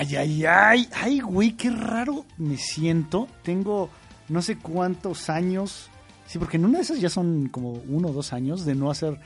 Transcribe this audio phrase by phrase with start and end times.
[0.00, 3.28] Ay, ay, ay, ay, güey, qué raro me siento.
[3.42, 3.90] Tengo
[4.30, 5.90] no sé cuántos años.
[6.26, 8.90] Sí, porque en una de esas ya son como uno o dos años de no
[8.90, 9.20] hacer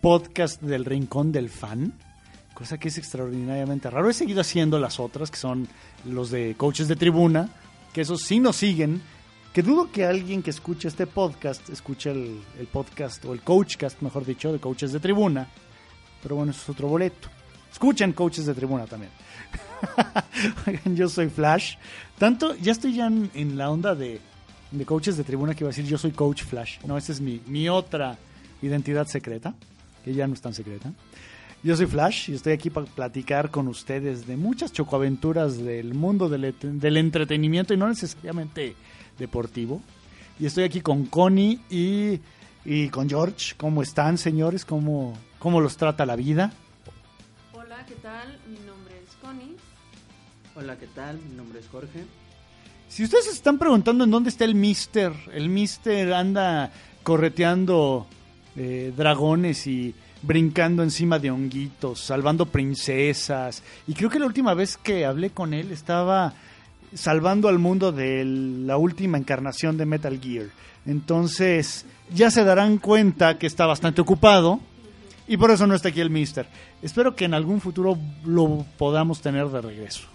[0.00, 1.94] podcast del Rincón del Fan.
[2.54, 4.08] Cosa que es extraordinariamente raro.
[4.08, 5.66] He seguido haciendo las otras, que son
[6.04, 7.48] los de coaches de tribuna,
[7.92, 9.02] que esos sí nos siguen.
[9.52, 14.24] Que dudo que alguien que escuche este podcast escuche el, podcast, o el coachcast, mejor
[14.24, 15.48] dicho, de coaches de tribuna.
[16.22, 17.28] Pero bueno, eso es otro boleto.
[17.72, 19.12] Escuchen coaches de tribuna también.
[20.94, 21.76] Yo soy Flash.
[22.18, 24.20] Tanto, ya estoy ya en, en la onda de,
[24.70, 26.78] de, coaches de tribuna que iba a decir yo soy Coach Flash.
[26.84, 28.18] No, esa es mi, mi otra
[28.60, 29.54] identidad secreta,
[30.04, 30.92] que ya no es tan secreta.
[31.62, 36.28] Yo soy Flash y estoy aquí para platicar con ustedes de muchas chocoaventuras del mundo
[36.28, 38.74] del, del entretenimiento y no necesariamente
[39.18, 39.80] deportivo.
[40.38, 42.20] Y estoy aquí con Connie y,
[42.64, 43.54] y con George.
[43.56, 44.64] ¿Cómo están, señores?
[44.64, 46.52] ¿Cómo, ¿Cómo los trata la vida?
[47.80, 48.38] Hola, ¿qué tal?
[48.46, 49.56] Mi nombre es Connie.
[50.54, 51.18] Hola, ¿qué tal?
[51.18, 52.04] Mi nombre es Jorge.
[52.88, 56.70] Si ustedes se están preguntando en dónde está el Mister, el Mister anda
[57.02, 58.06] correteando
[58.54, 63.62] eh, dragones y brincando encima de honguitos, salvando princesas.
[63.86, 66.34] Y creo que la última vez que hablé con él estaba
[66.92, 70.48] salvando al mundo de la última encarnación de Metal Gear.
[70.84, 74.60] Entonces, ya se darán cuenta que está bastante ocupado
[75.30, 76.46] y por eso no está aquí el Mister.
[76.82, 80.08] Espero que en algún futuro lo podamos tener de regreso.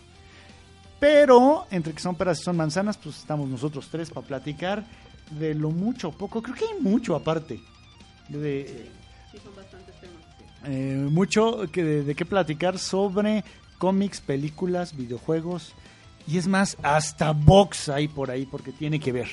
[0.99, 4.83] Pero, entre que son peras y son manzanas, pues estamos nosotros tres para platicar
[5.31, 6.41] de lo mucho o poco.
[6.41, 7.61] Creo que hay mucho aparte.
[8.27, 8.89] De,
[9.31, 10.21] Sí, son bastantes temas.
[10.65, 13.45] eh, mucho que de, de qué platicar sobre
[13.77, 15.73] cómics, películas, videojuegos.
[16.27, 19.29] Y es más, hasta box hay por ahí porque tiene que ver.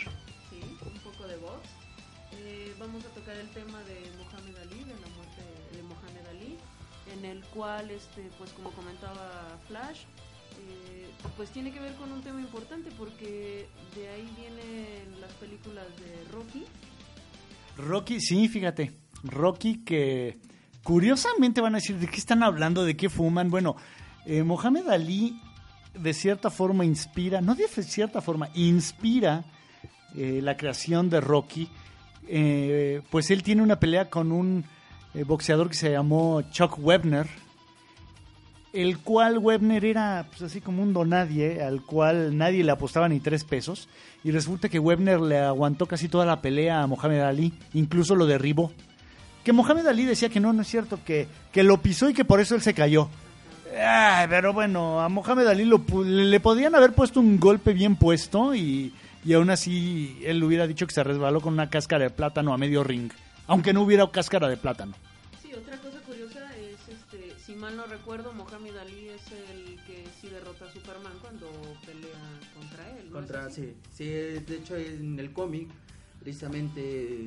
[7.91, 13.67] Este, pues como comentaba Flash, eh, pues tiene que ver con un tema importante porque
[13.95, 16.65] de ahí vienen las películas de Rocky.
[17.77, 18.93] Rocky, sí, fíjate.
[19.23, 20.39] Rocky que
[20.83, 23.50] curiosamente van a decir de qué están hablando, de qué fuman.
[23.50, 23.77] Bueno,
[24.27, 25.41] eh, Mohamed Ali
[25.94, 29.44] de cierta forma inspira, no de cierta forma, inspira
[30.17, 31.69] eh, la creación de Rocky.
[32.29, 34.65] Eh, pues él tiene una pelea con un
[35.27, 37.27] boxeador que se llamó Chuck Webner,
[38.72, 43.21] el cual Webner era pues, así como un donadie, al cual nadie le apostaba ni
[43.21, 43.88] tres pesos.
[44.25, 48.27] Y resulta que Webner le aguantó casi toda la pelea a Mohamed Ali, incluso lo
[48.27, 48.72] derribó.
[49.44, 52.25] Que Mohamed Ali decía que no, no es cierto, que, que lo pisó y que
[52.25, 53.09] por eso él se cayó.
[53.77, 58.55] Ay, pero bueno, a Mohamed Ali lo, le podían haber puesto un golpe bien puesto
[58.55, 58.93] y,
[59.25, 62.59] y aún así él hubiera dicho que se resbaló con una cáscara de plátano a
[62.59, 63.11] medio ring,
[63.47, 64.93] aunque no hubiera cáscara de plátano.
[65.43, 65.77] Sí, otra
[67.62, 71.47] mal no recuerdo, Mohamed Ali es el que sí derrota a Superman cuando
[71.87, 72.19] pelea
[72.59, 73.05] contra él.
[73.05, 75.69] ¿no es Contra, sí, sí, de hecho en el cómic,
[76.19, 77.21] precisamente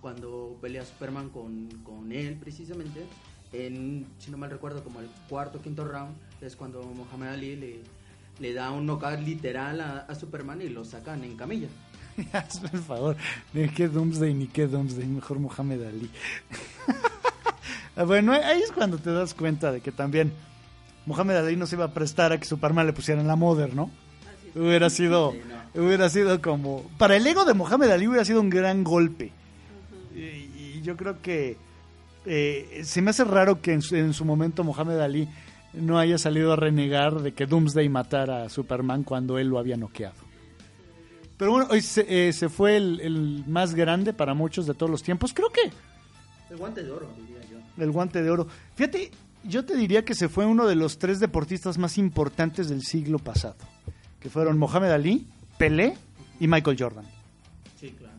[0.00, 3.06] cuando pelea Superman con, con él, precisamente,
[3.52, 7.54] en, si no mal recuerdo, como el cuarto o quinto round, es cuando Muhammad Ali
[7.54, 7.80] le,
[8.40, 11.68] le da un knockout literal a, a Superman y lo sacan en camilla.
[12.32, 13.16] Hazme el favor,
[13.54, 16.10] ni qué Doomsday ni qué Doomsday, mejor Mohamed Ali.
[18.04, 20.32] bueno, ahí es cuando te das cuenta de que también
[21.06, 23.90] Mohamed Ali no se iba a prestar a que Superman le pusieran la Mother, ¿no?
[24.54, 25.40] Hubiera sido, Sí,
[25.74, 25.82] no.
[25.84, 29.32] hubiera sido como, para el ego de Mohamed Ali hubiera sido un gran golpe.
[30.14, 31.56] Y yo creo que
[32.24, 35.28] eh, se me hace raro que en su, en su momento Mohamed Ali
[35.74, 39.76] no haya salido a renegar de que Doomsday matara a Superman cuando él lo había
[39.76, 40.14] noqueado.
[41.36, 44.88] Pero bueno, hoy se, eh, se fue el, el más grande para muchos de todos
[44.90, 45.34] los tiempos.
[45.34, 45.70] Creo que
[46.50, 47.10] El guante de oro,
[47.76, 47.84] diría yo.
[47.84, 48.46] el guante de oro.
[48.74, 49.10] Fíjate,
[49.44, 53.18] yo te diría que se fue uno de los tres deportistas más importantes del siglo
[53.18, 53.56] pasado.
[54.20, 55.26] Que fueron Mohamed Ali,
[55.58, 55.96] Pelé
[56.40, 57.04] y Michael Jordan.
[57.78, 58.16] Sí, claro.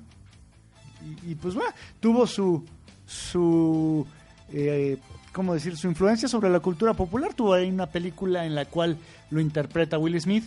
[1.25, 2.63] y, y, pues bueno, tuvo su
[3.07, 4.05] su
[4.51, 4.97] eh,
[5.31, 8.97] cómo decir su influencia sobre la cultura popular tuvo ahí una película en la cual
[9.31, 10.43] lo interpreta Will Smith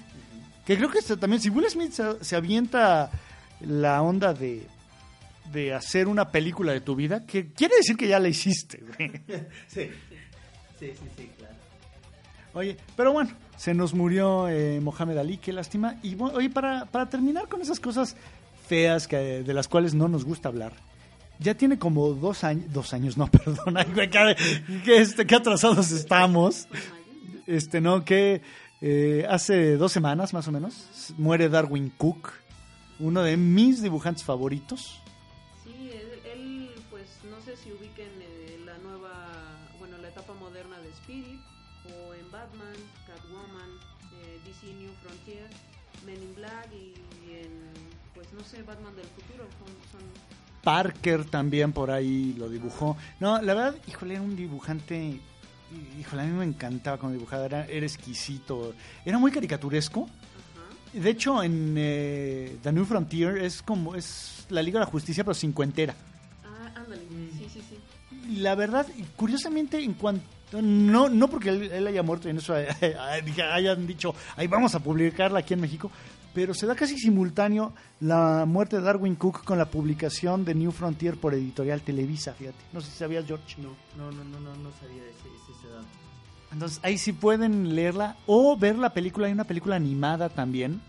[0.67, 3.11] que creo que también si Will Smith se, se avienta
[3.61, 4.67] la onda de
[5.53, 9.11] de hacer una película de tu vida que quiere decir que ya la hiciste güey.
[9.69, 9.91] Sí,
[10.79, 11.55] sí, sí, sí, claro.
[12.55, 15.97] Oye, pero bueno, se nos murió eh, Mohamed Ali, qué lástima.
[16.03, 18.17] Y bueno, oye, para, para terminar con esas cosas
[18.67, 20.73] feas que, de las cuales no nos gusta hablar,
[21.39, 23.29] ya tiene como dos años, dos años, no,
[23.95, 24.37] güey, que,
[24.85, 26.69] que, este, que atrasados estamos.
[27.47, 28.05] Este, ¿no?
[28.05, 28.43] Que
[28.81, 32.31] eh, hace dos semanas más o menos muere Darwin Cook,
[32.99, 35.03] uno de mis dibujantes favoritos.
[48.65, 49.45] Batman del futuro.
[49.59, 50.01] Son, son
[50.63, 52.97] Parker también por ahí lo dibujó.
[53.19, 55.21] No, la verdad, híjole, era un dibujante.
[55.99, 58.75] Híjole, a mí me encantaba cuando dibujaba, era, era exquisito.
[59.05, 60.09] Era muy caricaturesco.
[60.93, 65.23] De hecho, en eh, The New Frontier es como es la Liga de la Justicia,
[65.23, 65.95] pero cincuentera.
[66.45, 67.39] Ah, ándale, Mm.
[67.39, 68.41] sí, sí, sí.
[68.41, 68.87] La verdad,
[69.17, 70.25] curiosamente, en cuanto.
[70.61, 72.55] No, no porque él, él haya muerto y en eso
[73.53, 75.93] hayan dicho, ahí vamos a publicarla aquí en México,
[76.33, 80.71] pero se da casi simultáneo la muerte de Darwin Cook con la publicación de New
[80.71, 82.59] Frontier por editorial Televisa, fíjate.
[82.73, 83.57] No sé si sabías, George.
[83.61, 85.87] No, no, no, no, no, no sabía ese, dato.
[86.53, 89.27] Entonces ahí sí pueden leerla o ver la película.
[89.27, 90.81] Hay una película animada también,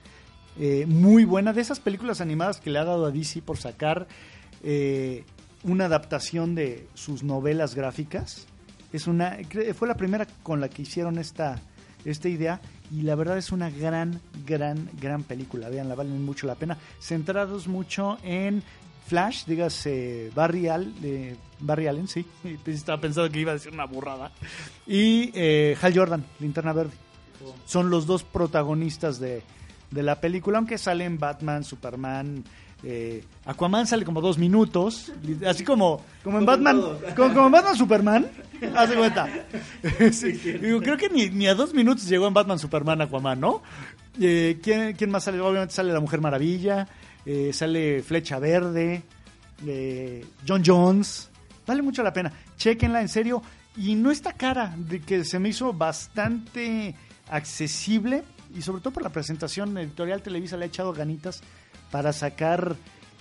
[0.60, 4.08] eh, muy buena, de esas películas animadas que le ha dado a DC por sacar
[4.64, 5.24] eh,
[5.64, 8.48] una adaptación de sus novelas gráficas.
[8.94, 9.38] Es una,
[9.76, 11.62] fue la primera con la que hicieron esta,
[12.06, 12.62] esta idea
[12.92, 15.70] y la verdad es una gran, gran, gran película.
[15.70, 16.78] Veanla, valen mucho la pena.
[17.00, 18.62] Centrados mucho en
[19.08, 22.26] Flash, dígase Barry, Al- eh, Barry Allen, sí,
[22.66, 24.32] estaba pensando que iba a decir una burrada.
[24.88, 26.92] Y eh, Hal Jordan, Linterna Verde.
[27.46, 29.42] Oh, Son los dos protagonistas de,
[29.90, 32.44] de la película, aunque salen Batman, Superman,
[32.84, 35.12] eh, Aquaman sale como dos minutos,
[35.46, 36.82] así como, como en Como Batman,
[37.16, 38.28] como, como en Batman Superman,
[38.76, 39.30] haz de cuenta.
[40.12, 43.62] Sí, digo, creo que ni, ni a dos minutos llegó en Batman Superman Aquaman, ¿no?
[44.20, 45.40] Eh, ¿quién, quién más sale?
[45.40, 46.88] Obviamente sale la Mujer Maravilla,
[47.26, 49.04] eh, sale Flecha Verde,
[50.48, 51.30] John Jones,
[51.68, 53.44] vale mucho la pena, chequenla en serio,
[53.78, 56.96] y no está cara, de que se me hizo bastante
[57.30, 58.24] accesible,
[58.56, 61.42] y sobre todo por la presentación editorial Televisa le ha echado ganitas
[61.92, 62.76] para sacar,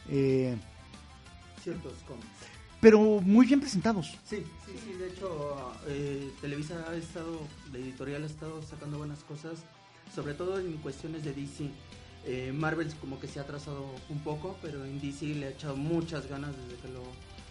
[0.09, 0.57] eh,
[1.63, 2.27] ciertos cómics.
[2.81, 4.17] pero muy bien presentados.
[4.25, 7.41] Sí, sí, sí, de hecho, eh, Televisa ha estado,
[7.73, 9.65] la editorial ha estado sacando buenas cosas,
[10.15, 11.71] sobre todo en cuestiones de DC.
[12.27, 15.77] Eh, Marvel como que se ha atrasado un poco, pero en DC le ha echado
[15.77, 17.03] muchas ganas desde que lo,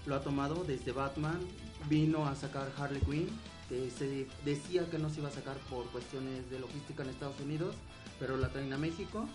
[0.06, 1.39] lo ha tomado, desde Batman,
[1.88, 3.30] vino a sacar Harley Quinn,
[3.68, 7.39] que se decía que no se iba a sacar por cuestiones de logística en Estados
[7.39, 7.75] Unidos,
[8.19, 9.27] pero la traen a México,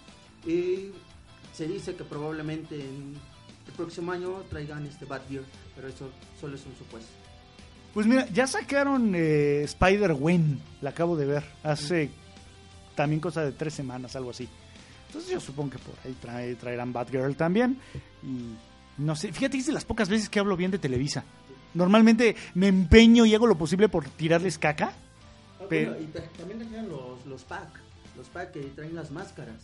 [0.47, 0.91] y
[1.55, 3.15] se dice que probablemente en
[3.67, 6.11] el próximo año traigan este Batgear, pero eso
[6.41, 7.11] solo es un supuesto.
[7.95, 12.11] Pues mira, ya sacaron eh, Spider-Gwen, la acabo de ver, hace
[12.97, 14.49] también cosa de tres semanas, algo así.
[15.07, 17.79] Entonces yo supongo que por ahí trae- traerán Batgirl también.
[18.25, 18.57] Y
[19.01, 21.25] no sé, fíjate que es de las pocas veces que hablo bien de Televisa.
[21.73, 24.93] Normalmente me empeño y hago lo posible por tirarles caca.
[25.61, 27.81] Ah, Pero- bueno, y ta- también trajeron los, los pack,
[28.17, 29.63] los pack que traen las máscaras.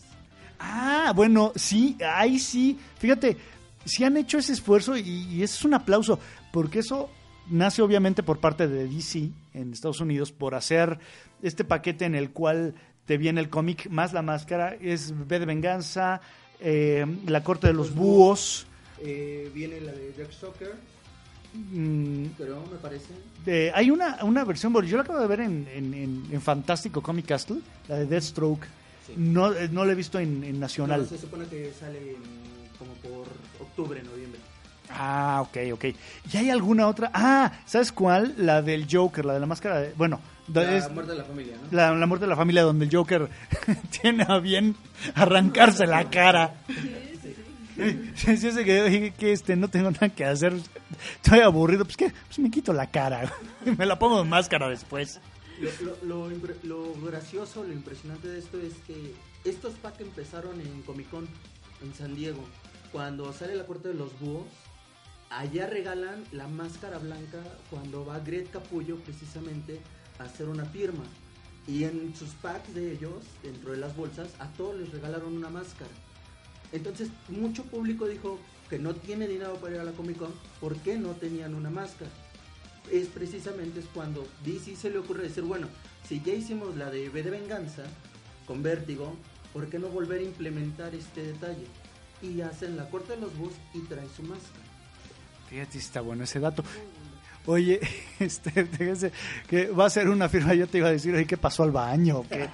[0.61, 2.79] Ah, bueno, sí, ahí sí.
[2.99, 3.37] Fíjate,
[3.85, 6.19] sí han hecho ese esfuerzo y, y eso es un aplauso,
[6.53, 7.09] porque eso
[7.49, 10.99] nace obviamente por parte de DC en Estados Unidos por hacer
[11.43, 12.75] este paquete en el cual
[13.07, 16.21] te viene el cómic más la máscara, es B de Venganza,
[16.61, 18.67] eh, La Corte de los Los Búhos.
[19.03, 20.75] Eh, viene la de Darkstalker,
[21.55, 23.07] mm, pero me parece.
[23.47, 27.01] eh, hay una, una versión, yo la acabo de ver en, en, en- en Fantástico
[27.03, 28.67] Comic Castle, la de Deathstroke.
[29.15, 29.21] Sí.
[29.21, 31.03] No, eh, no la he visto en, en Nacional.
[31.03, 32.17] No, se supone que sale
[32.79, 33.27] como por
[33.61, 34.41] octubre, noviembre.
[34.91, 35.85] Ah, ok, ok.
[36.33, 37.11] ¿Y hay alguna otra?
[37.15, 38.35] Ah, ¿sabes cuál?
[38.39, 39.93] La del Joker, la de la máscara de...
[39.97, 40.21] Bueno,
[40.53, 41.77] La es muerte de la familia, ¿no?
[41.77, 43.29] la, la muerte de la familia donde el Joker
[44.03, 44.75] tiene a bien
[45.15, 46.55] arrancarse la cara.
[48.17, 50.55] Sí, sí, se quedó, dije que este, no tengo nada que hacer,
[51.23, 53.33] estoy aburrido, pues que pues me quito la cara,
[53.79, 55.19] me la pongo en máscara después.
[55.61, 56.31] Lo, lo,
[56.63, 59.15] lo gracioso, lo impresionante de esto es que
[59.45, 61.29] estos packs empezaron en Comic Con,
[61.83, 62.43] en San Diego.
[62.93, 64.47] Cuando sale la corte de los búhos,
[65.29, 69.81] allá regalan la máscara blanca cuando va Gret Capullo precisamente
[70.19, 71.05] a hacer una firma.
[71.67, 75.51] Y en sus packs de ellos, dentro de las bolsas, a todos les regalaron una
[75.51, 75.91] máscara.
[76.73, 78.39] Entonces, mucho público dijo
[78.71, 81.69] que no tiene dinero para ir a la Comic Con, ¿por qué no tenían una
[81.69, 82.11] máscara?
[82.91, 85.69] Es precisamente es cuando DC se le ocurre decir, bueno,
[86.09, 87.83] si ya hicimos la de V de Venganza
[88.47, 89.15] con Vértigo,
[89.53, 91.67] ¿por qué no volver a implementar este detalle?
[92.23, 94.65] Y hacen la corte de los bus y trae su máscara.
[95.49, 96.65] Fíjate, está bueno ese dato.
[97.47, 97.81] Oye,
[98.19, 99.13] este, fíjese
[99.49, 102.25] que va a ser una firma, yo te iba a decir, ¿qué pasó al baño?
[102.29, 102.49] qué?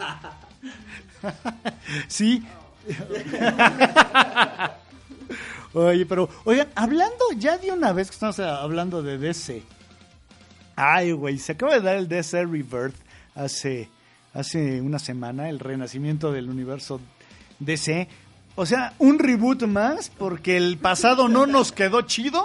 [2.09, 2.45] sí.
[5.75, 9.63] Oye, pero, oigan, hablando ya de una vez que estamos hablando de DC.
[10.77, 12.95] Ay, güey, se acaba de dar el DC Rebirth
[13.35, 13.89] hace,
[14.35, 17.01] hace una semana, el renacimiento del universo
[17.59, 18.09] DC.
[18.55, 22.45] O sea, un reboot más porque el pasado no nos quedó chido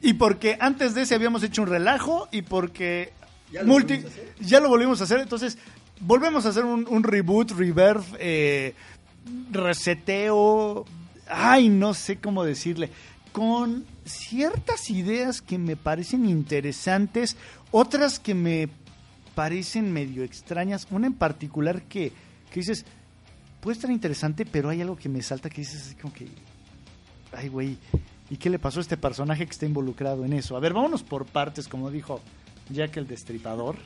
[0.00, 3.12] y porque antes de ese habíamos hecho un relajo y porque
[3.50, 4.34] Ya lo multi- volvimos a hacer.
[4.40, 5.20] ya lo volvimos a hacer.
[5.20, 5.58] Entonces,
[6.00, 8.74] volvemos a hacer un, un reboot, reverb, eh,
[9.50, 10.84] reseteo,
[11.28, 12.90] ay, no sé cómo decirle,
[13.32, 17.36] con ciertas ideas que me parecen interesantes,
[17.70, 18.68] otras que me
[19.34, 22.12] parecen medio extrañas, una en particular que,
[22.50, 22.84] que dices,
[23.60, 26.28] puede estar interesante, pero hay algo que me salta que dices así como que,
[27.32, 27.78] ay, güey,
[28.28, 30.56] ¿y qué le pasó a este personaje que está involucrado en eso?
[30.56, 32.20] A ver, vámonos por partes, como dijo
[32.70, 33.76] Jack el Destripador.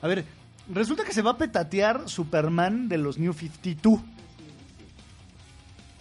[0.00, 0.24] A ver,
[0.68, 4.13] resulta que se va a petatear Superman de los New 52.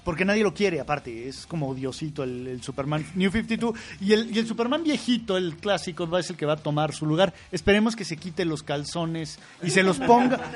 [0.03, 3.77] Porque nadie lo quiere, aparte, es como odiosito el, el Superman New 52.
[4.01, 6.57] Y el, y el Superman viejito, el clásico, va a ser el que va a
[6.57, 7.33] tomar su lugar.
[7.51, 10.39] Esperemos que se quite los calzones y se los ponga.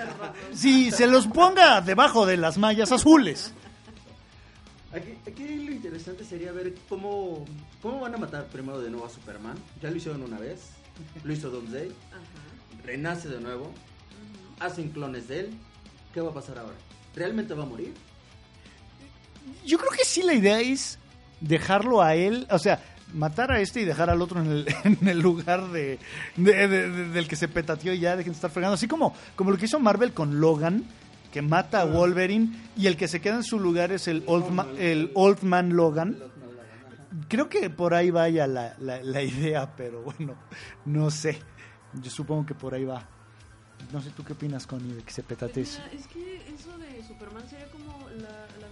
[0.54, 3.54] Sí, se los ponga debajo de las mallas azules.
[4.94, 7.46] Aquí, aquí lo interesante sería ver cómo,
[7.82, 9.58] cómo van a matar primero de nuevo a Superman.
[9.82, 10.70] Ya lo hicieron una vez,
[11.24, 11.92] lo hizo Doomsday,
[12.84, 13.72] renace de nuevo,
[14.60, 15.50] hacen clones de él.
[16.14, 16.76] ¿Qué va a pasar ahora?
[17.16, 17.94] ¿Realmente va a morir?
[19.66, 20.98] Yo creo que sí la idea es
[21.42, 22.82] dejarlo a él, o sea,
[23.14, 26.00] matar a este y dejar al otro en el, en el lugar de,
[26.36, 28.76] de- de- de- del que se petateó y ya dejen de estar fregando.
[28.76, 30.84] Así como, como lo que hizo Marvel con Logan,
[31.32, 34.50] que mata a Wolverine y el que se queda en su lugar es el Old,
[34.50, 36.18] Ma- el old Man Logan.
[37.30, 40.36] Creo que por ahí vaya la, la, la idea, pero bueno,
[40.86, 41.40] no sé.
[41.94, 43.08] Yo supongo que por ahí va.
[43.92, 45.64] No sé, ¿tú qué opinas, Connie, de que se petatee?
[45.64, 45.80] eso?
[45.92, 48.67] Mira, es que eso de Superman sería como la, la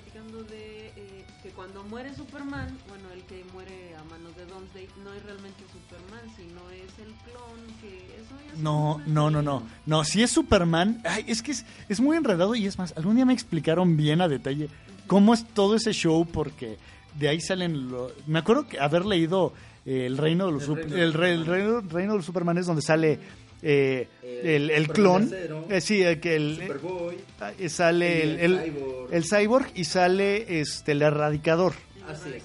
[0.00, 4.86] platicando de eh, que cuando muere Superman, bueno, el que muere a manos de Doomsday,
[5.02, 9.30] no es realmente Superman, sino es el clon que eso ya es No, una no,
[9.30, 9.62] no, no.
[9.86, 13.16] No, si es Superman, ay, es que es, es muy enredado y es más, algún
[13.16, 14.68] día me explicaron bien a detalle
[15.06, 16.76] cómo es todo ese show porque
[17.18, 19.54] de ahí salen lo- me acuerdo que haber leído
[19.86, 22.26] eh, el reino de los El Sup- reino de el, re- reino, reino de los
[22.26, 23.18] Supermanes donde sale
[23.62, 25.30] eh, El el, clon,
[25.70, 27.16] eh, sí, el que el, Superboy,
[27.58, 29.14] eh, sale el, cyborg.
[29.14, 31.74] el cyborg y sale este el erradicador.
[32.08, 32.42] Así es.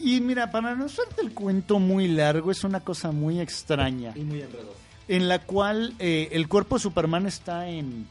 [0.00, 4.20] Y mira, para no hacerte el cuento muy largo, es una cosa muy extraña y
[4.20, 4.76] muy enredoso.
[5.08, 8.06] en la cual eh, el cuerpo de Superman está en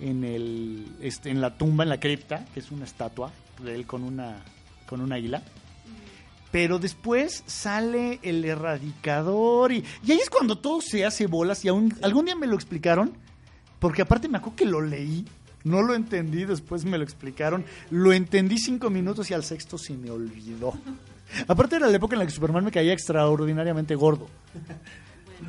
[0.00, 3.30] en el este, en la tumba en la cripta que es una estatua
[3.62, 4.42] de él con una
[4.86, 5.40] con un águila
[6.54, 11.92] pero después sale el erradicador y, ahí es cuando todo se hace bolas y aún,
[12.00, 13.12] algún día me lo explicaron
[13.80, 15.24] porque aparte me acuerdo que lo leí
[15.64, 19.94] no lo entendí después me lo explicaron lo entendí cinco minutos y al sexto se
[19.94, 20.74] me olvidó.
[21.48, 24.28] Aparte era la época en la que Superman me caía extraordinariamente gordo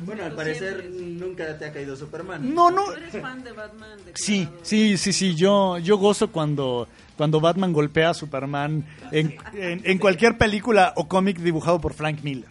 [0.04, 2.54] Bueno, al parecer nunca te ha caído Superman.
[2.54, 3.98] no no ¿Tú eres fan de Batman?
[4.04, 5.34] De Sí, sí, sí, sí.
[5.34, 11.08] Yo, yo gozo cuando, cuando Batman golpea a Superman en, en- en cualquier película o
[11.08, 12.50] cómic dibujado por Frank Miller.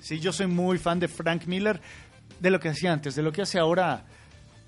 [0.00, 1.80] Sí, yo soy muy fan de Frank Miller,
[2.40, 4.04] de lo que hacía antes, de lo que hace ahora.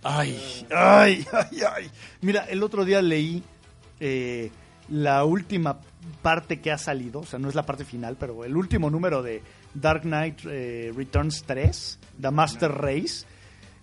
[0.02, 1.90] Ay, ay, ay, ay.
[2.20, 3.42] Mira, el otro día leí
[4.00, 4.50] eh,
[4.88, 5.78] la última
[6.22, 9.22] parte que ha salido, o sea, no es la parte final, pero el último número
[9.22, 9.42] de
[9.74, 13.24] Dark Knight eh, Returns 3, The Master Race,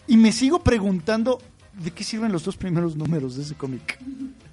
[0.08, 1.40] y me sigo preguntando
[1.74, 4.00] de qué sirven los dos primeros números de ese cómic.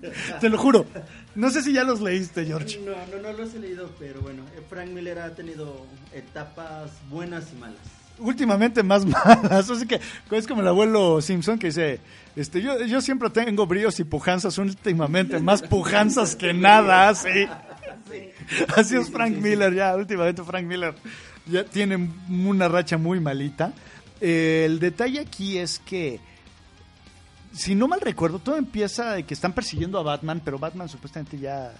[0.40, 0.86] Te lo juro.
[1.34, 2.78] No sé si ya los leíste, George.
[2.84, 7.46] No, no, no los he leído, pero bueno, eh, Frank Miller ha tenido etapas buenas
[7.52, 7.78] y malas.
[8.18, 9.70] Últimamente más malas.
[9.70, 10.00] Así que
[10.30, 12.00] es como el abuelo Simpson que dice,
[12.36, 17.46] este, yo, yo siempre tengo bríos y pujanzas, últimamente más pujanzas que nada, sí.
[18.76, 20.94] Así es Frank Miller, ya, últimamente Frank Miller
[21.46, 23.72] ya tiene una racha muy malita.
[24.20, 26.20] Eh, el detalle aquí es que,
[27.52, 31.38] si no mal recuerdo, todo empieza de que están persiguiendo a Batman, pero Batman supuestamente
[31.38, 31.72] ya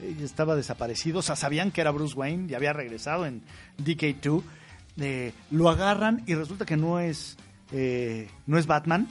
[0.00, 1.20] eh, estaba desaparecido.
[1.20, 3.42] O sea, sabían que era Bruce Wayne, ya había regresado en
[3.82, 4.42] DK2.
[4.98, 7.36] Eh, lo agarran y resulta que no es,
[8.46, 9.08] no es Batman.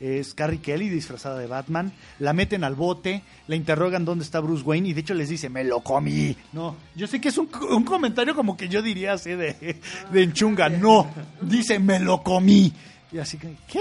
[0.00, 1.92] Es Carrie Kelly disfrazada de Batman.
[2.18, 5.48] La meten al bote, la interrogan dónde está Bruce Wayne y de hecho les dice,
[5.48, 6.36] me lo comí.
[6.52, 7.46] No, yo sé que es un,
[7.84, 9.80] comentario como que yo diría así de,
[10.12, 10.68] de enchunga.
[10.68, 11.08] No,
[11.40, 12.72] dice, me lo comí.
[13.12, 13.80] Y así que, ¿qué?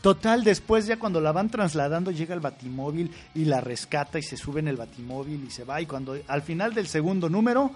[0.00, 4.36] Total, después ya cuando la van trasladando llega el batimóvil y la rescata y se
[4.36, 5.80] sube en el batimóvil y se va.
[5.80, 7.70] Y cuando al final del segundo número,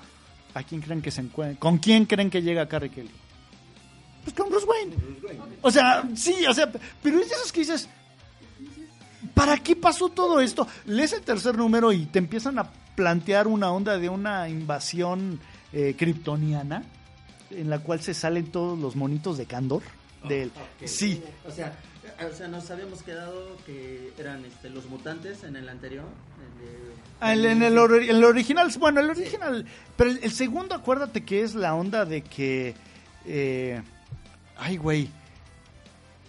[0.54, 1.60] ¿a quién creen que se encuentra?
[1.60, 3.10] ¿Con quién creen que llega Carrie Kelly?
[4.24, 4.94] Pues con Bruce Wayne.
[5.62, 6.70] O sea, sí, o sea,
[7.02, 7.88] pero es de esos que dices,
[9.34, 10.66] ¿para qué pasó todo esto?
[10.86, 15.40] Lees el tercer número y te empiezan a plantear una onda de una invasión
[15.72, 16.84] eh, kryptoniana
[17.50, 19.82] en la cual se salen todos los monitos de Candor.
[20.28, 20.86] Del, Ok.
[20.86, 21.74] Sí, O sea,
[22.18, 26.04] eh, o sea, nos habíamos quedado que eran este, los mutantes en el anterior.
[26.04, 29.66] el de- Ah, el- en el, ori- el original, bueno, el original,
[29.96, 32.74] pero el, el segundo, acuérdate que es la onda de que,
[33.26, 33.82] eh,
[34.58, 35.10] ay, güey,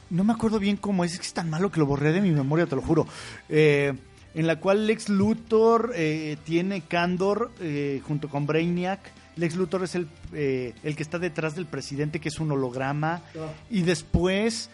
[0.10, 2.22] no me acuerdo bien cómo es, es que es tan malo que lo borré de
[2.22, 3.08] mi memoria, te lo juro.
[3.50, 3.94] Eh,
[4.34, 9.00] en la cual Lex Luthor eh, tiene Candor eh, junto con Brainiac.
[9.38, 13.22] Lex Luthor es el, el que está detrás del presidente, que es un holograma.
[13.36, 13.50] Oh.
[13.70, 14.70] Y después,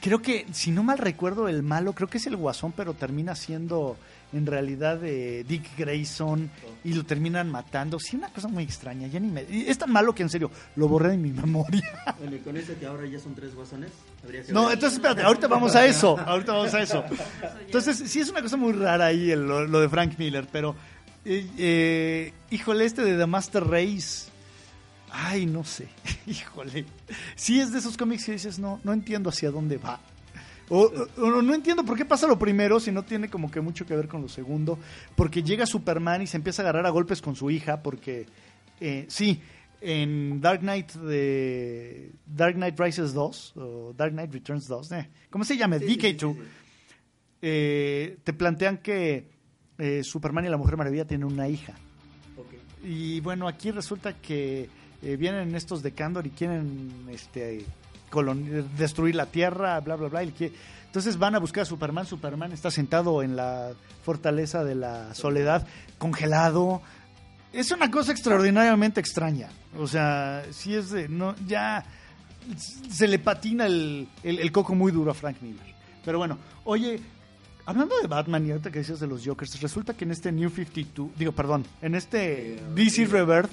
[0.00, 3.34] creo que, si no mal recuerdo, el malo, creo que es el Guasón, pero termina
[3.34, 3.96] siendo
[4.32, 6.50] en realidad eh, Dick Grayson
[6.84, 7.98] y lo terminan matando.
[7.98, 9.06] Sí, una cosa muy extraña.
[9.08, 9.46] Ya ni me...
[9.48, 12.14] Es tan malo que en serio, lo borré de mi memoria.
[12.18, 13.90] Bueno, y con eso que ahora ya son tres guasones,
[14.50, 16.18] No, entonces espérate, ahorita vamos a eso.
[16.18, 17.04] Ahorita vamos a eso.
[17.64, 20.74] Entonces, sí es una cosa muy rara ahí el- lo, lo de Frank Miller, pero
[21.24, 24.26] eh, eh, híjole, este de The Master Race.
[25.10, 25.88] Ay, no sé.
[26.26, 26.84] Híjole.
[27.36, 29.98] Sí es de esos cómics que dices, no, no entiendo hacia dónde va.
[30.68, 33.60] O, o- o no entiendo por qué pasa lo primero si no tiene como que
[33.60, 34.78] mucho que ver con lo segundo.
[35.14, 37.82] Porque llega Superman y se empieza a agarrar a golpes con su hija.
[37.82, 38.26] Porque,
[38.80, 39.40] eh, sí,
[39.80, 45.44] en Dark Knight de Dark Knight Rises 2 o Dark Knight Returns 2, eh, ¿cómo
[45.44, 45.78] se llama?
[45.78, 46.34] Sí, sí, sí, DK2.
[46.34, 46.48] sí, sí.
[47.42, 49.28] eh, te plantean que
[49.78, 51.74] eh, Superman y la Mujer Maravilla tienen una hija.
[52.82, 54.68] Y bueno, aquí resulta que
[55.02, 57.64] vienen estos de Candor y quieren este,
[58.76, 60.22] destruir la Tierra, bla, bla, bla.
[60.22, 62.06] entonces van a buscar a Superman.
[62.06, 63.72] Superman está sentado en la
[64.04, 65.66] fortaleza de la soledad,
[65.98, 66.82] congelado.
[67.52, 69.48] Es una cosa extraordinariamente extraña.
[69.78, 71.08] O sea, si es de.
[71.08, 71.84] No, ya
[72.90, 75.74] se le patina el, el- el coco muy duro a Frank Miller.
[76.04, 77.00] Pero bueno, oye,
[77.64, 80.50] hablando de Batman y ahorita que decías de los Jokers, resulta que en este New
[80.50, 83.50] 52, digo, perdón, en este Eh, DC Rebirth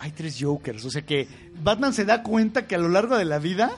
[0.00, 0.84] hay tres Jokers.
[0.84, 1.28] O sea que
[1.62, 3.70] Batman se da cuenta que a lo largo de la vida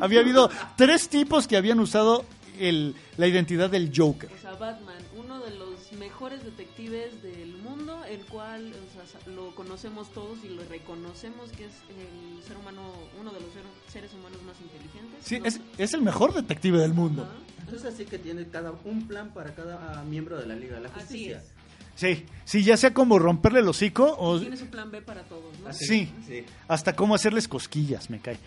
[0.00, 2.24] había habido tres tipos que habían usado
[2.58, 4.30] el, la identidad del Joker.
[4.32, 9.54] O sea, Batman, uno de los mejores detectives del mundo, el cual o sea, lo
[9.54, 12.82] conocemos todos y lo reconocemos que es el ser humano,
[13.20, 15.18] uno de los ser- seres humanos más inteligentes.
[15.24, 17.22] Sí, No- es, es el mejor detective del mundo.
[17.24, 17.32] Ajá.
[17.64, 20.82] Entonces así que tiene cada un plan para cada ah, miembro de la Liga de
[20.82, 21.38] la Así Justicia.
[21.38, 21.53] es.
[21.96, 25.58] Sí, sí, ya sea como romperle el hocico o Tiene su plan B para todos,
[25.62, 25.68] ¿no?
[25.68, 26.12] Así, Sí.
[26.26, 26.44] sí.
[26.68, 28.38] hasta cómo hacerles cosquillas, me cae.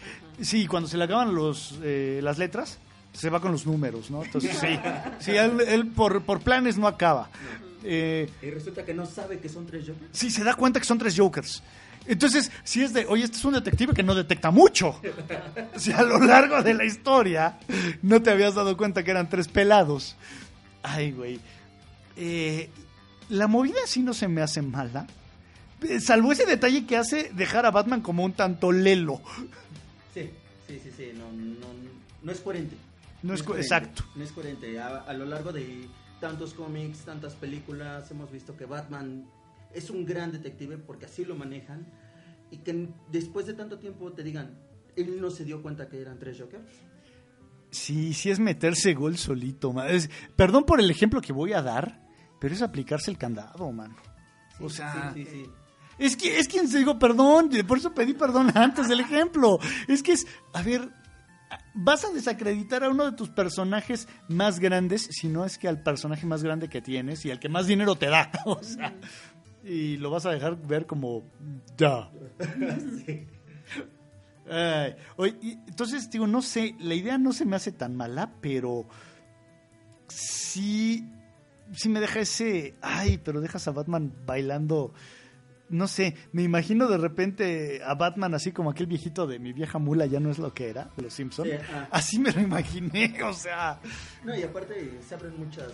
[0.42, 2.78] Sí, cuando se le acaban los, eh, las letras,
[3.14, 4.24] se va con los números, ¿no?
[4.24, 4.78] Entonces, sí,
[5.20, 7.30] sí él, él por, por planes no acaba.
[7.84, 10.10] Eh, Y resulta que no sabe que son tres Jokers.
[10.12, 11.64] sí, se da cuenta que son tres Jokers.
[12.06, 15.00] Entonces, si es de, oye, este es un detective que no detecta mucho.
[15.78, 17.60] Si a lo largo de la historia
[18.02, 20.16] no te habías dado cuenta que eran tres pelados.
[20.84, 21.40] Ay, güey.
[22.16, 22.70] Eh,
[23.30, 25.08] la movida sí no se me hace mala.
[25.82, 29.22] Eh, Salvo ese detalle que hace dejar a Batman como un tanto lelo.
[30.14, 30.30] Sí,
[30.68, 31.12] sí, sí, sí.
[31.16, 31.68] No, no,
[32.24, 32.76] no es coherente.
[33.24, 34.04] No es co- coherente, exacto.
[34.16, 34.80] No es coherente.
[34.80, 35.88] A, a lo largo de
[36.20, 39.26] tantos cómics, tantas películas, hemos visto que Batman
[39.74, 41.86] es un gran detective porque así lo manejan.
[42.50, 44.58] Y que después de tanto tiempo te digan,
[44.96, 46.64] él no se dio cuenta que eran tres Jokers.
[47.70, 49.84] Sí, sí es meterse gol solito.
[49.84, 52.07] Es- perdón por el ejemplo que voy a dar,
[52.40, 53.96] pero es aplicarse el candado, man.
[54.60, 55.50] O sea, Sí, sí, sí.
[56.00, 59.60] es que es quien se digo perdón, por eso pedí perdón antes del ejemplo.
[59.88, 60.90] Es que es, a ver,
[61.74, 65.82] vas a desacreditar a uno de tus personajes más grandes, si no es que al
[65.84, 68.96] personaje más grande que tienes y al que más dinero te da, o sea,
[69.64, 71.24] y lo vas a dejar ver como.
[74.50, 78.32] Ay, oye, y entonces digo, no sé, la idea no se me hace tan mala,
[78.40, 78.88] pero
[80.08, 81.06] sí,
[81.74, 84.94] sí me deja ese, ay, pero dejas a Batman bailando,
[85.70, 89.80] no sé, me imagino de repente a Batman así como aquel viejito de mi vieja
[89.80, 91.50] mula ya no es lo que era, los Simpsons.
[91.50, 91.88] Sí, ah.
[91.92, 93.80] Así me lo imaginé, o sea,
[94.24, 95.72] No, y aparte se abren muchas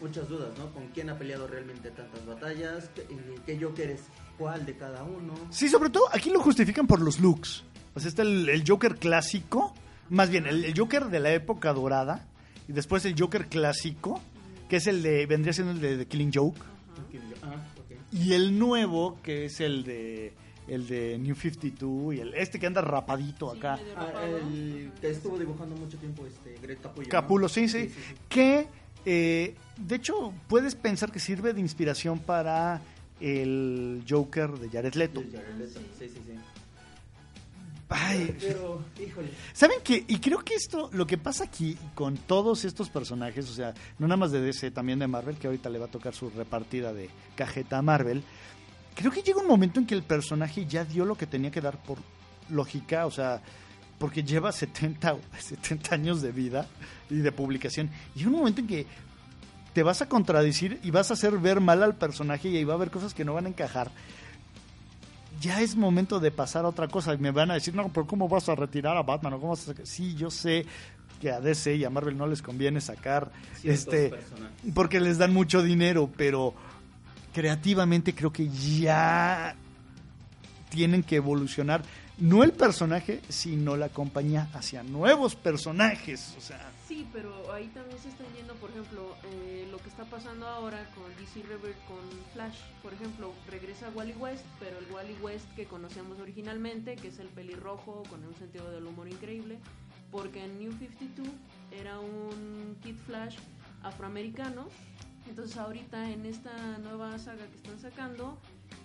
[0.00, 0.70] muchas dudas, ¿no?
[0.72, 2.90] ¿Con quién ha peleado realmente tantas batallas?
[2.94, 3.06] ¿Qué,
[3.46, 4.02] qué Joker es
[4.36, 5.34] cuál de cada uno?
[5.50, 7.64] sí, sobre todo aquí lo justifican por los looks.
[7.94, 9.72] O sea, está el, el Joker clásico,
[10.10, 12.26] más bien el, el Joker de la época dorada,
[12.68, 14.20] y después el Joker clásico,
[14.68, 16.60] que es el de, vendría siendo el de, Killing Joke.
[17.42, 17.96] Ah, ok.
[18.12, 20.32] Y el nuevo, que es el de
[20.66, 23.78] el de New 52 y el este que anda rapadito Sí, acá.
[23.96, 27.06] Ah, el que estuvo dibujando mucho tiempo este Greg Capullo.
[27.06, 27.10] ¿no?
[27.10, 27.82] Capulo, sí, sí.
[27.82, 28.14] Sí, sí, sí.
[28.28, 28.66] Que
[29.04, 32.80] eh, de hecho puedes pensar que sirve de inspiración para
[33.20, 35.22] el Joker de Jared Leto.
[35.30, 36.32] Jared Leto, sí, sí, sí.
[37.88, 39.28] Ay, Pero, híjole.
[39.52, 40.04] ¿Saben qué?
[40.08, 44.08] Y creo que esto, lo que pasa aquí con todos estos personajes, o sea, no
[44.08, 46.92] nada más de DC, también de Marvel, que ahorita le va a tocar su repartida
[46.92, 48.24] de cajeta a Marvel,
[48.94, 51.60] creo que llega un momento en que el personaje ya dio lo que tenía que
[51.60, 51.98] dar por
[52.48, 53.42] lógica, o sea,
[53.98, 56.66] porque lleva 70, o 70 años de vida
[57.10, 57.90] y de publicación.
[58.14, 58.86] Y hay un momento en que
[59.72, 62.74] te vas a contradecir y vas a hacer ver mal al personaje y ahí va
[62.74, 63.90] a haber cosas que no van a encajar.
[65.40, 67.14] Ya es momento de pasar a otra cosa.
[67.14, 69.34] Y me van a decir, no, pero ¿cómo vas a retirar a Batman?
[69.34, 69.86] ¿O cómo vas a sacar?
[69.86, 70.66] Sí, yo sé
[71.20, 73.30] que a DC y a Marvel no les conviene sacar
[73.62, 74.72] este personajes.
[74.74, 76.54] porque les dan mucho dinero, pero
[77.32, 79.54] creativamente creo que ya
[80.70, 81.82] tienen que evolucionar
[82.18, 87.98] no el personaje, sino la compañía hacia nuevos personajes, o sea, Sí, pero ahí también
[87.98, 91.98] se están yendo, por ejemplo, eh, lo que está pasando ahora con DC Rebirth con
[92.34, 92.58] Flash.
[92.82, 97.28] Por ejemplo, regresa Wally West, pero el Wally West que conocíamos originalmente, que es el
[97.28, 99.58] pelirrojo con un sentido del humor increíble,
[100.12, 101.26] porque en New 52
[101.72, 103.38] era un Kid Flash
[103.82, 104.68] afroamericano.
[105.26, 108.36] Entonces ahorita en esta nueva saga que están sacando,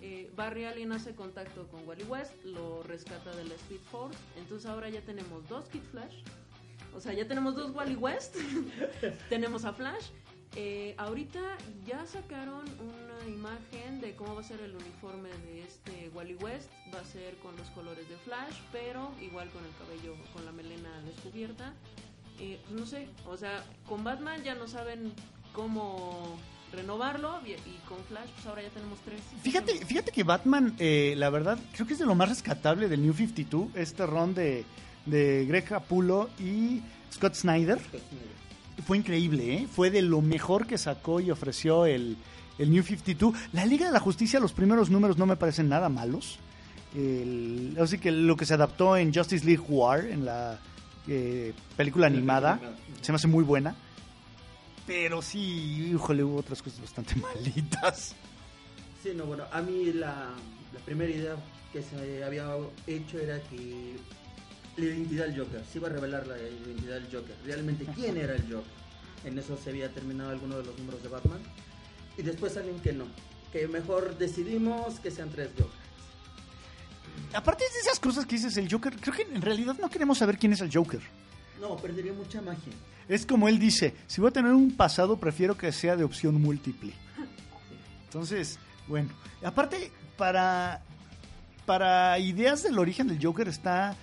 [0.01, 4.17] eh, Barry Allen hace contacto con Wally West, lo rescata de la Speed Force.
[4.37, 6.23] Entonces ahora ya tenemos dos Kid Flash.
[6.99, 8.35] O sea, ya tenemos dos Wally West.
[9.29, 10.07] tenemos a Flash.
[10.57, 11.39] Eh, ahorita
[11.87, 16.69] ya sacaron una imagen de cómo va a ser el uniforme de este Wally West.
[16.93, 20.51] Va a ser con los colores de Flash, pero igual con el cabello, con la
[20.51, 21.73] melena descubierta.
[22.37, 25.13] Eh, pues no sé, o sea, con Batman ya no saben
[25.53, 26.37] cómo
[26.73, 27.55] renovarlo y,
[27.87, 29.21] con Flash pues ahora ya tenemos tres.
[29.41, 33.01] Fíjate, fíjate que Batman, eh, la verdad, creo que es de lo más rescatable del
[33.01, 34.65] New 52, este ron de,
[35.09, 36.81] de Greg Capullo y
[37.13, 37.79] Scott Snyder.
[38.85, 39.67] Fue increíble, ¿eh?
[39.73, 42.17] Fue de lo mejor que sacó y ofreció el,
[42.57, 43.33] el New 52.
[43.53, 46.39] La Liga de la Justicia, los primeros números no me parecen nada malos.
[46.95, 50.59] El- así que lo que se adaptó en Justice League War, en la
[51.07, 52.59] eh, película animada,
[53.01, 53.75] se me hace muy buena.
[54.87, 58.15] Pero sí, híjole, hubo otras cosas bastante malitas.
[59.03, 60.29] Sí, no, bueno, a mí la,
[60.73, 61.35] la primera idea
[61.71, 62.47] que se había
[62.87, 63.95] hecho era que
[64.79, 68.35] la identidad del Joker, se iba a revelar la identidad del Joker, realmente quién era
[68.35, 68.79] el Joker.
[69.25, 71.39] En eso se había terminado alguno de los números de Batman.
[72.17, 73.05] Y después salen que no,
[73.51, 75.89] que mejor decidimos que sean tres Jokers.
[77.33, 80.37] Aparte de esas cosas que dices, el Joker, creo que en realidad no queremos saber
[80.37, 81.01] quién es el Joker.
[81.59, 82.73] No, perdería mucha magia.
[83.07, 86.41] Es como él dice, si voy a tener un pasado, prefiero que sea de opción
[86.41, 86.93] múltiple.
[88.05, 89.09] Entonces, bueno,
[89.43, 90.81] aparte, para,
[91.65, 93.95] para ideas del origen del Joker está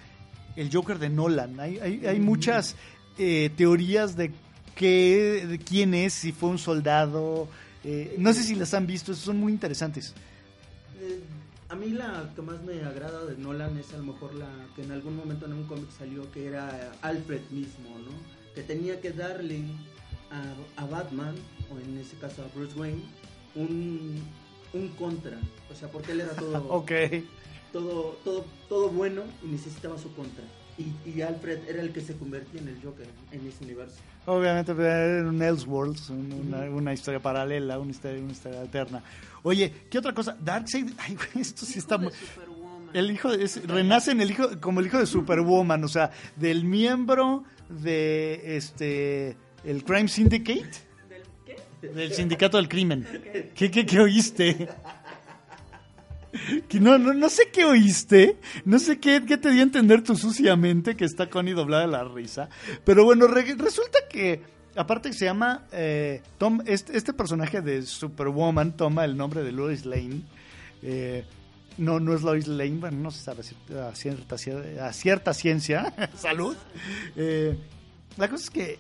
[0.57, 1.59] el Joker de Nolan.
[1.61, 2.75] Hay, hay, hay muchas
[3.19, 4.33] eh, teorías de,
[4.75, 7.49] qué, de quién es, si fue un soldado.
[7.85, 10.15] eh, no sé si las han visto, son muy interesantes.
[11.01, 11.21] Eh,
[11.69, 14.83] a mí la que más me agrada de Nolan es a lo mejor la que
[14.83, 18.13] en algún momento en un cómic salió que era Alfred mismo, ¿no?
[18.55, 19.61] Que tenía que darle
[20.31, 21.35] a, a Batman,
[21.71, 23.03] o en ese caso a Bruce Wayne,
[23.55, 24.23] un,
[24.73, 25.39] un contra.
[25.71, 26.93] O sea, porque él era todo, Ok.
[27.73, 30.45] Todo, todo, todo bueno y necesitaba su contra.
[30.79, 33.97] Y, y Alfred era el que se convertía en el Joker en ese universo.
[34.27, 39.03] Obviamente era un Elseworlds, un- una, una historia paralela, una historia, una historia alterna.
[39.43, 40.37] Oye, ¿qué otra cosa?
[40.39, 42.13] Darkseid, ay, güey, esto sí está de muy...
[42.13, 42.91] Superwoman.
[42.93, 46.65] El hijo es, renace en el hijo como el hijo de Superwoman, o sea, del
[46.65, 50.63] miembro de este el Crime Syndicate,
[51.09, 51.89] ¿Del qué?
[51.89, 53.07] del sindicato del crimen.
[53.55, 54.69] ¿Qué, qué, qué oíste?
[56.81, 60.17] No, no, no sé qué oíste, no sé qué, qué te dio a entender tu
[60.17, 62.49] suciamente que está Connie doblada la risa,
[62.85, 64.43] pero bueno, re- resulta que
[64.77, 69.53] aparte que se llama eh, Tom, este, este personaje de Superwoman toma el nombre de
[69.53, 70.23] Lois Lane,
[70.83, 71.25] eh,
[71.79, 74.37] no, no es Lois Lane, bueno, no se sabe a cierta,
[74.93, 76.57] cierta ciencia, salud.
[77.17, 77.57] Eh,
[78.17, 78.79] la cosa es que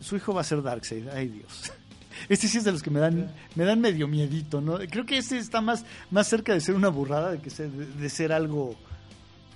[0.00, 1.72] su hijo va a ser Darkseid, ay Dios.
[2.28, 4.78] Este sí es de los que me dan, me dan medio miedito, ¿no?
[4.90, 7.86] Creo que este está más, más cerca de ser una burrada de que ser, de,
[7.86, 8.74] de ser algo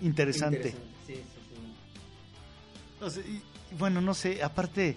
[0.02, 0.70] interesante.
[1.06, 1.22] Sí, sí,
[3.00, 3.10] sí.
[3.10, 3.42] Sea, y-
[3.78, 4.96] bueno, no sé, aparte,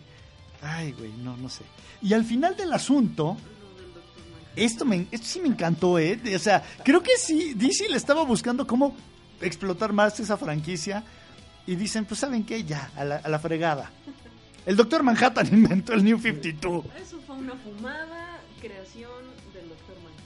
[0.62, 1.63] ay, güey, no, no sé.
[2.02, 3.38] Y al final del asunto,
[4.56, 6.19] esto, me, esto sí me encantó, ¿eh?
[6.36, 8.95] O sea, creo que sí, DC le estaba buscando cómo
[9.41, 11.04] explotar más esa franquicia
[11.65, 12.63] y dicen, pues, ¿saben qué?
[12.63, 13.91] Ya, a la, a la fregada.
[14.65, 16.86] El Doctor Manhattan inventó el New 52.
[17.02, 19.10] Eso fue una fumada creación
[19.54, 19.95] del Dr.
[20.04, 20.23] Manhattan.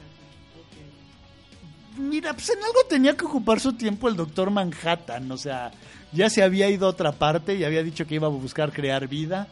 [2.09, 5.71] Mira, pues en algo tenía que ocupar su tiempo el Doctor Manhattan, o sea,
[6.11, 9.07] ya se había ido a otra parte y había dicho que iba a buscar crear
[9.07, 9.47] vida.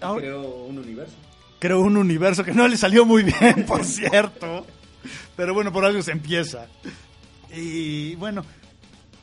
[0.00, 1.14] Ahora, Creó un universo.
[1.58, 4.64] creó un universo que no le salió muy bien, por cierto.
[5.36, 6.66] Pero bueno, por algo se empieza.
[7.54, 8.44] Y bueno,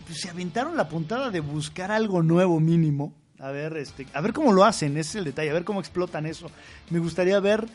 [0.05, 3.13] pues se aventaron la puntada de buscar algo nuevo mínimo.
[3.45, 5.79] A ver, este, a ver cómo lo hacen, ese es el detalle, a ver cómo
[5.79, 6.49] explotan eso.
[6.89, 7.67] Me gustaría ver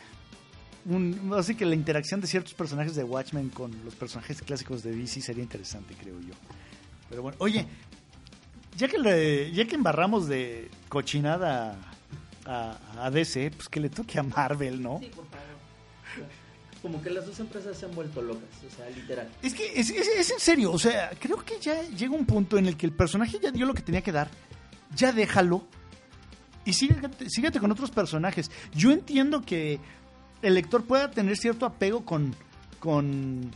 [0.86, 4.92] un, así que la interacción de ciertos personajes de Watchmen con los personajes clásicos de
[4.92, 6.34] DC sería interesante, creo yo.
[7.08, 7.66] Pero bueno, oye,
[8.76, 11.76] ya que le- ya que embarramos de cochinada
[12.46, 14.98] a, a DC, pues que le toque a Marvel, ¿no?
[15.00, 16.30] Sí, por favor.
[16.82, 19.28] como que las dos empresas se han vuelto locas, o sea, literal.
[19.42, 22.56] Es que es, es- es en serio, o sea, creo que ya llega un punto
[22.58, 24.28] en el que el personaje ya dio lo que tenía que dar,
[24.94, 25.66] ya déjalo
[26.64, 28.50] y síguete, síguete con otros personajes.
[28.74, 29.80] Yo entiendo que
[30.42, 32.34] el lector pueda tener cierto apego con,
[32.78, 33.50] con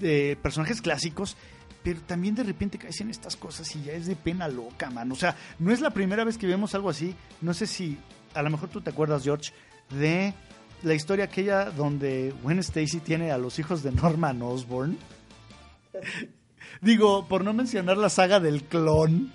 [0.00, 1.36] eh, personajes clásicos,
[1.82, 5.10] pero también de repente caes en estas cosas y ya es de pena loca, man.
[5.12, 7.14] O sea, no es la primera vez que vemos algo así.
[7.40, 7.98] No sé si,
[8.34, 9.52] a lo mejor tú te acuerdas, George,
[9.90, 10.34] de
[10.82, 14.96] la historia aquella donde Gwen Stacy tiene a los hijos de Norman Osborn.
[16.80, 19.32] Digo, por no mencionar la saga del clon.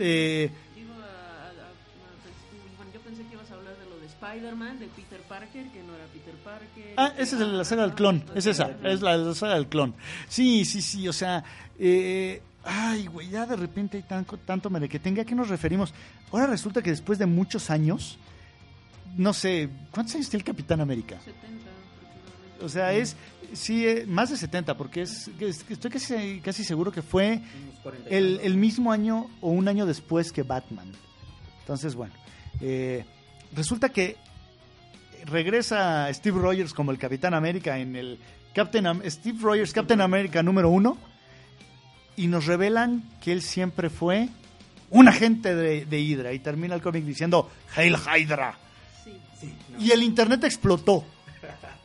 [0.00, 3.98] Eh, Iba a- a- a- a- bueno, yo pensé que ibas a hablar de lo
[3.98, 6.94] de Spider-Man, de Peter Parker, que no era Peter Parker.
[6.96, 9.94] Ah, esa es la saga del clon, es esa, es la, la saga del clon.
[10.28, 11.44] Sí, sí, sí, o sea,
[11.78, 15.92] eh, ay, güey, ya de repente hay tanto, tanto merequetengue, ¿a qué nos referimos?
[16.32, 18.18] Ahora resulta que después de muchos años,
[19.16, 21.18] no sé, ¿cuántos años tiene el Capitán América?
[21.24, 22.64] 70 aproximadamente.
[22.64, 23.16] O sea, es,
[23.52, 27.78] sí, eh, más de 70, porque es, es- estoy casi, casi seguro que fue Unos
[27.82, 30.92] 40 el, mismo año o un año después que Batman.
[31.60, 32.14] Entonces, bueno,
[32.60, 33.04] eh,
[33.54, 34.16] resulta que
[35.24, 38.18] regresa Steve Rogers como el Capitán América en el
[38.54, 40.96] Captain Am- Steve Rogers Captain América número uno
[42.16, 44.28] y nos revelan que él siempre fue
[44.90, 48.56] un agente de, de Hydra y termina el cómic diciendo Hail Hydra
[49.04, 49.12] Sí.
[49.40, 49.80] Sí, no.
[49.82, 51.04] y el internet explotó.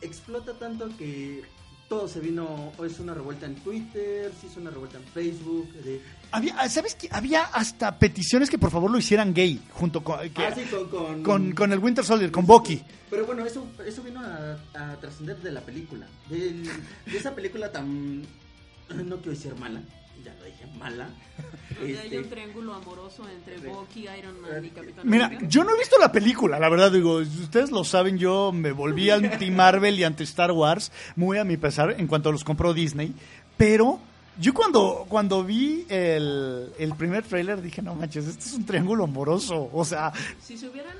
[0.00, 1.42] explota tanto que
[1.88, 6.00] todo se vino, es una revuelta en Twitter, se hizo una revuelta en Facebook, de,
[6.32, 7.08] Había, ¿Sabes qué?
[7.12, 10.88] Había hasta peticiones que por favor lo hicieran gay junto con, que- ah, sí, con,
[10.88, 12.82] con, con, con el Winter Soldier, con Bucky.
[13.08, 16.08] Pero bueno, eso, eso vino a, a trascender de la película.
[16.28, 18.22] Del- de esa película tan.
[18.22, 19.80] No quiero decir mala,
[20.24, 21.08] ya lo dije, mala.
[21.78, 23.58] Donde hay Este, un triángulo amoroso entre.
[23.68, 25.46] Bucky, Iron Man y Capitán Mira, América.
[25.48, 29.10] yo no he visto la película, la verdad, digo, ustedes lo saben, yo me volví
[29.10, 33.12] anti-Marvel y anti-Star Wars, muy a mi pesar, en cuanto los compró Disney,
[33.58, 34.00] pero
[34.38, 39.04] yo cuando, cuando vi el, el primer tráiler dije, no manches, este es un triángulo
[39.04, 40.96] amoroso, o sea, Si se hubieran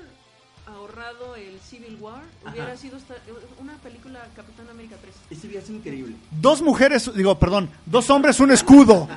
[0.87, 2.77] ahorrado el Civil War, hubiera Ajá.
[2.77, 3.15] sido esta-
[3.61, 5.15] una película Capitán América 3.
[5.31, 6.17] ese hubiera sido increíble.
[6.31, 9.09] dos mujeres, digo, perdón, dos hombres, un escudo.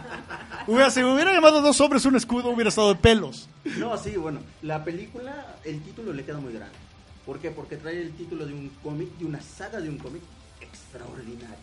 [0.68, 3.48] Hubiera, si hubiera llamado dos hombres, un escudo, hubiera estado de pelos.
[3.78, 6.76] No, sí, bueno, la película, el título le queda muy grande.
[7.26, 7.52] ¿Por qué?
[7.52, 10.22] Porque trae el título de un cómic, de una saga de un cómic
[10.62, 11.58] extraordinaria.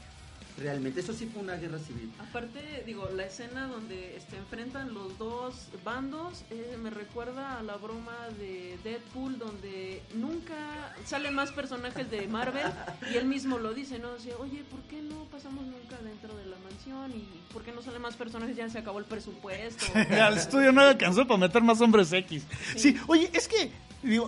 [0.58, 2.10] Realmente, eso sí fue una guerra civil.
[2.18, 7.76] Aparte, digo, la escena donde este, enfrentan los dos bandos eh, me recuerda a la
[7.76, 12.66] broma de Deadpool, donde nunca salen más personajes de Marvel
[13.12, 14.14] y él mismo lo dice, ¿no?
[14.14, 17.12] Dice, oye, ¿por qué no pasamos nunca dentro de la mansión?
[17.12, 18.56] ¿Y por qué no salen más personajes?
[18.56, 19.84] Ya se acabó el presupuesto.
[20.22, 22.44] Al estudio no alcanzó para meter más hombres X.
[22.76, 23.70] Sí, oye, es que,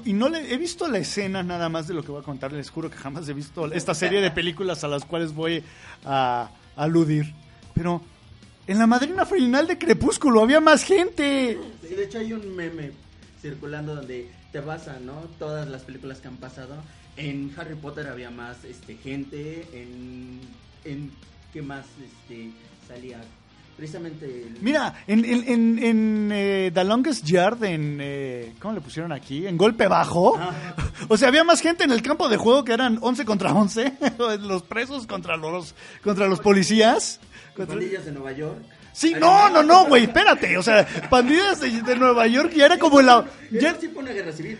[0.04, 2.52] y no le he visto la escena nada más de lo que voy a contar,
[2.52, 5.62] les juro que jamás he visto esta serie de películas a las cuales voy
[6.04, 7.32] a aludir.
[7.74, 8.02] Pero
[8.66, 11.58] en la madrina final de Crepúsculo había más gente.
[11.82, 12.92] Sí, de hecho hay un meme
[13.40, 15.14] circulando donde te basan, ¿no?
[15.38, 16.76] Todas las películas que han pasado.
[17.16, 20.40] En Harry Potter había más este gente, en,
[20.84, 21.10] en
[21.52, 22.50] ¿qué más este
[22.86, 23.20] salía?
[23.78, 28.80] Precisamente el- Mira, en, en, en, en, eh, The Longest Yard, en, eh, ¿cómo le
[28.80, 29.46] pusieron aquí?
[29.46, 30.36] En golpe bajo.
[30.38, 30.50] Ah.
[31.10, 33.92] O sea, había más gente en el campo de juego que eran 11 contra 11.
[34.40, 37.20] los presos contra los, contra los policías.
[37.56, 38.58] Contra- pandillas de Nueva York.
[38.92, 40.58] Sí, no, no, no, güey, espérate.
[40.58, 43.24] O sea, pandillas de, de Nueva York ya era como la...
[43.52, 43.78] Ya,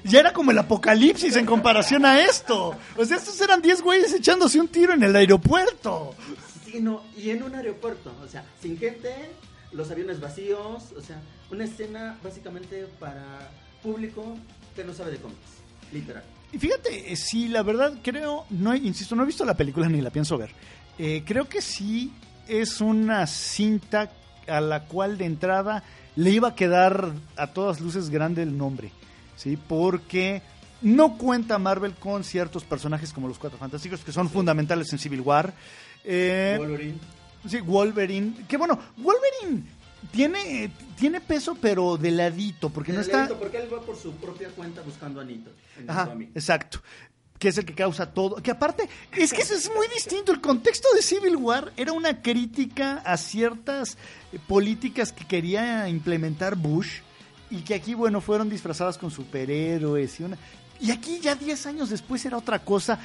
[0.05, 2.77] ya era como el apocalipsis en comparación a esto.
[2.97, 6.15] O sea, estos eran 10 güeyes echándose un tiro en el aeropuerto.
[6.81, 9.13] No, y en un aeropuerto, o sea, sin gente,
[9.73, 13.51] los aviones vacíos, o sea, una escena básicamente para
[13.83, 14.37] público
[14.75, 15.39] que no sabe de cómics,
[15.93, 16.23] literal.
[16.53, 20.01] Y fíjate, eh, sí, la verdad creo, no, insisto, no he visto la película ni
[20.01, 20.51] la pienso ver.
[20.99, 22.13] Eh, creo que sí
[22.47, 24.11] es una cinta
[24.47, 25.85] a la cual de entrada
[26.17, 28.91] le iba a quedar a todas luces grande el nombre,
[29.37, 29.57] ¿sí?
[29.57, 30.43] Porque
[30.81, 35.21] no cuenta Marvel con ciertos personajes como los Cuatro Fantásticos que son fundamentales en Civil
[35.21, 35.55] War.
[36.11, 36.99] Eh, Wolverine.
[37.47, 38.47] Sí, Wolverine.
[38.49, 39.63] Que bueno, Wolverine
[40.11, 43.19] tiene, tiene peso, pero de ladito, porque no De está.
[43.19, 45.45] ladito, Porque él va por su propia cuenta buscando a el
[45.87, 46.81] Ajá, exacto.
[47.39, 48.37] Que es el que causa todo.
[48.37, 50.33] Que aparte, es que eso es muy distinto.
[50.33, 53.99] El contexto de Civil War era una crítica a ciertas
[54.47, 57.01] políticas que quería implementar Bush
[57.51, 60.39] y que aquí, bueno, fueron disfrazadas con superhéroes y una.
[60.81, 62.99] Y aquí ya 10 años después era otra cosa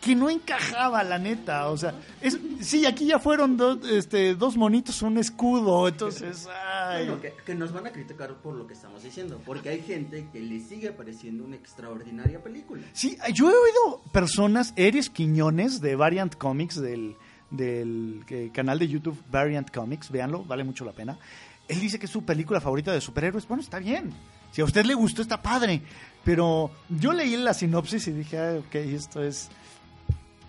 [0.00, 1.68] que no encajaba, la neta.
[1.68, 5.88] O sea, es, sí, aquí ya fueron dos, este, dos monitos, un escudo.
[5.88, 7.06] Entonces, Ay.
[7.06, 10.28] Bueno, que, que nos van a criticar por lo que estamos diciendo, porque hay gente
[10.32, 12.82] que le sigue pareciendo una extraordinaria película.
[12.92, 17.16] Sí, yo he oído personas, Eris Quiñones de Variant Comics, del,
[17.50, 21.18] del eh, canal de YouTube Variant Comics, véanlo, vale mucho la pena.
[21.68, 23.46] Él dice que es su película favorita de superhéroes.
[23.46, 24.12] Bueno, está bien.
[24.52, 25.82] Si a usted le gustó, está padre.
[26.24, 29.50] Pero yo leí la sinopsis y dije, ah, ok, esto es.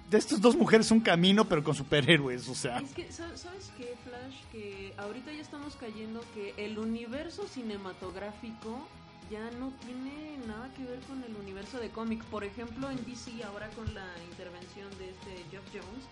[0.10, 2.80] De estas dos mujeres un camino, pero con superhéroes, o sea.
[2.80, 4.42] Es que, ¿sabes qué, Flash?
[4.52, 8.88] Que ahorita ya estamos cayendo que el universo cinematográfico
[9.30, 12.24] ya no tiene nada que ver con el universo de cómic.
[12.26, 16.06] Por ejemplo, en DC, ahora con la intervención de este Jeff Jones,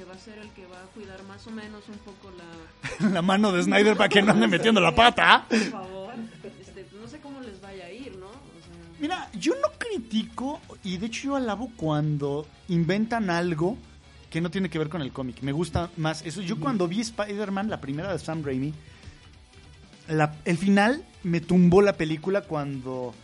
[0.00, 3.08] que va a ser el que va a cuidar más o menos un poco la...
[3.12, 5.44] la mano de Snyder para que no ande metiendo la pata.
[5.46, 6.14] Por favor.
[6.62, 8.28] Este, no sé cómo les vaya a ir, ¿no?
[8.28, 13.76] O sea, Mira, yo no critico y de hecho yo alabo cuando inventan algo
[14.30, 15.42] que no tiene que ver con el cómic.
[15.42, 16.40] Me gusta más eso.
[16.40, 18.72] Yo cuando vi Spider-Man, la primera de Sam Raimi,
[20.08, 23.14] la- el final me tumbó la película cuando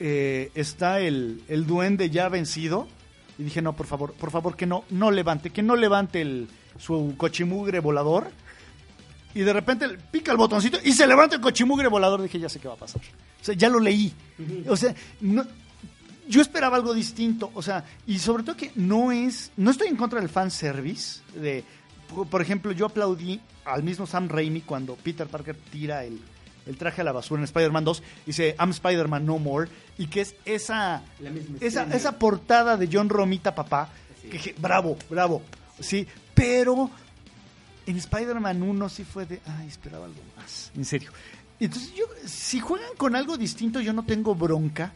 [0.00, 2.88] eh, está el, el duende ya vencido.
[3.38, 6.48] Y dije, no, por favor, por favor, que no, no levante, que no levante el,
[6.78, 8.30] su cochimugre volador.
[9.34, 12.22] Y de repente pica el botoncito y se levanta el cochimugre volador.
[12.22, 13.02] Dije, ya sé qué va a pasar.
[13.40, 14.12] O sea, ya lo leí.
[14.68, 15.44] O sea, no,
[16.26, 17.50] yo esperaba algo distinto.
[17.52, 19.52] O sea, y sobre todo que no es.
[19.58, 21.20] No estoy en contra del fanservice.
[21.34, 21.62] De,
[22.14, 26.18] por- por ejemplo, yo aplaudí al mismo Sam Raimi cuando Peter Parker tira el,
[26.66, 29.68] el traje a la basura en Spider-Man 2 y dice I'm Spider-Man No More.
[29.98, 33.88] Y que es esa, La misma esa, esa portada de John Romita, papá.
[34.20, 34.28] Sí.
[34.28, 35.42] Que, dije, bravo, bravo.
[35.80, 36.90] Sí, pero
[37.86, 41.10] en Spider-Man 1 sí fue de, ay, esperaba algo más, en serio.
[41.58, 44.92] Entonces, yo, si juegan con algo distinto, yo no tengo bronca,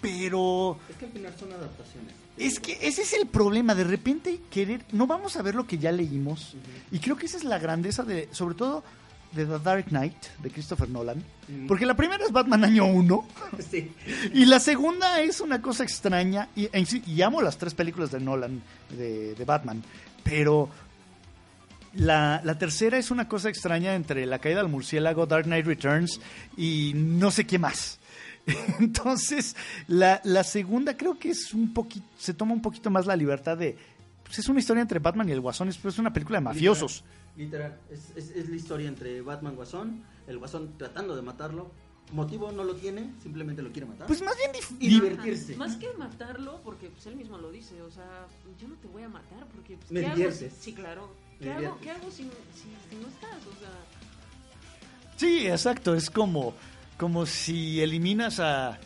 [0.00, 2.14] pero Es que al final son adaptaciones.
[2.36, 5.78] es que ese es el problema, de repente querer, no vamos a ver lo que
[5.78, 6.56] ya leímos,
[6.90, 8.82] y creo que esa es la grandeza de, sobre todo,
[9.32, 11.66] de The Dark Knight, de Christopher Nolan, Ujú.
[11.68, 13.28] porque la primera es Batman año 1,
[13.70, 13.92] Sí.
[14.34, 16.68] y la segunda es una cosa extraña, y,
[17.06, 19.82] y amo las tres películas de Nolan, de, de Batman,
[20.24, 20.68] pero
[21.94, 26.20] la, la tercera es una cosa extraña entre La caída del murciélago, Dark Knight Returns
[26.56, 27.98] y no sé qué más.
[28.78, 29.56] Entonces,
[29.88, 33.56] la, la segunda creo que es un poquito, se toma un poquito más la libertad
[33.56, 33.76] de,
[34.24, 36.98] pues es una historia entre Batman y el Guasón, es, es una película de mafiosos.
[37.00, 37.14] Literal,
[37.90, 41.70] es, es, es la historia entre Batman Guasón, el Guasón tratando de matarlo.
[42.12, 44.06] Motivo no lo tiene, simplemente lo quiere matar.
[44.06, 45.56] Pues más bien Y divertirse.
[45.56, 48.26] Más que matarlo, porque pues él mismo lo dice, o sea,
[48.58, 50.32] yo no te voy a matar porque pues, Me ¿qué hago?
[50.58, 51.14] Sí, claro.
[51.38, 51.82] Me ¿Qué hago, diviertes.
[51.82, 53.46] ¿Qué hago si, si, si no estás?
[53.46, 53.70] O sea,
[55.18, 55.94] Sí, exacto.
[55.94, 56.54] Es como,
[56.96, 58.78] como si eliminas a,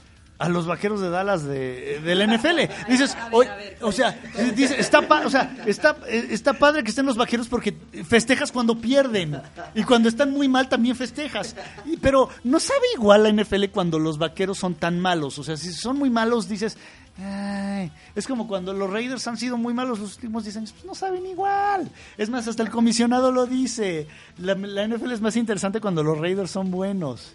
[0.43, 2.91] a los vaqueros de Dallas de, del NFL.
[2.91, 4.21] Dices, a ver, "Oye", a ver, o sea,
[4.55, 7.75] dice, está, pa- o sea está, está padre que estén los vaqueros porque
[8.09, 9.41] festejas cuando pierden.
[9.75, 11.55] Y cuando están muy mal también festejas.
[11.87, 15.39] Y- pero no sabe igual la NFL cuando los vaqueros son tan malos.
[15.39, 16.77] O sea, si son muy malos, dices.
[17.19, 17.93] "Ay".
[18.15, 20.95] es como cuando los Raiders han sido muy malos los últimos 10 años, pues no
[20.95, 21.91] saben igual.
[22.17, 24.07] Es más, hasta el comisionado lo dice.
[24.39, 27.35] La, la NFL es más interesante cuando los Raiders son buenos.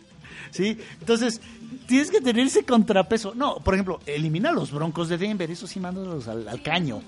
[0.52, 0.78] ¿Sí?
[1.00, 1.42] Entonces,
[1.88, 3.34] tienes que tener ese contrapeso.
[3.36, 7.02] No, por ejemplo, elimina a los Broncos de Denver, eso sí, mándalos al, al caño.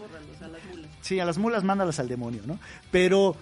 [1.01, 2.59] Sí, a las mulas mándalas al demonio, ¿no?
[2.91, 3.35] Pero,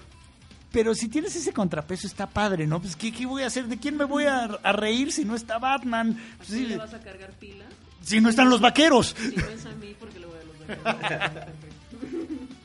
[0.72, 2.80] pero si tienes ese contrapeso está padre, ¿no?
[2.80, 3.68] Pues, ¿qué, qué voy a hacer?
[3.68, 6.18] ¿De quién me voy a, a reír si no está Batman?
[6.38, 7.66] Pues, ¿Sí sí, le vas a cargar pila?
[8.02, 9.16] si no están los vaqueros.
[9.20, 11.32] Si no es a mí, porque le voy a los vaqueros.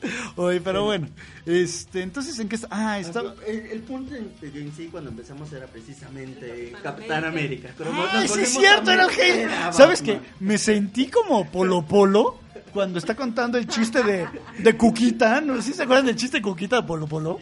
[0.35, 1.07] Oye, pero bueno,
[1.45, 2.67] este, entonces, ¿en qué está?
[2.71, 3.21] Ah, está...
[3.47, 7.69] El, el punto en, en sí cuando empezamos era precisamente Capitán Capitán América.
[7.79, 8.09] América.
[8.11, 10.19] Ah, sí es cierto, era el ¿Sabes qué?
[10.39, 12.39] Me sentí como Polo Polo
[12.73, 15.41] cuando está contando el chiste de, de Cuquita.
[15.41, 17.39] ¿No ¿Sí se acuerdan del chiste de Cuquita de Polo Polo?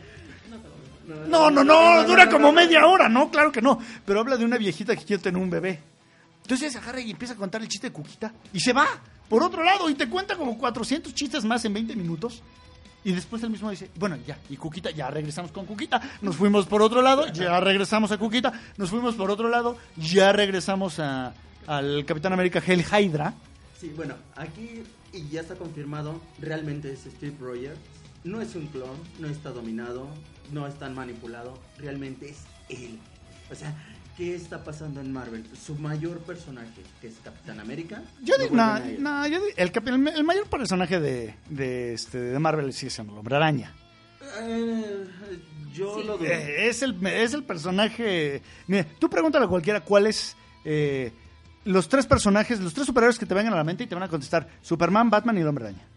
[1.28, 3.80] No, no, no, dura como media hora, no, claro que no.
[4.06, 5.80] Pero habla de una viejita que quiere tener un bebé.
[6.42, 8.34] Entonces se agarra y empieza a contar el chiste de Cuquita.
[8.54, 8.88] Y se va
[9.32, 12.44] por otro lado y te cuenta como 400 chistes más en 20 minutos.
[13.02, 16.68] Y después él mismo dice, bueno, ya, y Cuquita, ya regresamos con Cuquita, nos fuimos
[16.68, 21.34] por otro lado, ya regresamos a Cuquita, nos fuimos por otro lado, ya regresamos a,
[21.66, 23.34] al Capitán América Hell Hydra.
[23.80, 24.84] Sí, bueno, aquí
[25.14, 27.80] y ya está confirmado, realmente es Steve Rogers.
[28.26, 30.08] No es un clon, no está dominado,
[30.52, 33.00] no está manipulado, realmente es él.
[33.50, 33.74] O sea,
[34.22, 35.44] ¿qué está pasando en Marvel?
[35.66, 38.04] Su mayor personaje, que es Capitán América.
[38.22, 38.78] Yo digo, no,
[39.28, 43.14] yo digo, el, capi- el, el mayor personaje de, de, este, de Marvel sigue siendo
[43.14, 43.74] el Hombre Araña.
[44.44, 45.08] Eh,
[45.74, 46.06] yo Sí.
[46.06, 46.28] lo dudo.
[46.28, 48.44] Eh, es, el, es el personaje.
[48.68, 51.12] Mira, tú pregúntale a cualquiera cuál es eh,
[51.66, 54.04] los tres personajes, los tres superhéroes que te vengan a la mente y te van
[54.04, 55.88] a contestar: Superman, Batman y el Hombre Araña.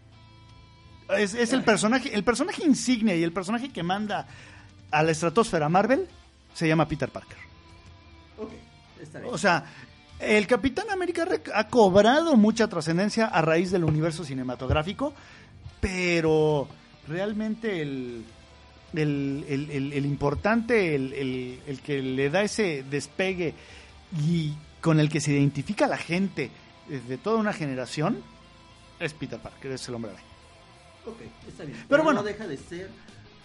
[1.19, 4.25] Es, es el personaje, el personaje insignia y el personaje que manda
[4.89, 6.07] a la estratosfera Marvel
[6.55, 7.44] se llama Peter Parker.
[9.05, 9.33] Está bien.
[9.33, 9.65] O sea,
[10.19, 15.13] el Capitán América ha cobrado mucha trascendencia a raíz del universo cinematográfico,
[15.79, 16.67] pero
[17.07, 18.23] realmente el,
[18.93, 23.53] el, el- el- el importante, el, que le da ese despegue
[24.25, 26.51] y con el que se identifica la gente
[26.87, 28.21] de toda una generación
[28.99, 30.27] es Peter Parker, es el hombre araña.
[31.07, 31.77] Ok, está bien.
[31.89, 32.21] Pero bueno.
[32.21, 32.89] no deja de ser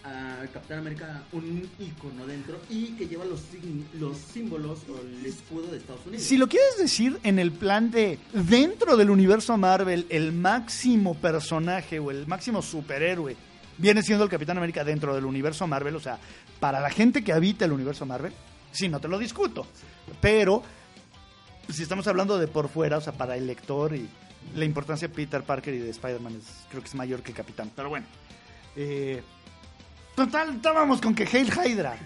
[0.04, 3.42] a Capitán América un icono dentro y que lleva los,
[3.98, 6.24] los símbolos o el escudo de Estados Unidos.
[6.24, 11.98] Si lo quieres decir en el plan de dentro del universo Marvel, el máximo personaje
[11.98, 13.36] o el máximo superhéroe
[13.78, 16.18] viene siendo el Capitán América dentro del universo Marvel, o sea,
[16.60, 18.32] para la gente que habita el universo Marvel,
[18.72, 19.66] sí, no te lo discuto.
[20.20, 20.62] Pero
[21.68, 24.08] si estamos hablando de por fuera, o sea, para el lector y
[24.56, 27.36] la importancia de Peter Parker y de Spider-Man es- creo que es mayor que el
[27.36, 27.70] Capitán.
[27.76, 28.06] Pero bueno.
[28.76, 29.22] Eh,
[30.24, 31.96] total, estábamos con que Hail Hydra.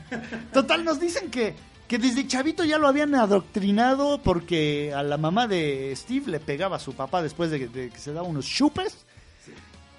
[0.52, 1.54] Total, nos dicen que,
[1.88, 6.76] que desde chavito ya lo habían adoctrinado porque a la mamá de Steve le pegaba
[6.76, 9.04] a su papá después de, que- de que se daba unos chupes.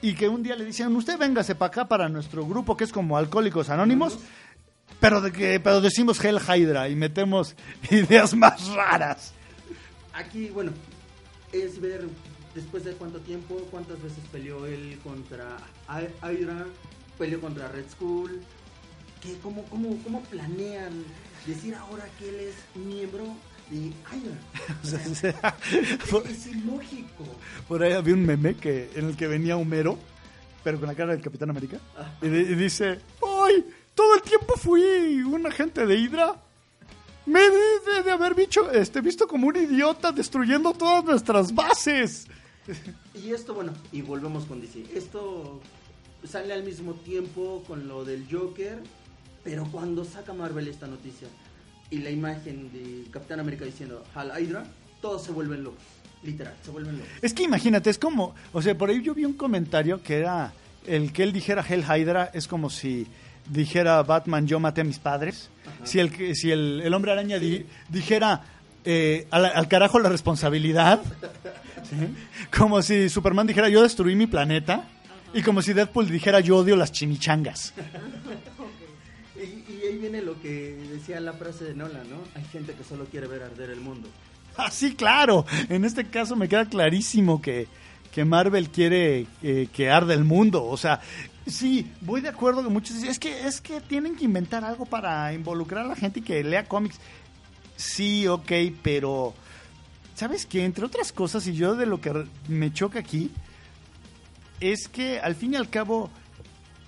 [0.01, 2.91] Y que un día le dicen, usted véngase para acá para nuestro grupo que es
[2.91, 4.19] como Alcohólicos Anónimos.
[4.99, 7.55] Pero, de que, pero decimos Hell Hydra y metemos
[7.89, 9.33] ideas más raras.
[10.13, 10.71] Aquí, bueno,
[11.51, 12.05] es ver
[12.53, 15.57] después de cuánto tiempo, cuántas veces peleó él contra
[15.89, 16.65] Hy- Hydra,
[17.17, 18.41] peleó contra Red Skull,
[19.21, 21.03] que cómo, cómo, cómo planean
[21.45, 22.55] decir ahora que él es
[22.85, 23.25] miembro
[23.69, 23.91] de.
[24.83, 24.99] O sea,
[25.71, 27.25] es, es ilógico.
[27.67, 29.97] Por ahí había un meme que, en el que venía Homero,
[30.63, 31.79] pero con la cara del Capitán América,
[32.21, 33.65] y, di- y dice, ¡ay!
[33.93, 36.41] Todo el tiempo fui un agente de Hydra.
[37.25, 42.27] Me debe de haber visto, este, visto como un idiota destruyendo todas nuestras bases.
[43.15, 44.85] Y esto, bueno, y volvemos con DC.
[44.93, 45.59] Esto
[46.27, 48.79] sale al mismo tiempo con lo del Joker,
[49.43, 51.27] pero cuando saca Marvel esta noticia
[51.91, 54.65] y la imagen de Capitán América diciendo Hal Hydra,
[55.01, 55.79] todos se vuelven locos.
[56.23, 57.11] Literal, se vuelven locos.
[57.21, 60.53] Es que imagínate, es como, o sea, por ahí yo vi un comentario que era
[60.87, 63.05] el que él dijera Hell Hydra es como si
[63.49, 65.49] dijera Batman yo maté a mis padres.
[65.83, 68.41] Si el que- si el, el hombre araña di- dijera
[68.83, 71.01] eh, al, al carajo la responsabilidad.
[71.89, 71.95] ¿sí?
[72.57, 74.87] Como si Superman dijera yo destruí mi planeta.
[75.35, 77.73] Y como si Deadpool dijera yo odio las chimichangas.
[79.35, 82.23] Y, y ahí viene lo que decía la frase de Nolan, ¿no?
[82.35, 84.07] Hay gente que solo quiere ver arder el mundo.
[84.57, 85.45] Ah, sí, claro.
[85.67, 87.67] En este caso me queda clarísimo que,
[88.13, 90.63] que Marvel quiere eh, que arde el mundo.
[90.63, 91.01] O sea,
[91.45, 95.33] sí, voy de acuerdo que muchos es que, es que tienen que inventar algo para
[95.33, 96.97] involucrar a la gente y que lea cómics.
[97.75, 99.33] Sí, ok, pero...
[100.15, 100.63] ¿Sabes qué?
[100.63, 103.31] Entre otras cosas, y yo de lo que me choca aquí,
[104.59, 106.09] es que al fin y al cabo,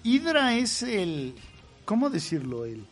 [0.04, 1.36] Hydra es el...
[1.86, 2.66] ¿Cómo decirlo?
[2.66, 2.86] El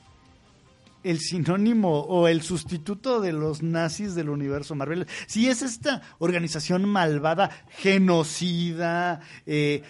[1.05, 5.05] el sinónimo o el sustituto de los nazis del universo Marvel.
[5.27, 9.83] Si es esta organización malvada, genocida, eh,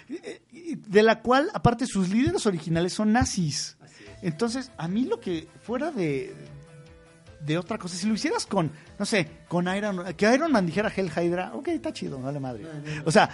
[0.52, 3.78] de la cual, aparte, sus líderes originales son nazis.
[4.22, 6.36] Entonces, a mí lo que fuera de,
[7.40, 10.92] de otra cosa, si lo hicieras con, no sé, con Iron que Iron Man dijera
[10.94, 12.66] Hell Hydra, ok, está chido, vale madre.
[13.06, 13.30] O sea,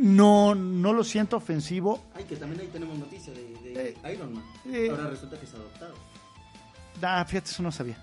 [0.00, 2.04] no, no lo siento ofensivo.
[2.14, 4.44] Ay, que también ahí tenemos noticia de, de Eh, Iron Man.
[4.70, 4.88] eh.
[4.90, 5.94] Ahora resulta que es adoptado.
[7.02, 7.96] Ah, fíjate, eso no sabía.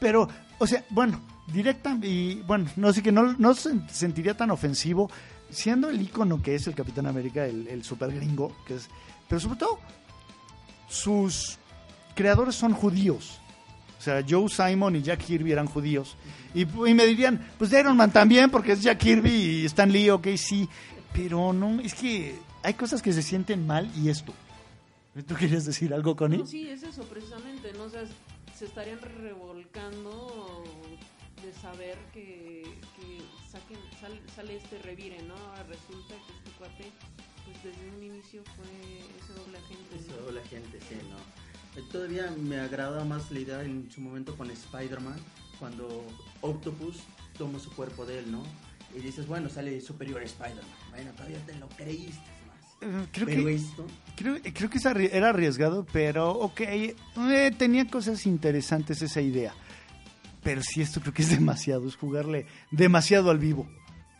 [0.00, 1.20] Pero, o sea, bueno,
[1.52, 5.10] directa y bueno, no sé que no, no se sentiría tan ofensivo
[5.50, 8.88] siendo el icono que es el Capitán América, el, el super gringo, que es,
[9.28, 9.78] pero sobre todo
[10.88, 11.58] sus
[12.14, 13.40] creadores son judíos.
[13.98, 16.16] O sea, Joe Simon y Jack Kirby eran judíos.
[16.54, 19.90] Y, y me dirían, pues de Iron Man también, porque es Jack Kirby y Stan
[19.90, 20.68] Lee, ok, sí.
[21.12, 24.32] Pero no, es que hay cosas que se sienten mal y esto.
[25.26, 26.38] ¿Tú querías decir algo, Connie?
[26.38, 27.84] No, sí, es eso precisamente, ¿no?
[27.84, 28.04] O sea,
[28.56, 30.62] se estarían revolcando
[31.42, 32.62] de saber que,
[32.96, 33.18] que
[33.50, 35.34] saquen, sal- sale este revire, ¿no?
[35.34, 36.92] Ahora resulta que este cuate,
[37.46, 39.96] pues desde un inicio fue ese doble agente.
[39.96, 40.14] ¿no?
[40.14, 41.80] Eso la gente, sí, ¿no?
[41.80, 45.18] Eh, Todavía me agrada más la idea en su momento con Spider-Man,
[45.58, 46.04] cuando
[46.42, 46.98] Octopus
[47.36, 48.42] toma su cuerpo de él, ¿no?
[48.96, 50.64] Y dices, bueno, sale superior Spider-Man.
[50.90, 52.82] Bueno, todavía te lo creíste más.
[52.82, 53.86] Eh, Creo Pero que esto,
[54.16, 56.94] Creo, creo que era arriesgado, pero ok, eh,
[57.56, 59.52] tenía cosas interesantes esa idea.
[60.42, 63.68] Pero sí, esto creo que es demasiado, es jugarle demasiado al vivo,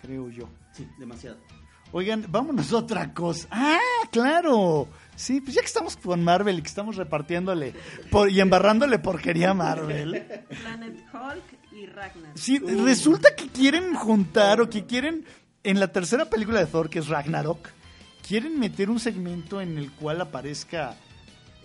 [0.03, 0.49] creo yo.
[0.73, 1.39] sí, demasiado.
[1.91, 3.49] Oigan, vámonos a otra cosa.
[3.51, 3.79] Ah,
[4.13, 4.89] claro.
[5.19, 7.75] Sí, pues ya que estamos con Marvel y que estamos repartiéndole
[8.11, 10.23] por- y embarrándole porquería a Marvel.
[10.49, 12.33] Planet Hulk y Ragnar.
[12.37, 15.25] Sí, resulta que quieren juntar o que quieren,
[15.65, 17.69] en la tercera película de Thor, que es Ragnarok,
[18.27, 20.95] quieren meter un segmento en el cual aparezca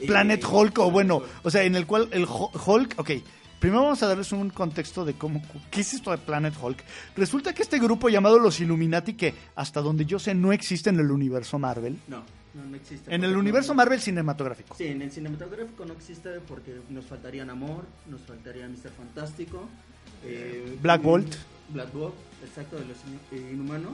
[0.08, 3.12] Planet Eh, Hulk, o Planet bueno, o sea, en el cual el Hulk, ok,
[3.60, 5.42] Primero vamos a darles un contexto de cómo,
[5.72, 6.84] qué es esto de Planet Hulk.
[7.16, 11.00] Resulta que este grupo llamado los Illuminati, que hasta donde yo sé no existe en
[11.00, 12.24] el universo Marvel, No,
[12.54, 13.14] no, no existe.
[13.14, 14.76] en el universo no- Marvel cinematográfico.
[14.78, 18.92] Sí, en el cinematográfico no existe porque nos faltaría Namor, nos faltaría Mr.
[18.98, 19.68] Fantástico,
[20.24, 21.36] eh, Black Bolt.
[21.70, 22.98] Black Bolt, exacto, de los
[23.32, 23.94] eh, inhumanos.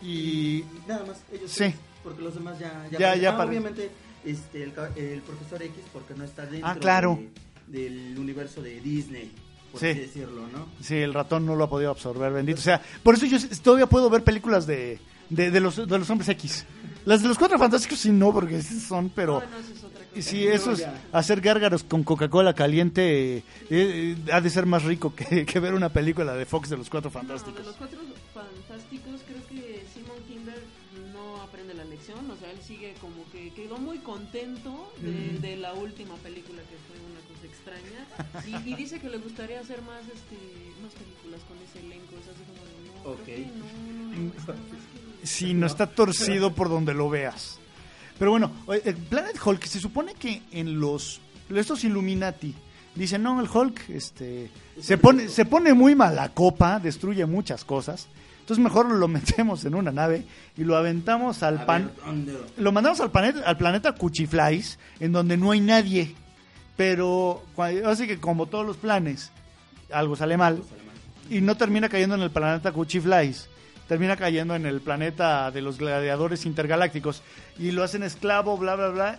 [0.00, 1.58] Y nada más, ellos Sí.
[1.64, 3.90] tres, porque los demás ya Ya- ya, ya Ah, obviamente
[4.24, 7.18] el, ca- el profesor X porque no está dentro Ah, claro.
[7.68, 9.30] de- del universo de Disney,
[9.70, 9.86] por Sí.
[9.88, 10.66] así decirlo, ¿no?
[10.80, 12.58] Sí, el ratón no lo ha podido absorber, bendito.
[12.58, 14.98] O sea, por eso yo todavía puedo ver películas de,
[15.30, 16.66] de, de los, de los hombres X.
[17.04, 19.38] Las de los cuatro fantásticos sí no, porque sí son, pero...
[19.38, 20.18] Ah, no, eso es otra cosa.
[20.18, 24.84] Y sí, eso es hacer gárgaros con Coca-Cola caliente eh, eh, ha de ser más
[24.84, 27.66] rico que, que ver una película de Fox de los cuatro No, de fantásticos.
[27.66, 27.98] los cuatro
[28.34, 30.62] fantásticos, creo que Simon Kimber
[31.12, 32.30] no aprende la lección.
[32.30, 36.76] O sea, él sigue como que quedó muy contento de, de la última película que
[36.86, 38.62] fue una cosa extraña.
[38.64, 40.36] Y, y dice que le gustaría hacer más este
[40.82, 42.14] más películas con ese elenco.
[42.20, 43.24] Es así como de, no, Ok.
[43.24, 43.66] creo que no,
[44.12, 44.52] no, no, está
[45.22, 47.58] más que- Sí, no está torcido por donde lo veas.
[48.18, 51.20] Pero bueno, oye, el Planet Hulk, se supone que en los
[51.54, 52.54] estos Illuminati
[52.94, 54.50] dicen, no, el Hulk este,
[54.80, 58.06] se, pone, se pone muy mala copa, destruye muchas cosas.
[58.40, 60.24] Entonces mejor lo metemos en una nave
[60.56, 61.92] y lo aventamos al pan.
[62.56, 66.14] Lo mandamos al planeta, al planeta Cuchiflies, en donde no hay nadie.
[66.76, 67.42] Pero
[67.86, 69.30] así que como todos los planes,
[69.92, 70.62] algo sale mal
[71.30, 73.48] y no termina cayendo en el planeta Cuchiflies.
[73.88, 77.22] Termina cayendo en el planeta de los gladiadores intergalácticos
[77.58, 79.18] y lo hacen esclavo, bla, bla, bla.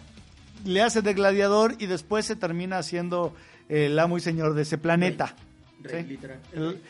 [0.65, 3.35] Le hace de gladiador y después se termina haciendo
[3.69, 5.35] el amo y señor de ese planeta.
[5.81, 6.09] Rey, ¿sí?
[6.09, 6.39] literal.
[6.53, 6.81] El-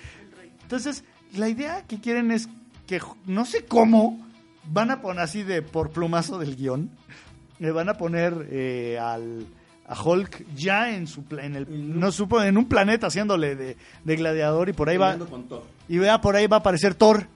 [0.61, 1.03] entonces,
[1.35, 2.47] la idea que quieren es
[2.87, 4.25] que no sé cómo
[4.65, 6.89] van a poner así de por plumazo del guion,
[7.59, 9.45] le van a poner eh, al
[9.85, 14.15] a Hulk ya en su en el no supo en un planeta haciéndole de, de
[14.15, 15.17] gladiador y por ahí va
[15.89, 17.27] y vea por ahí va a aparecer Thor.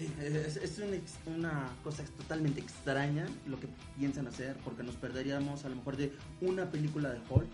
[0.00, 0.80] Es,
[1.26, 6.12] una cosa totalmente extraña lo que piensan hacer, porque nos perderíamos a lo mejor de
[6.40, 7.48] una película de Hulk,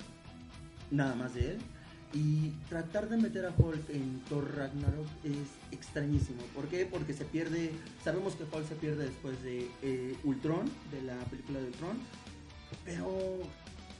[0.91, 1.59] nada más de él,
[2.13, 6.41] y tratar de meter a Hulk en Thor Ragnarok es extrañísimo.
[6.55, 6.87] ¿Por qué?
[6.87, 7.73] Porque se pierde,
[8.05, 11.99] sabemos que Hulk se pierde después de eh, Ultron, de la película de Ultron,
[12.85, 13.41] pero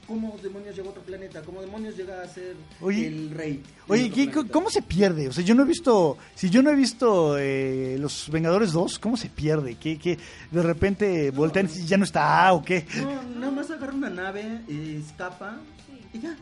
[0.07, 1.41] ¿cómo demonios llegó a otro planeta?
[1.41, 3.61] ¿Cómo demonios llega a ser Oye, el rey?
[3.87, 4.31] Oye.
[4.51, 5.27] ¿cómo se pierde?
[5.27, 8.99] O sea, yo no he visto, si yo no he visto eh, Los Vengadores 2,
[8.99, 9.75] ¿cómo se pierde?
[9.75, 10.17] ¿Qué, qué,
[10.51, 12.85] de repente voltean y ya no está o qué?
[13.01, 16.17] No, nada más agarra una nave, eh, escapa Sí.
[16.17, 16.35] y ya.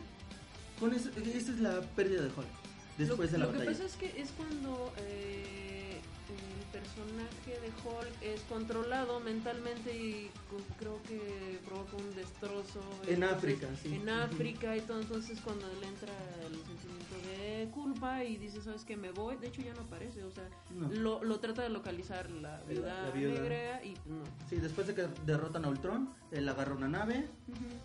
[0.80, 2.46] Con eso, esa es la pérdida de Hulk.
[2.98, 3.76] Después lo, de la lo que batalla.
[3.78, 5.65] pasa es que es cuando eh,
[6.78, 10.30] personaje de Hulk es controlado mentalmente y
[10.78, 13.94] creo que provoca un destrozo En entonces, África, sí.
[13.94, 16.12] en África y todo entonces cuando le entra
[16.46, 17.14] el sentimiento
[17.66, 20.48] de culpa y dice sabes que me voy de hecho ya no aparece o sea
[20.74, 20.88] No.
[20.88, 23.34] lo, lo trata de localizar la viuda, la viuda.
[23.40, 27.26] negra y no Sí, después de que derrotan a Ultron, él agarra una nave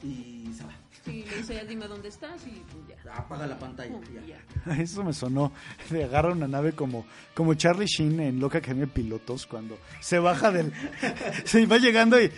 [0.04, 0.72] y se va.
[1.06, 4.00] sí le dice dime dónde estás y pues, ya Apaga la pantalla.
[4.26, 4.40] Ya.
[4.66, 4.76] ya.
[4.82, 5.52] Eso me sonó
[5.90, 7.06] de agarra una nave como,
[7.36, 10.72] como Charlie Sheen en Loca Academia de Pilotos cuando se baja del...
[11.46, 12.32] se va llegando y,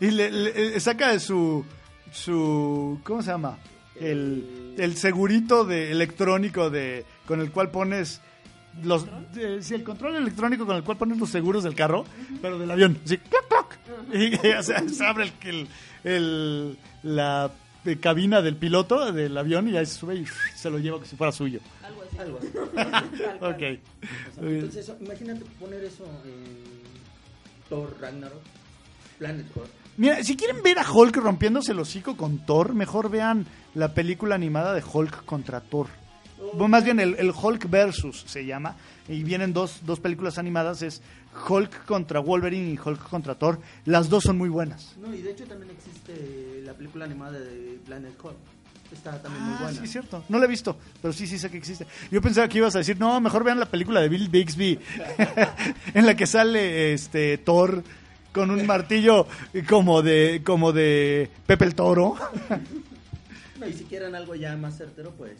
[0.00, 1.64] y le, le- saca de su...
[2.12, 3.58] su ¿Cómo se llama?
[3.94, 8.20] El, el segurito de electrónico de con el cual pones
[8.82, 9.06] los
[9.36, 12.04] eh, sí, el control electrónico con el cual pones los seguros del carro,
[12.42, 12.98] pero del avión.
[13.04, 13.74] Así, ¡toc, toc!
[14.14, 15.68] Y o sea, se abre el, el,
[16.04, 17.50] el- la
[17.84, 21.06] eh, cabina del piloto del avión y ahí se sube y se lo lleva como
[21.06, 21.60] si fuera suyo.
[21.82, 22.48] algo así Algo así.
[23.40, 23.80] Ok.
[24.36, 26.44] O sea, entonces, imagínate poner eso en
[27.68, 28.42] Thor Ragnarok,
[29.18, 29.68] Planet Hulk.
[29.96, 34.34] Mira, si quieren ver a Hulk rompiéndose el hocico con Thor, mejor vean la película
[34.34, 35.86] animada de Hulk contra Thor.
[36.68, 38.76] Más bien el, el Hulk versus se llama.
[39.08, 41.00] Y vienen dos, dos películas animadas, es
[41.48, 43.58] Hulk contra Wolverine y Hulk contra Thor.
[43.84, 44.94] Las dos son muy buenas.
[45.00, 48.36] No, y de hecho también existe la película animada de Planet Hulk.
[48.92, 49.78] Está también muy Ah, buena.
[49.78, 50.24] sí, es cierto.
[50.28, 51.86] No la he visto, pero sí, sí sé que existe.
[52.10, 54.78] Yo pensaba que ibas a decir, no, mejor vean la película de Bill Bixby,
[55.94, 57.82] en la que sale este Thor
[58.36, 59.26] con un martillo
[59.66, 62.16] como de, como de Pepe el Toro.
[63.58, 65.38] No, y si quieren algo ya más certero, pues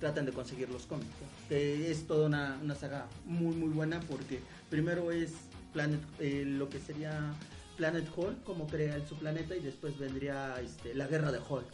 [0.00, 1.08] traten de conseguir los cómics.
[1.48, 5.30] Que es toda una, una saga muy, muy buena porque primero es
[5.72, 7.32] Planet, eh, lo que sería
[7.76, 11.64] Planet Hulk, como crea el, su planeta, y después vendría este, la guerra de Hulk.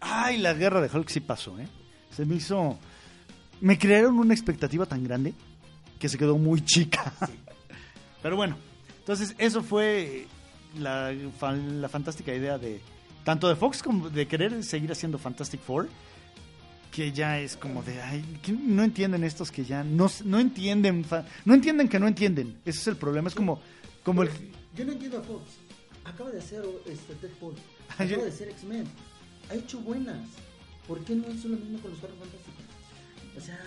[0.00, 1.68] Ay, la guerra de Hulk sí pasó, ¿eh?
[2.10, 2.80] Se me hizo...
[3.60, 5.34] Me crearon una expectativa tan grande
[6.00, 7.12] que se quedó muy chica.
[8.22, 8.56] Pero bueno,
[9.06, 10.26] entonces eso fue
[10.78, 12.80] la, fan- la fantástica idea de
[13.24, 15.88] tanto de Fox como de querer seguir haciendo Fantastic Four.
[16.90, 21.04] que ya es como de, ay, ¿qué no entienden estos que ya no, no entienden,
[21.44, 22.56] no entienden que no entienden.
[22.64, 23.60] Ese es el problema, es como,
[24.02, 24.30] como el...
[24.74, 25.42] Yo no entiendo a Fox.
[26.04, 27.54] Acaba de hacer este, Deadpool.
[27.54, 27.60] Yo-
[28.04, 28.84] Acaba de hacer X-Men.
[29.50, 30.18] Ha hecho buenas.
[30.88, 32.64] ¿Por qué no hizo lo mismo con los Cuatro Fantásticos?
[33.36, 33.58] O sea,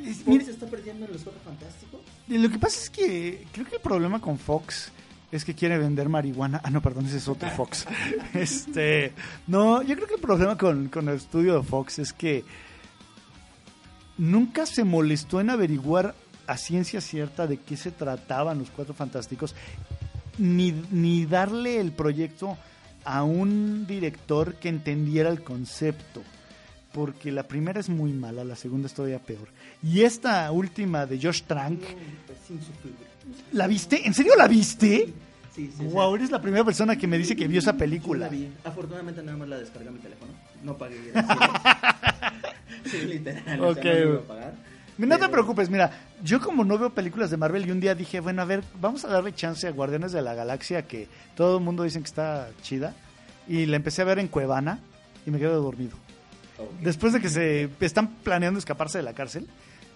[0.00, 2.00] es- Fox mira, se está perdiendo en los Cuatro Fantásticos.
[2.28, 4.90] Lo que pasa es que creo que el problema con Fox
[5.30, 6.60] es que quiere vender marihuana.
[6.62, 7.86] Ah, no, perdón, ese es otro Fox.
[8.34, 9.12] este,
[9.46, 12.44] no, yo creo que el problema con, con el estudio de Fox es que
[14.18, 16.14] nunca se molestó en averiguar
[16.46, 19.54] a ciencia cierta de qué se trataban los Cuatro Fantásticos,
[20.38, 22.56] ni, ni darle el proyecto
[23.04, 26.22] a un director que entendiera el concepto.
[26.92, 29.48] Porque la primera es muy mala, la segunda es todavía peor.
[29.82, 32.98] Y esta última de Josh Trank, No, es insufrible.
[33.52, 34.06] ¿La viste?
[34.06, 35.06] ¿En serio la viste?
[35.54, 35.84] Sí, sí, sí.
[35.86, 38.26] Wow, eres la primera persona que me dice que vio esa Yo película.
[38.26, 38.50] la vi.
[38.64, 40.32] Afortunadamente nada más la descargué a mi teléfono.
[40.62, 40.96] No pagué.
[42.84, 43.60] sí, literal.
[43.60, 44.16] o sea, Ok, no lo iba güey.
[44.24, 44.54] a pagar.
[44.98, 45.90] No te preocupes, mira,
[46.22, 49.04] yo como no veo películas de Marvel y un día dije, bueno, a ver, vamos
[49.04, 52.50] a darle chance a Guardianes de la Galaxia, que todo el mundo dice que está
[52.62, 52.94] chida,
[53.48, 54.78] y la empecé a ver en Cuevana
[55.26, 55.96] y me quedé dormido.
[56.80, 59.46] Después de que se están planeando escaparse de la cárcel,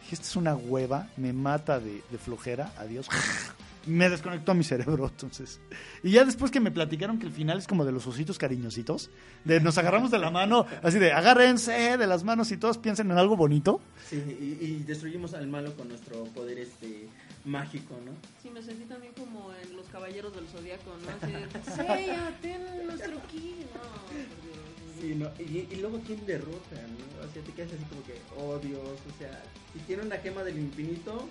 [0.03, 3.09] dije, esta es una hueva, me mata de, de flojera, adiós.
[3.87, 5.61] Me desconectó mi cerebro, entonces.
[6.03, 9.11] Y ya después que me platicaron que el final es como de los ositos cariñositos,
[9.45, 13.13] de nos agarramos de la mano, así de agárrense de las manos y todos piensen
[13.13, 13.81] en algo bonito.
[14.11, 17.09] Sí, y, y destruimos al malo con nuestro poder este
[17.45, 18.11] mágico, ¿no?
[18.43, 21.27] Sí, me sentí también como en Los Caballeros del Zodíaco, ¿no?
[21.29, 23.55] Así de, ten nuestro ki.
[23.73, 24.66] No, por Dios.
[25.01, 27.27] Sí, no, y, y luego quién derrota, ¿no?
[27.27, 29.43] O sea, te quedas así como que, oh Dios, o sea,
[29.73, 31.29] si tiene una gema del infinito,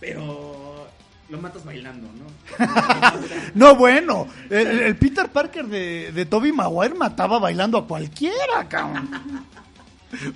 [0.00, 0.88] pero
[1.28, 2.66] lo matas bailando, ¿no?
[3.54, 9.08] No, bueno, el, el Peter Parker de, de Toby Maguire mataba bailando a cualquiera, cabrón.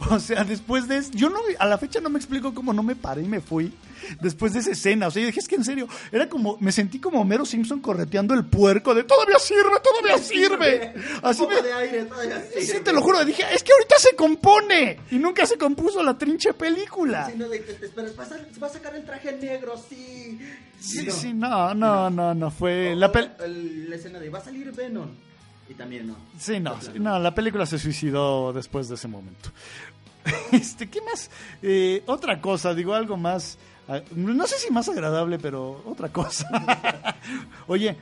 [0.08, 2.84] O sea, después de eso, yo no, a la fecha no me explico cómo no
[2.84, 3.72] me paré y me fui
[4.20, 5.08] después de esa escena.
[5.08, 7.80] O sea, yo dije, es que en serio, era como, me sentí como Homero Simpson
[7.80, 10.94] correteando el puerco de todavía sirve, todavía sirve.
[11.22, 12.80] Así me, de aire todavía sí, sirve.
[12.80, 16.54] te lo juro, dije, es que ahorita se compone y nunca se compuso la trinche
[16.54, 17.26] película.
[17.30, 20.38] Sí, no, de, te, te esperas, ¿vas a, va a sacar el traje negro, sí.
[20.80, 21.12] Sí, no.
[21.12, 24.44] sí, no, no, no, no, fue O- la pel el- la escena de, va a
[24.44, 25.08] salir Venom.
[25.66, 26.16] Y también no.
[26.38, 29.50] Sí, no, sí, no, la película se suicidó después de ese momento.
[30.52, 31.30] Este, ¿qué más?
[31.62, 33.58] Eh, otra cosa, digo algo más,
[34.14, 36.48] no sé si más agradable, pero otra cosa.
[37.66, 37.96] Oye,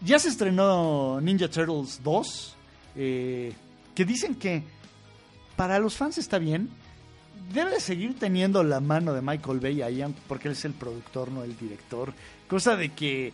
[0.00, 2.56] ya se estrenó Ninja Turtles 2,
[2.96, 3.52] eh,
[3.94, 4.62] que dicen que
[5.56, 6.70] para los fans está bien,
[7.52, 11.30] debe de seguir teniendo la mano de Michael Bay ahí, porque él es el productor,
[11.30, 12.12] no el director,
[12.48, 13.32] cosa de que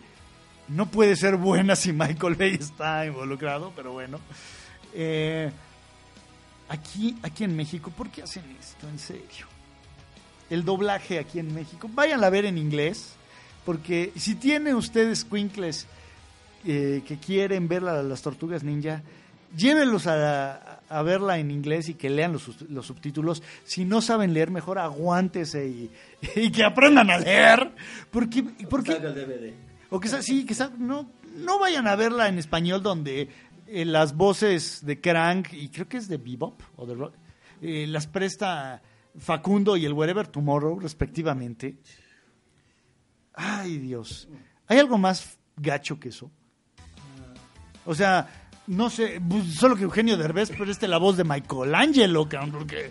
[0.68, 4.18] no puede ser buena si Michael Bay está involucrado, pero bueno.
[4.94, 5.50] Eh,
[6.68, 8.88] aquí, aquí en México, ¿por qué hacen esto?
[8.88, 9.53] En serio.
[10.50, 13.14] El doblaje aquí en México, vayan a ver en inglés,
[13.64, 15.86] porque si tienen ustedes Quinkles
[17.06, 19.02] que quieren ver la- las tortugas ninja,
[19.56, 22.42] llévenlos a, a verla en inglés y que lean los,
[22.86, 23.42] subtítulos.
[23.64, 25.90] Si no saben leer, mejor aguántese y,
[26.36, 27.70] y que aprendan a leer.
[28.10, 29.52] Porque, porque, Salga el DVD.
[29.90, 33.28] o que sí, que no, no vayan a verla en español donde
[33.66, 37.14] eh, las voces de Crank y creo que es de Bebop o de Rock,
[37.62, 38.82] eh, las presta
[39.18, 41.76] Facundo y el Wherever Tomorrow respectivamente.
[43.34, 44.28] Ay, Dios.
[44.66, 46.30] ¿Hay algo más gacho que eso?
[47.84, 52.52] O sea, no sé, pues, solo que Eugenio Derbez preste la voz de Michelangelo, cabrón,
[52.52, 52.90] porque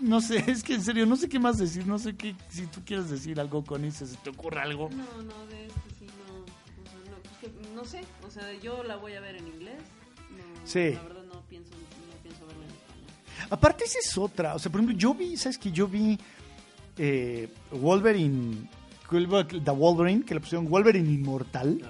[0.00, 2.66] no sé, es que en serio, no sé qué más decir, no sé qué, si
[2.66, 4.90] tú quieres decir algo con eso, si te ocurre algo.
[4.90, 6.42] No, no, de este sí, no.
[6.42, 9.46] O sea, no, pues que- no sé, o sea, yo la voy a ver en
[9.48, 9.78] inglés.
[10.30, 10.90] No, Sí.
[10.92, 11.21] La verdad
[13.50, 14.54] Aparte, esa es otra.
[14.54, 15.70] O sea, por ejemplo, yo vi, ¿sabes qué?
[15.70, 16.18] Yo vi
[16.96, 18.68] eh, Wolverine,
[19.08, 21.80] The Wolverine, que le pusieron Wolverine Inmortal,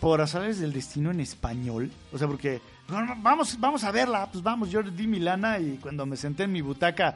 [0.00, 1.90] por azares del destino en español.
[2.12, 5.58] O sea, porque no, no, vamos, vamos a verla, pues vamos, yo di mi lana
[5.58, 7.14] y cuando me senté en mi butaca,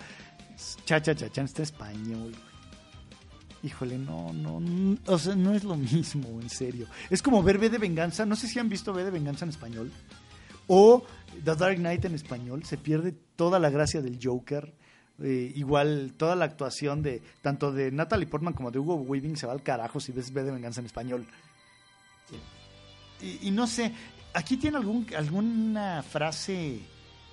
[0.84, 2.34] cha, cha, cha, cha, está español.
[3.62, 6.86] Híjole, no, no, no, o sea, no es lo mismo, en serio.
[7.08, 9.50] Es como ver V de Venganza, no sé si han visto V de Venganza en
[9.50, 9.92] español.
[10.66, 11.04] O
[11.44, 14.72] The Dark Knight en español, se pierde toda la gracia del Joker.
[15.22, 19.46] eh, igual toda la actuación de tanto de Natalie Portman como de Hugo Weaving se
[19.46, 21.26] va al carajo si ves V de Venganza en español.
[23.20, 23.92] Y, y no sé,
[24.34, 26.80] aquí tiene algún alguna frase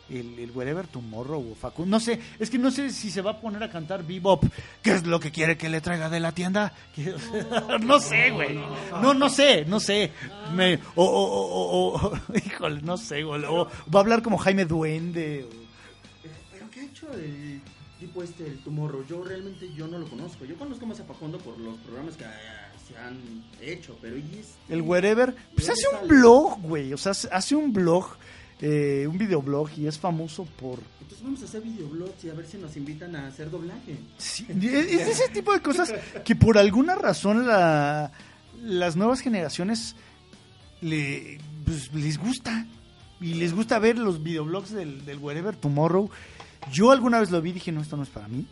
[0.10, 1.92] el, el Wherever Tomorrow o Facundo.
[1.92, 4.44] No sé, es que no sé si se va a poner a cantar Bebop.
[4.82, 6.74] ¿Qué es lo que quiere que le traiga de la tienda?
[7.82, 8.56] No, sé, güey.
[9.02, 10.12] No, no sé, no sé.
[10.54, 13.44] Me, o, o, o, o- o- híjole, no sé, güey.
[13.46, 15.48] O va a hablar como Jaime Duende.
[16.52, 16.82] ¿Pero qué?
[16.82, 17.62] dicho el
[18.00, 20.46] tipo este, el Tomorrow, yo realmente yo no lo conozco.
[20.46, 23.18] Yo conozco más a Facundo por los programas que ah, se han
[23.62, 24.74] hecho, pero ¿y este?
[24.74, 26.94] El wherever, pues ¿De hace un blog, güey.
[26.94, 28.06] O sea, hace un blog,
[28.62, 30.80] eh, un videoblog y es famoso por...
[31.02, 33.98] Entonces vamos a hacer videoblogs y a ver si nos invitan a hacer doblaje.
[34.18, 35.94] Sí, es ese tipo de cosas
[36.26, 38.12] que por alguna razón la,
[38.62, 39.96] las nuevas generaciones
[40.82, 42.66] le, pues, les gusta.
[43.22, 46.10] Y les gusta ver los videoblogs del, del Wherever Tomorrow.
[46.72, 48.46] Yo alguna vez lo vi y dije, no, esto no es para mí.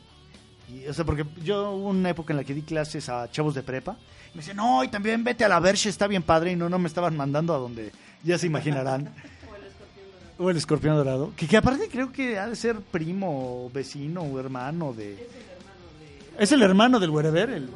[0.70, 3.56] Y, o sea, porque yo hubo una época en la que di clases a chavos
[3.56, 3.98] de prepa.
[4.34, 6.52] Y me decían, no, y también vete a la Verge, está bien padre.
[6.52, 7.92] Y no, no me estaban mandando a donde
[8.24, 9.14] ya se imaginarán.
[10.40, 11.34] O el escorpión dorado.
[11.36, 15.14] Que, que aparte creo que ha de ser primo, o vecino o hermano de...
[15.14, 16.44] Es el hermano de...
[16.44, 17.70] Es el hermano del Wherever, el...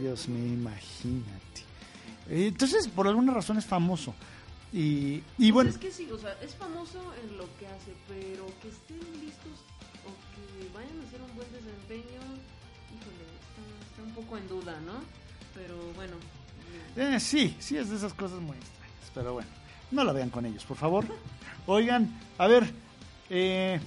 [0.00, 1.38] Dios mío, imagínate.
[2.28, 4.14] Entonces, por alguna razón es famoso.
[4.72, 7.94] Y, y Pues bueno, es que sí, o sea, es famoso en lo que hace,
[8.06, 9.64] pero que estén listos
[10.04, 12.20] o que vayan a hacer un buen desempeño,
[12.92, 15.00] híjole, está, está un poco en duda, ¿no?
[15.54, 16.16] Pero bueno,
[16.96, 19.10] eh, sí, sí es de esas cosas muy extrañas.
[19.14, 19.48] Pero bueno,
[19.90, 21.04] no la vean con ellos, por favor.
[21.66, 22.64] Oigan, a ver,
[23.30, 23.80] eh,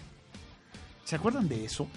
[1.05, 1.87] ¿se acuerdan de eso?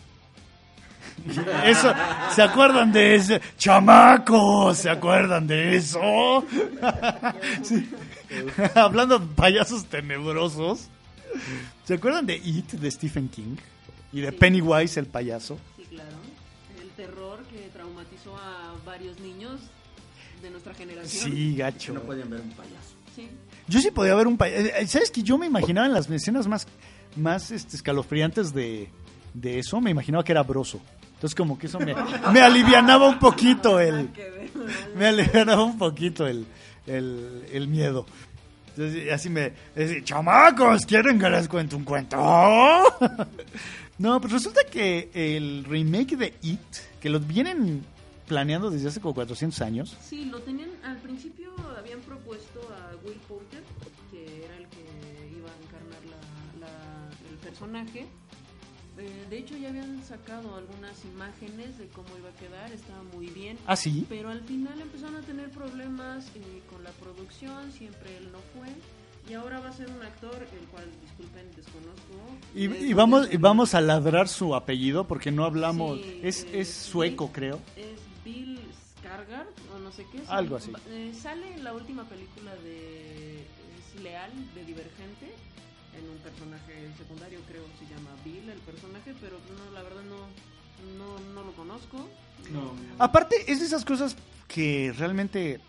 [1.64, 1.92] Eso,
[2.34, 3.34] ¿se acuerdan de eso?
[3.56, 4.78] ¡Chamacos!
[4.78, 6.44] ¿Se acuerdan de eso?
[7.62, 7.88] Sí.
[8.74, 10.88] Hablando de payasos tenebrosos.
[11.84, 13.56] ¿Se acuerdan de It de Stephen King?
[14.12, 14.36] Y de Sí.
[14.38, 15.58] Pennywise el payaso.
[15.76, 16.16] sí, claro.
[16.80, 19.60] El terror que traumatizó a varios niños
[20.42, 21.30] de nuestra generación.
[21.32, 21.92] Sí, Que gacho.
[21.92, 22.94] no podían ver un payaso.
[23.14, 23.28] Sí.
[23.68, 24.68] Yo sí podía ver un payaso.
[24.86, 26.66] ¿Sabes que Yo me imaginaba en las escenas más,
[27.16, 28.90] más este, escalofriantes de,
[29.32, 30.80] de eso, me imaginaba que era broso.
[31.14, 31.94] Entonces como que eso me,
[32.32, 34.10] me alivianaba un poquito el...
[34.96, 36.46] Me alivianaba un poquito el,
[36.86, 38.06] el, el miedo.
[38.76, 39.52] Entonces, así me
[40.02, 42.16] chamacos, ¿quieren que les cuente un cuento?
[43.98, 46.60] no, pues resulta que el remake de It,
[47.00, 47.84] que lo vienen
[48.26, 52.53] planeando desde hace como 400 años, Sí, lo tenían, al principio habían propuesto
[57.58, 58.06] personaje.
[58.96, 63.26] Eh, de hecho ya habían sacado algunas imágenes de cómo iba a quedar, estaba muy
[63.26, 63.58] bien.
[63.66, 68.30] ah, sí, Pero al final empezaron a tener problemas eh, con la producción, siempre él
[68.30, 68.68] no fue.
[69.28, 72.14] Y ahora va a ser un actor, el cual, disculpen, desconozco.
[72.54, 76.44] y, Eh, y vamos, y vamos a ladrar su apellido porque no hablamos, Sí, es,
[76.44, 77.60] eh, es sueco Bill- creo.
[77.76, 78.60] Es Bill
[79.02, 80.18] Skarsgård o no sé qué.
[80.18, 80.28] es.
[80.28, 80.70] Algo así.
[80.90, 83.44] Eh, sale en la última película de
[84.02, 85.34] Leal de Divergente
[85.98, 90.02] en un personaje secundario, creo que se llama Bill el personaje, pero no, la verdad
[90.08, 92.08] no, no, no lo conozco.
[92.52, 92.72] No.
[92.98, 94.16] Aparte, es de esas cosas
[94.48, 95.60] que realmente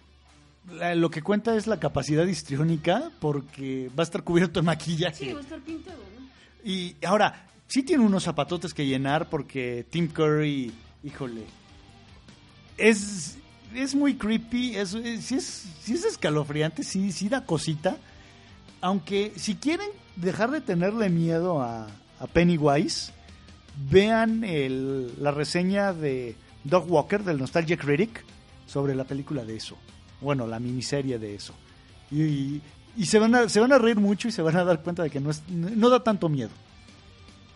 [0.71, 4.65] la- lo que cuenta es la capacidad histriónica porque va a estar cubierto de Sí,
[4.65, 5.33] maquillaje.
[5.33, 6.25] va a estar pintado, ¿no?
[6.69, 10.71] Y ahora, sí tiene unos zapatotes que llenar porque Tim Curry,
[11.03, 11.43] híjole,
[12.77, 13.37] es,
[13.73, 17.97] es muy creepy, es, es- sí, es, sí es escalofriante, sí, sí da cosita.
[18.81, 21.87] Aunque si quieren dejar de tenerle miedo a,
[22.19, 23.11] a Pennywise,
[23.89, 28.23] vean el- la reseña de Doug Walker del Nostalgia Critic
[28.67, 29.77] sobre la película de eso.
[30.21, 31.53] Bueno, la miniserie de eso.
[32.11, 32.61] Y, y-
[32.97, 35.03] y se, van a, se van a reír mucho y se van a dar cuenta
[35.03, 36.51] de que no, es, no da tanto miedo.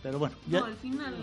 [0.03, 0.59] Pero bueno, ya.
[0.59, 1.15] No, al final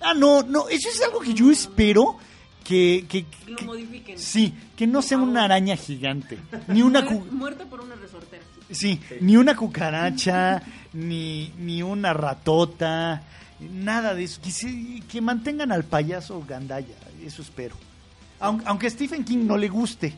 [0.00, 2.16] Ah, no, no, eso es algo que yo espero
[2.62, 3.04] que.
[3.08, 4.16] que- lo que- modifiquen.
[4.18, 6.38] sí, que no sea una araña gigante.
[6.68, 7.00] Ni una.
[7.32, 8.44] Muerta por una resortera.
[8.70, 10.62] Sí, ni una cucaracha,
[10.92, 13.22] ni, ni una ratota,
[13.60, 14.40] nada de eso.
[14.42, 16.94] Que, se- que mantengan al payaso Gandaya,
[17.24, 17.74] eso espero.
[18.40, 20.14] Aun- Aunque a Stephen King no le guste,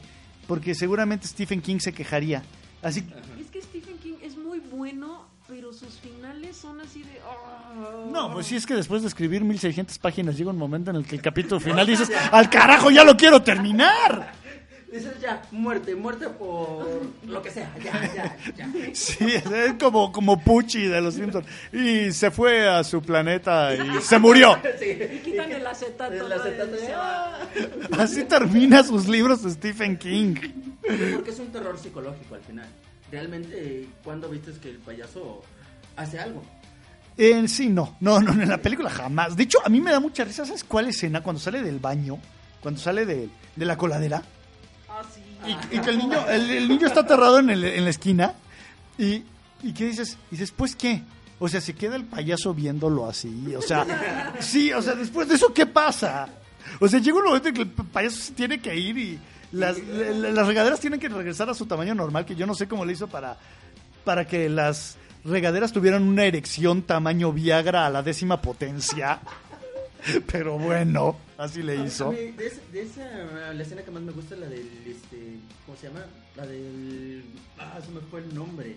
[0.47, 2.43] porque seguramente Stephen King se quejaría.
[2.83, 3.05] Así
[3.41, 7.21] Es que Stephen King es muy bueno, pero sus finales son así de...
[7.29, 8.07] ah.
[8.11, 11.05] No, pues sí es que después de escribir 1600 páginas llega un momento en el
[11.07, 14.33] que el capítulo final dices, al carajo, ya lo quiero terminar.
[14.93, 16.85] Dices ya, muerte, muerte por
[17.25, 18.69] lo que sea, ya, ya, ya.
[18.93, 21.47] Sí, es como, como Pucci de los Simpsons.
[21.73, 24.59] Y se fue a su planeta y se murió.
[24.81, 26.13] Y quitan el acetato.
[26.13, 27.39] El acetato, Se va.
[27.99, 30.35] Así termina sus libros de Stephen King.
[31.15, 32.69] Porque es un terror psicológico al final.
[33.13, 35.43] Realmente, cuando viste que el payaso
[35.97, 36.43] hace algo?
[37.17, 39.37] Eh, sí, no, no, no, en la película jamás.
[39.37, 41.23] De hecho, a mí me da mucha risa, ¿sabes cuál escena?
[41.23, 42.19] Cuando sale del baño,
[42.61, 44.23] cuando sale de, de la coladera.
[45.47, 48.35] Y, que el niño, el, niño está aterrado en, el- en la esquina.
[48.99, 49.25] Y,
[49.63, 50.17] y ¿qué dices?
[50.31, 51.03] Y después qué?
[51.39, 53.55] O sea, se queda el payaso viéndolo así.
[53.57, 53.87] O sea,
[54.41, 56.29] sí, o sea, después de eso, ¿qué pasa?
[56.81, 59.19] O sea, llega un momento en que el payaso se tiene que ir y
[59.53, 62.69] las, la- las regaderas tienen que regresar a su tamaño normal, que yo no sé
[62.69, 63.37] cómo le hizo para,
[64.05, 69.21] para que las, regaderas tuvieran una erección tamaño Viagra a la décima potencia.
[70.33, 72.09] Pero bueno, así le hizo.
[72.09, 74.69] A mí, de, esa, de esa, la escena que más me gusta es la del,
[74.87, 75.37] este,
[75.67, 76.05] ¿cómo se llama?
[76.37, 77.25] La del,
[77.59, 78.75] ah, se me fue el nombre.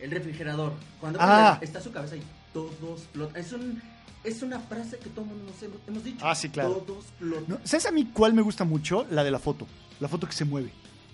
[0.00, 0.72] El refrigerador.
[1.00, 1.58] Cuando Ah.
[1.62, 3.36] está su cabeza y todos flotan.
[3.42, 3.80] Es un,
[4.24, 6.18] es una frase que todos nos hemos, hemos dicho.
[6.26, 6.82] Ah, sí, claro.
[6.86, 7.44] Todos flotan.
[7.48, 9.06] No, ¿Sabes a mí cuál me gusta mucho?
[9.10, 9.66] La de la foto.
[10.00, 10.70] La foto que se mueve.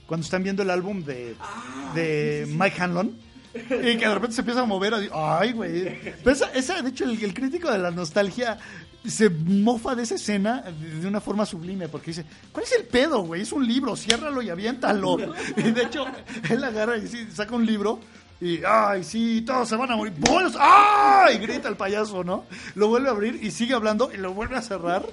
[0.07, 3.17] Cuando están viendo el álbum de, Ah, de Mike Hanlon.
[3.55, 4.95] Y que de repente se empieza a mover.
[4.95, 5.85] así, Ay, güey.
[6.25, 8.59] Pero esa, esa, de hecho, el, el crítico de la nostalgia
[9.07, 11.89] se mofa de esa escena de una forma sublime.
[11.89, 13.43] Porque dice: ¿Cuál es el pedo, güey?
[13.43, 15.19] Es un libro, ciérralo y aviéntalo.
[15.57, 16.05] Y de hecho,
[16.49, 18.01] él agarra y saca un libro.
[18.41, 20.15] Y, ay, sí, todos se van a morir.
[20.17, 20.55] ¡Bolos!
[20.59, 21.37] ¡Ay!
[21.39, 22.47] Grita el payaso, ¿no?
[22.75, 25.05] Lo vuelve a abrir y sigue hablando y lo vuelve a cerrar.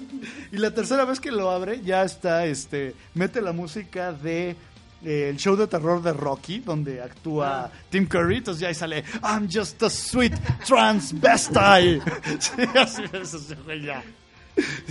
[0.50, 4.56] Y la tercera vez que lo abre, ya está, este, mete la música de
[5.04, 8.38] el show de terror de Rocky, donde actúa Tim Curry.
[8.38, 10.34] Entonces ya ahí sale, I'm just a sweet
[10.66, 12.02] transvestite.
[12.38, 14.02] sí, así es, ya.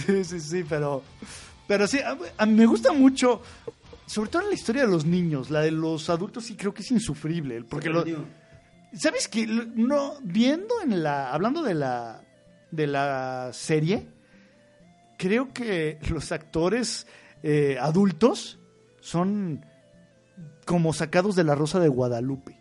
[0.06, 1.04] Sí, sí, sí, pero,
[1.68, 3.42] pero sí, a, a mí me gusta mucho,
[4.06, 6.92] sobre todo la historia de los niños, la de los adultos sí creo que es
[6.92, 8.06] insufrible, porque lo,
[8.94, 9.46] ¿Sabes qué?
[9.46, 11.32] No, viendo en la.
[11.32, 12.24] Hablando de la.
[12.72, 14.08] de la serie,
[15.18, 17.06] creo que los actores
[17.44, 18.60] eh, adultos
[19.00, 19.66] son
[20.66, 22.60] como sacados de la Rosa de Guadalupe.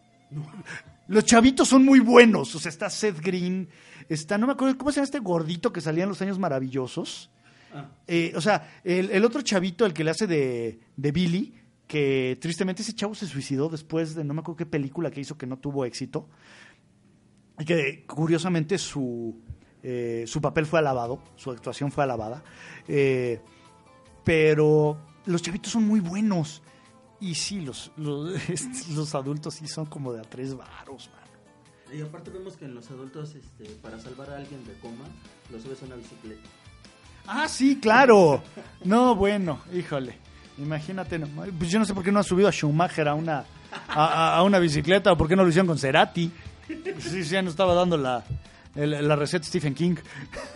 [1.08, 2.54] Los chavitos son muy buenos.
[2.54, 3.68] O sea, está Seth Green,
[4.08, 7.30] está, no me acuerdo, ¿cómo se llama este gordito que salía en los años maravillosos?
[7.74, 11.54] ah, Eh, o sea, el, el otro chavito, el que le hace de, de Billy,
[11.86, 15.38] que tristemente ese chavo se suicidó después de no me acuerdo qué película que hizo
[15.38, 16.28] que no tuvo éxito.
[17.58, 19.40] Y que curiosamente su,
[19.82, 22.42] eh, su papel fue alabado, su actuación fue alabada.
[22.88, 23.40] Eh,
[24.24, 26.62] pero los chavitos son muy buenos.
[27.20, 28.30] Y sí, los, los,
[28.94, 31.96] los adultos sí son como de a tres varos, man.
[31.96, 35.04] Y aparte vemos que en los adultos, este, para salvar a alguien de coma,
[35.50, 36.48] lo subes a una bicicleta.
[37.28, 38.42] Ah, sí, claro.
[38.84, 40.18] No, bueno, híjole.
[40.58, 43.44] Imagínate, no, pues yo no sé por qué no ha subido a Schumacher a una,
[43.88, 46.30] a, una bicicleta o por qué no lo hicieron con Cerati.
[46.66, 48.24] Sí, sí, ya nos estaba dando la,
[48.74, 49.96] el- la receta Stephen King.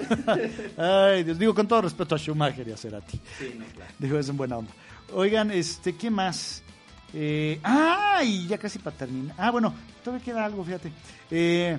[0.76, 3.20] Ay, Dios, digo con todo respeto a Schumacher y a Cerati.
[3.38, 3.92] Sí, no, claro.
[3.98, 4.72] Digo, es en buena onda.
[5.14, 6.62] Oigan, este, ¿qué más?
[7.12, 9.34] Eh, ah, ya casi para terminar.
[9.38, 10.92] Ah, bueno, todavía queda algo, fíjate.
[11.30, 11.78] Eh,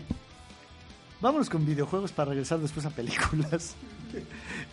[1.22, 3.76] vámonos con videojuegos para regresar después a películas.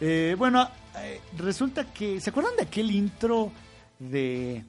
[0.01, 2.21] Eh, bueno, eh, resulta que.
[2.21, 3.53] ¿Se acuerdan de aquel intro
[4.01, 4.65] de,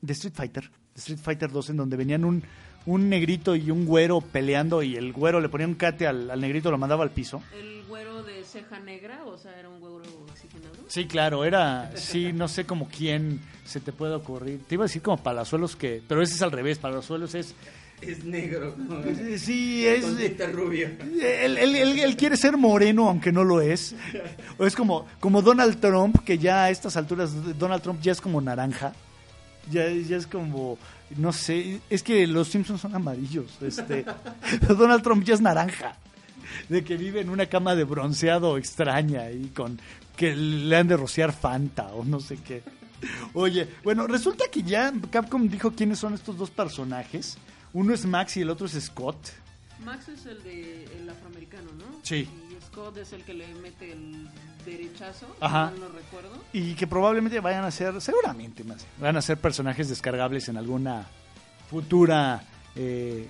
[0.00, 0.70] de Street Fighter?
[0.94, 2.42] De Street Fighter 2, en donde venían un,
[2.86, 6.40] un negrito y un güero peleando y el güero le ponía un cate al, al
[6.40, 7.42] negrito y lo mandaba al piso.
[7.58, 10.74] El güero de ceja negra, o sea, era un güero oxigenado.
[10.88, 14.60] Sí, claro, era, sí, no sé como quién se te puede ocurrir.
[14.68, 17.54] Te iba a decir como Palazuelos que, pero ese es al revés, Palazuelos es,
[18.02, 18.74] Es negro.
[18.76, 19.00] ¿no?
[19.38, 23.94] sí, es, Con él, él- él- él quiere ser moreno aunque no lo es.
[24.58, 28.20] O es como, como Donald Trump, que ya a estas alturas Donald Trump ya es
[28.20, 28.92] como naranja.
[29.70, 30.76] Ya, ya es como,
[31.16, 33.58] no sé, es que los Simpsons son amarillos.
[33.60, 34.04] Este,
[34.68, 35.96] Donald Trump ya es naranja.
[36.68, 39.80] De que vive en una cama de bronceado extraña y con
[40.16, 42.62] que le han de rociar Fanta o no sé qué.
[43.32, 47.38] Oye, bueno, resulta que ya Capcom dijo quiénes son estos dos personajes.
[47.72, 49.16] Uno es Max y el otro es Scott.
[49.84, 51.84] Max es el de el afroamericano, ¿no?
[52.02, 52.28] Sí.
[52.50, 54.28] Y Scott es el que le mete el
[54.64, 55.72] derechazo, Ajá.
[55.74, 56.42] si mal no recuerdo.
[56.52, 61.06] Y que probablemente vayan a ser, seguramente más, van a ser personajes descargables en alguna
[61.68, 62.42] futura
[62.76, 63.28] eh,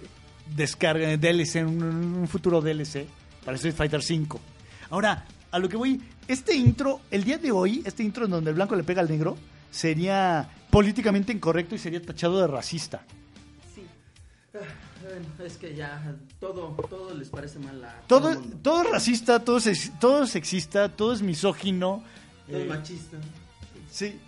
[0.55, 3.07] descarga, DLC, un, un futuro DLC
[3.45, 4.39] para Street Fighter V.
[4.91, 8.51] Ahora, a lo que voy, este intro, el día de hoy, este intro en donde
[8.51, 9.37] el blanco le pega al negro,
[9.71, 13.03] sería políticamente incorrecto y sería tachado de racista.
[13.75, 13.83] Sí.
[15.45, 19.93] Es que ya todo, todo les parece mal a Todo, todo es racista, todo es,
[20.01, 22.03] todo es sexista, todo es misógino.
[22.47, 23.19] Todo eh, machista.
[23.91, 24.19] Sí.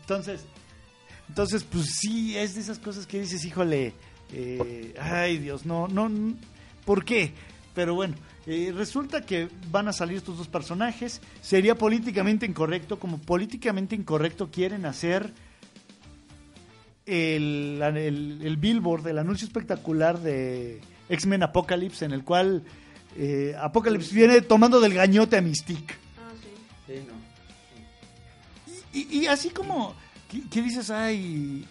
[0.00, 0.44] Entonces,
[1.28, 3.94] entonces, pues sí, es de esas cosas que dices, híjole,
[4.32, 6.10] eh, ay Dios, no, no,
[6.84, 7.32] ¿por qué?
[7.74, 8.14] Pero bueno,
[8.46, 14.50] eh, resulta que van a salir estos dos personajes, sería políticamente incorrecto, como políticamente incorrecto
[14.50, 15.32] quieren hacer
[17.06, 22.62] el, el, el billboard, el anuncio espectacular de X-Men Apocalypse, en el cual
[23.16, 25.94] eh, Apocalypse viene tomando del gañote a Mystique.
[26.18, 26.92] Ah, sí.
[26.94, 27.14] Sí, no.
[28.92, 29.94] Y, y así como,
[30.30, 30.90] ¿qué, qué dices?
[30.90, 31.66] Ay,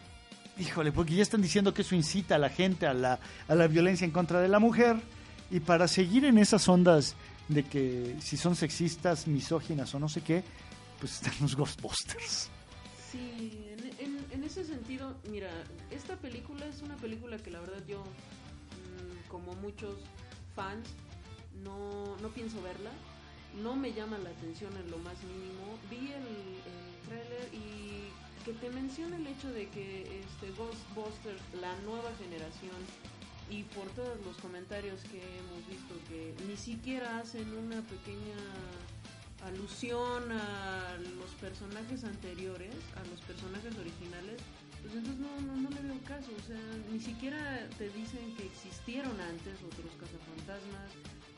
[0.60, 3.68] híjole, porque ya están diciendo que eso incita a la gente a la, a la
[3.68, 4.98] violencia en contra de la mujer.
[5.52, 7.16] Y para seguir en esas ondas
[7.48, 10.44] de que si son sexistas, misóginas o no sé qué,
[11.00, 12.50] pues están los Ghostbusters.
[13.12, 13.73] Sí,
[14.44, 15.50] en, ese sentido, mira,
[15.90, 19.96] esta película es una película que la verdad yo, mm, como muchos
[20.54, 20.86] fans,
[21.64, 22.92] no, no pienso verla.
[23.62, 25.78] No me llama la atención en lo más mínimo.
[25.90, 26.28] Vi el,
[26.68, 32.82] el tráiler y que te menciona el hecho de que este Ghostbusters, la nueva generación,
[33.50, 38.36] y por todos los comentarios que hemos visto que ni siquiera hacen una pequeña
[39.46, 44.40] alusión a los personajes anteriores, a los personajes originales,
[44.82, 46.60] pues entonces no, no, no le veo caso, o sea,
[46.92, 50.92] ni siquiera te dicen que existieron antes otros cazafantasmas,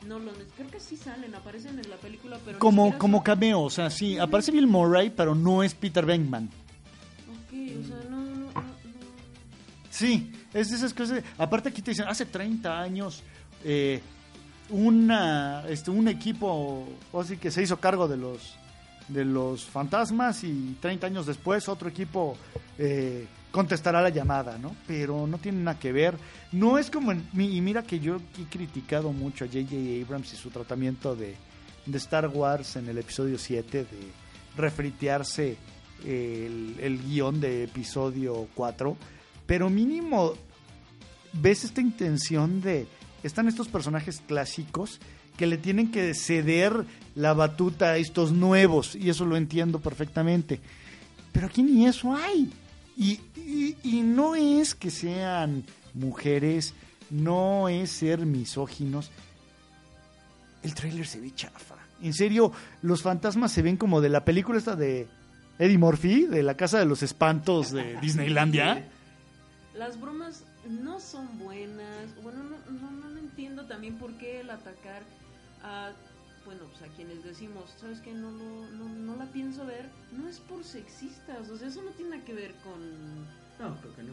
[0.06, 3.70] no lo creo que sí salen, aparecen en la película, pero como como cameo, o
[3.70, 6.46] sea, sí, aparece Bill Murray, pero no es Peter Venkman.
[6.46, 8.76] Ok, o sea, no, no, no,
[9.90, 11.22] Sí, es de esas cosas.
[11.38, 13.22] Aparte aquí te dicen, hace 30 años
[13.64, 14.02] eh,
[15.68, 18.56] este, un equipo así que se hizo cargo de los
[19.08, 22.36] de los fantasmas y 30 años después otro equipo
[22.76, 24.74] eh, contestará la llamada, ¿no?
[24.86, 26.16] Pero no tiene nada que ver.
[26.52, 27.12] No es como...
[27.12, 29.76] En, y mira que yo he criticado mucho a J.J.
[30.04, 31.36] Abrams y su tratamiento de,
[31.86, 33.86] de Star Wars en el episodio 7, de
[34.56, 35.56] refritearse
[36.04, 38.96] el, el guion de episodio 4,
[39.46, 40.34] pero mínimo
[41.32, 42.86] ves esta intención de...
[43.26, 45.00] Están estos personajes clásicos
[45.36, 50.60] que le tienen que ceder la batuta a estos nuevos, y eso lo entiendo perfectamente.
[51.32, 52.50] Pero aquí ni eso hay.
[52.96, 56.74] Y, y, y no es que sean mujeres,
[57.10, 59.10] no es ser misóginos.
[60.62, 61.76] El tráiler se ve chafa.
[62.02, 62.52] En serio,
[62.82, 65.08] los fantasmas se ven como de la película esta de
[65.58, 68.88] Eddie Murphy, de la Casa de los Espantos de Disneylandia.
[69.74, 72.14] Las bromas no son buenas.
[72.22, 75.02] Bueno, no, no, no entiendo también por qué el atacar
[75.62, 75.92] a
[76.46, 78.14] bueno, pues a quienes decimos, ¿sabes qué?
[78.14, 81.90] No, lo, no, no la pienso ver, no es por sexistas, o sea, eso no
[81.90, 83.24] tiene nada que ver con...
[83.58, 84.12] No, creo que no.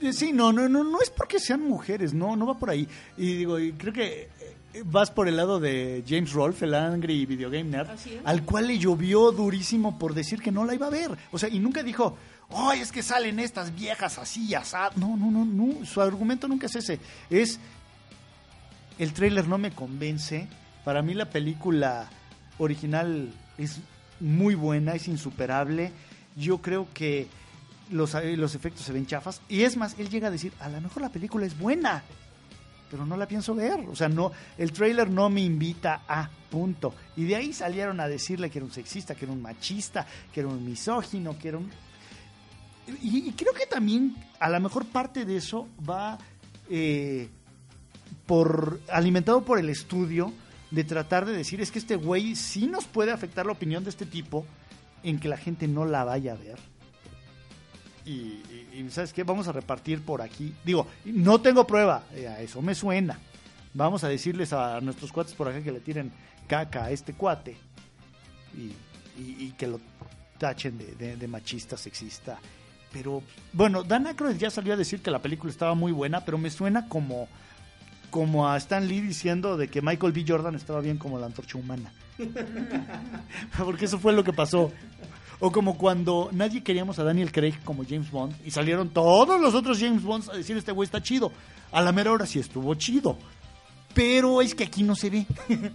[0.00, 2.86] Eh, Sí, no, no, no, no es porque sean mujeres, no, no va por ahí.
[3.16, 4.30] Y digo, y creo que
[4.72, 7.90] eh, vas por el lado de James Rolfe, el Angry Video Game Nerd,
[8.24, 11.10] al cual le llovió durísimo por decir que no la iba a ver.
[11.32, 12.16] O sea, y nunca dijo,
[12.50, 14.90] ¡ay, es que salen estas viejas así, asá!
[14.96, 17.00] No, no, no, no, su argumento nunca es ese.
[17.28, 17.58] Es,
[19.00, 20.46] el tráiler no me convence.
[20.84, 22.06] Para mí la película
[22.58, 23.80] original es
[24.20, 25.90] muy buena, es insuperable.
[26.36, 27.26] Yo creo que
[27.90, 29.40] los, eh, los efectos se ven chafas.
[29.48, 32.02] Y es más, él llega a decir, a lo mejor la película es buena,
[32.90, 33.80] pero no la pienso ver.
[33.90, 36.94] O sea, no, el trailer no me invita a punto.
[37.16, 40.40] Y de ahí salieron a decirle que era un sexista, que era un machista, que
[40.40, 41.70] era un misógino, que era un...
[43.00, 46.18] Y, y creo que también a lo mejor parte de eso va
[46.68, 47.28] eh,
[48.30, 50.32] por alimentado por el estudio
[50.70, 53.90] de tratar de decir es que este güey sí nos puede afectar la opinión de
[53.90, 54.46] este tipo
[55.02, 56.56] en que la gente no la vaya a ver.
[58.06, 58.40] Y,
[58.90, 59.24] ¿sabes qué?
[59.24, 60.54] Vamos a repartir por aquí.
[60.64, 63.18] Digo, no tengo prueba, eh, a eso me suena.
[63.74, 66.12] Vamos a decirles a nuestros cuates por acá que le tiren
[66.46, 67.56] caca a este cuate
[68.56, 69.80] y, y- que lo
[70.38, 72.38] tachen de, de- de machista, sexista.
[72.92, 76.38] Pero, bueno, Dan Aykroyd ya salió a decir que la película estaba muy buena, pero
[76.38, 77.26] me suena como,
[78.10, 80.24] como a Stan Lee diciendo de que Michael B.
[80.26, 81.92] Jordan estaba bien como la antorcha humana.
[83.58, 84.70] Porque eso fue lo que pasó.
[85.38, 89.54] O como cuando nadie queríamos a Daniel Craig como James Bond y salieron todos los
[89.54, 91.32] otros James Bonds a decir este güey está chido.
[91.72, 93.16] A la mera hora sí estuvo chido.
[93.94, 95.26] Pero es que aquí no se ve.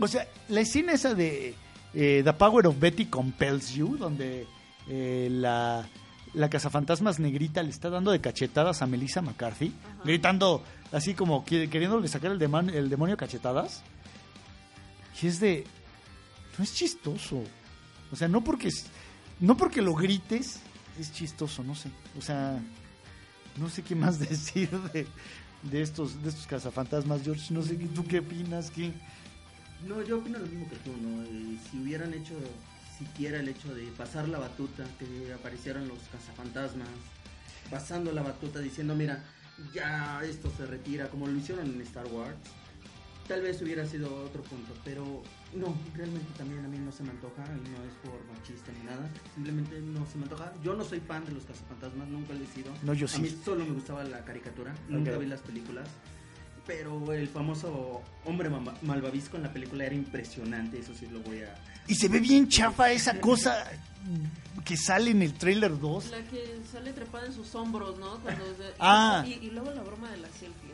[0.00, 1.54] o sea, la escena esa de
[1.94, 4.46] eh, The Power of Betty Compels You, donde
[4.88, 5.86] eh, la,
[6.34, 9.72] la cazafantasmas negrita le está dando de cachetadas a Melissa McCarthy,
[10.04, 10.62] gritando
[10.92, 13.82] así como que- queriéndole sacar el, deman- el demonio cachetadas.
[15.22, 15.64] Y es de.
[16.58, 17.42] No es chistoso.
[18.10, 18.70] O sea, no porque,
[19.40, 20.60] no porque lo grites
[20.98, 21.90] es chistoso, no sé.
[22.18, 22.58] O sea,
[23.56, 25.06] no sé qué más decir de,
[25.62, 27.52] de estos de estos cazafantasmas, George.
[27.54, 28.70] No sé, ¿tú qué opinas?
[28.70, 28.92] ¿Qué?
[29.86, 31.22] No, yo opino lo mismo que tú, ¿no?
[31.24, 32.34] Eh, si hubieran hecho
[33.02, 36.88] siquiera el hecho de pasar la batuta, que aparecieran los cazafantasmas,
[37.70, 39.24] pasando la batuta diciendo, mira,
[39.74, 42.36] ya esto se retira, como lo hicieron en Star Wars,
[43.28, 45.22] tal vez hubiera sido otro punto, pero
[45.54, 48.84] no, realmente también a mí no se me antoja, y no es por machista ni
[48.84, 50.52] nada, simplemente no se me antoja.
[50.62, 52.72] Yo no soy fan de los cazafantasmas, nunca lo he sido.
[52.82, 53.22] No, yo A sí.
[53.22, 55.88] mí solo me gustaba la caricatura, nunca vi las películas.
[56.66, 58.48] Pero el famoso hombre
[58.82, 61.54] malvavisco en la película era impresionante, eso sí lo voy a...
[61.88, 63.64] Y se ve bien chafa esa cosa
[64.64, 66.10] que sale en el trailer 2.
[66.10, 68.18] La que sale trepada en sus hombros, ¿no?
[68.20, 68.44] Cuando
[68.78, 69.24] Ah.
[69.26, 70.70] Y, y luego la broma de la selfie.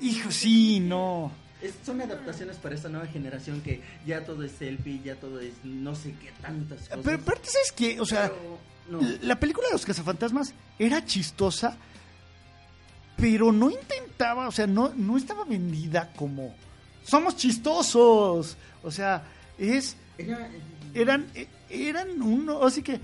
[0.00, 0.08] Ay.
[0.08, 1.32] Hijo, sí, no.
[1.62, 5.54] Es- son adaptaciones para esta nueva generación que ya todo es selfie, ya todo es
[5.64, 6.98] no sé qué tantas cosas.
[7.02, 7.98] Pero aparte, ¿sabes qué?
[8.00, 9.08] O sea, Pero, no.
[9.22, 11.78] la película de los cazafantasmas era chistosa,
[13.22, 16.54] pero no intentaba o sea, no, no estaba vendida como
[17.04, 18.56] somos chistosos.
[18.82, 19.22] O sea,
[19.58, 20.48] es Era-
[20.94, 21.26] eran
[21.70, 23.00] eran uno, así que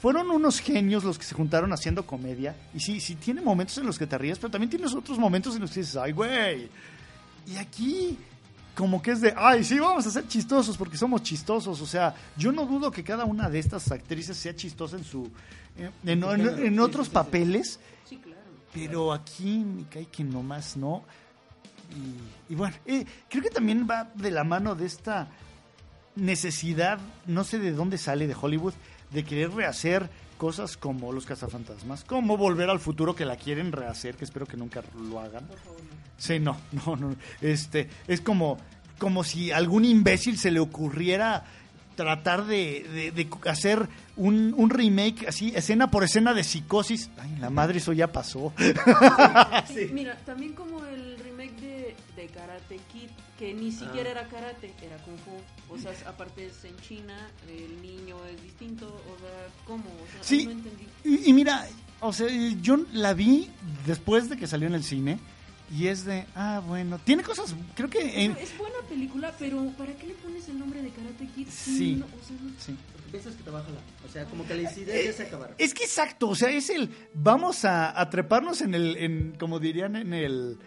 [0.00, 3.86] fueron unos genios los que se juntaron haciendo comedia y sí, sí tiene momentos en
[3.86, 6.68] los que te ríes, pero también tienes otros momentos en los que dices, "Ay, güey."
[7.46, 8.16] Y aquí
[8.74, 12.14] como que es de, "Ay, sí, vamos a ser chistosos porque somos chistosos." O sea,
[12.36, 15.30] yo no dudo que cada una de estas actrices sea chistosa en su
[15.76, 17.80] en, en- en- en Sí, otros papeles.
[18.72, 21.04] Pero aquí me cae que nomás no.
[22.48, 25.28] Y, y bueno, eh, creo que también va de la mano de esta
[26.16, 28.74] necesidad, no sé de dónde sale de Hollywood,
[29.10, 30.08] de querer rehacer
[30.38, 34.56] cosas como Los Cazafantasmas, como Volver al Futuro, que la quieren rehacer, que espero que
[34.56, 35.46] nunca lo hagan.
[35.46, 35.96] Por favor, no.
[36.16, 36.56] Sí, no,
[36.86, 37.14] no, no.
[37.40, 38.58] Este, es como,
[38.98, 41.44] como si a algún imbécil se le ocurriera
[41.96, 47.10] tratar de, de- de hacer un, un remake así, escena por escena de psicosis.
[47.18, 48.52] Ay, la madre, eso ya pasó.
[49.68, 54.12] Sí, Mira, también como el remake de, de Karate Kid, que ni siquiera Ah.
[54.12, 55.74] era karate, era kung fu.
[55.74, 57.16] O sea, aparte es en China,
[57.48, 59.84] el niño es distinto, o sea, ¿cómo?
[59.84, 60.44] O sea, Sí.
[60.44, 60.86] no entendí.
[61.04, 61.66] Y, y mira,
[62.00, 62.26] o sea,
[62.60, 63.50] yo la vi
[63.86, 65.18] después de que salió en el cine
[65.72, 68.24] y es de, ah, bueno, tiene cosas, creo que...
[68.24, 71.46] en- Es buena película, pero ¿para qué le pones el nombre de Karate Kid?
[71.48, 71.96] Sí.
[71.96, 72.76] no- o sea, no- sí.
[72.92, 73.80] Porque piensas que te va a jalar.
[74.08, 75.54] O sea, como que las ideas ya se acabaron.
[75.58, 79.58] Es que exacto, o sea, es el, vamos a, a treparnos en el, en, como
[79.58, 80.58] dirían en el,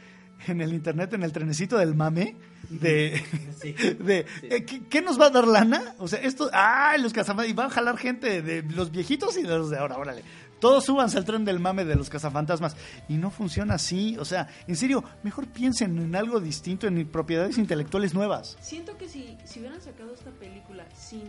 [0.48, 2.36] en el internet, en el trenecito del mame,
[2.70, 3.22] de,
[3.62, 3.72] Sí.
[4.00, 4.48] de Sí.
[4.50, 5.94] eh, ¿qué, qué nos va a dar lana?
[6.00, 9.44] O sea, esto, ah, los cazafantasmas, y van a jalar gente de los viejitos y
[9.44, 10.24] de los de ahora, órale.
[10.60, 12.76] Todos súbanse al tren del mame de los cazafantasmas.
[13.10, 14.18] Y no funciona así.
[14.20, 18.58] O sea, en serio, mejor piensen en algo distinto, en propiedades intelectuales nuevas.
[18.62, 21.22] Siento que si, si hubieran sacado esta película sin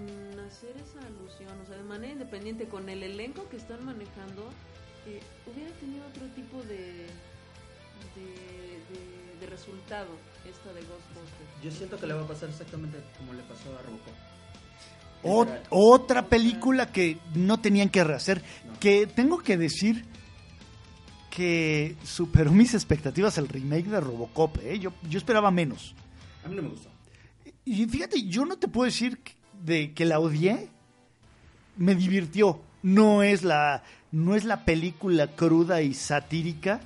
[0.47, 4.49] hacer esa alusión, o sea, de manera independiente, con el elenco que están manejando,
[5.07, 5.21] eh,
[5.53, 7.07] hubiera tenido otro tipo de,
[8.15, 8.27] de,
[8.91, 10.09] de- de resultado
[10.49, 11.63] esta de Ghostbusters.
[11.63, 14.15] Yo siento que le va a pasar exactamente como le pasó a Robocop.
[15.71, 18.43] Otra película que no tenían que rehacer.
[18.81, 20.05] Que tengo que decir
[21.31, 24.59] que superó mis expectativas el remake de Robocop.
[24.63, 24.79] ¿eh?
[24.79, 25.95] Yo, yo esperaba menos.
[26.45, 26.89] A mí no me gustó.
[27.65, 30.69] Y fíjate, yo no te puedo decir que- de que la odié.
[31.77, 32.61] Me divirtió.
[32.83, 36.81] No es la, no es la película cruda y satírica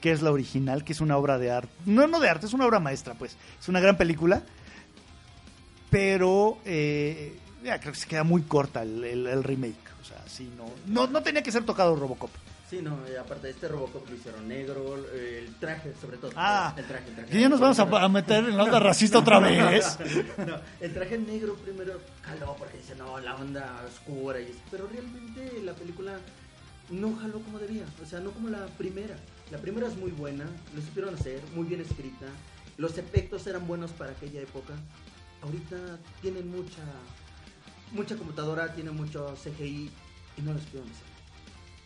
[0.00, 1.72] que es la original, que es una obra de arte.
[1.86, 3.36] No, no de arte, es una obra maestra, pues.
[3.60, 4.42] Es una gran película.
[5.90, 9.76] Pero eh, ya, creo que se queda muy corta el, el- el remake.
[10.00, 12.30] O sea, sí, no, no, no tenía que ser tocado Robocop.
[12.68, 16.30] Sí, no, y aparte de este Robocop lo hicieron negro, el traje sobre todo.
[16.36, 17.30] Ah, el traje, el traje.
[17.30, 19.98] Que ya nos vamos a, a meter en la onda racista otra vez.
[20.38, 24.40] No, el traje negro primero jaló porque dice, no, la onda oscura.
[24.40, 26.14] Y eso, pero realmente la película
[26.90, 27.84] no jaló como debía.
[28.02, 29.16] O sea, no como la primera.
[29.50, 32.24] La primera es muy buena, lo supieron hacer, muy bien escrita.
[32.78, 34.72] Los efectos eran buenos para aquella época.
[35.42, 35.76] Ahorita
[36.22, 36.80] tienen mucha
[37.92, 39.90] mucha computadora, tienen mucho CGI
[40.36, 41.12] y no lo supieron hacer.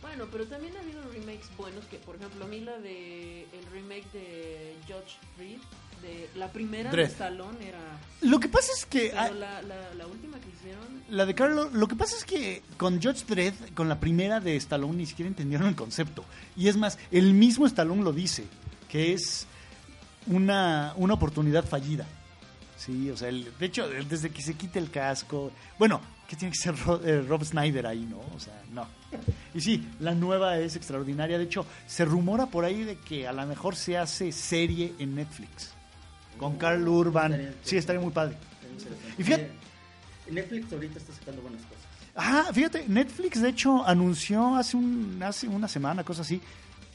[0.01, 3.65] Bueno, pero también ha habido remakes buenos que, por ejemplo, a mí la de el
[3.71, 5.59] remake de Judge Dredd,
[6.01, 7.07] de la primera Dredd.
[7.07, 9.09] de Stallone era Lo que pasa es que...
[9.09, 12.23] pero ah, la, la, la última que hicieron La de Carlo, lo que pasa es
[12.23, 16.23] que con Judge Dredd, con la primera de Stallone, ni siquiera entendieron el concepto.
[16.55, 18.45] Y es más, el mismo Stallone lo dice,
[18.89, 19.47] que es
[20.27, 22.05] una, una oportunidad fallida.
[22.77, 25.51] Sí, o sea, el- de hecho, desde que se quite el casco.
[25.79, 28.19] Bueno, que tiene que ser eh, Rob Snyder ahí, ¿no?
[28.35, 28.87] O sea, no.
[29.53, 31.37] Y sí, la nueva es extraordinaria.
[31.37, 35.15] De hecho, se rumora por ahí de que a lo mejor se hace serie en
[35.15, 35.71] Netflix.
[36.37, 37.31] Con Carl Urban.
[37.33, 38.37] Estaría Sí, estaría muy padre.
[39.17, 39.43] Y fíjate-
[40.27, 41.77] Eh, Netflix ahorita está sacando buenas cosas.
[42.15, 46.41] Ah, fíjate, Netflix de hecho anunció hace, un, hace una semana, cosa así,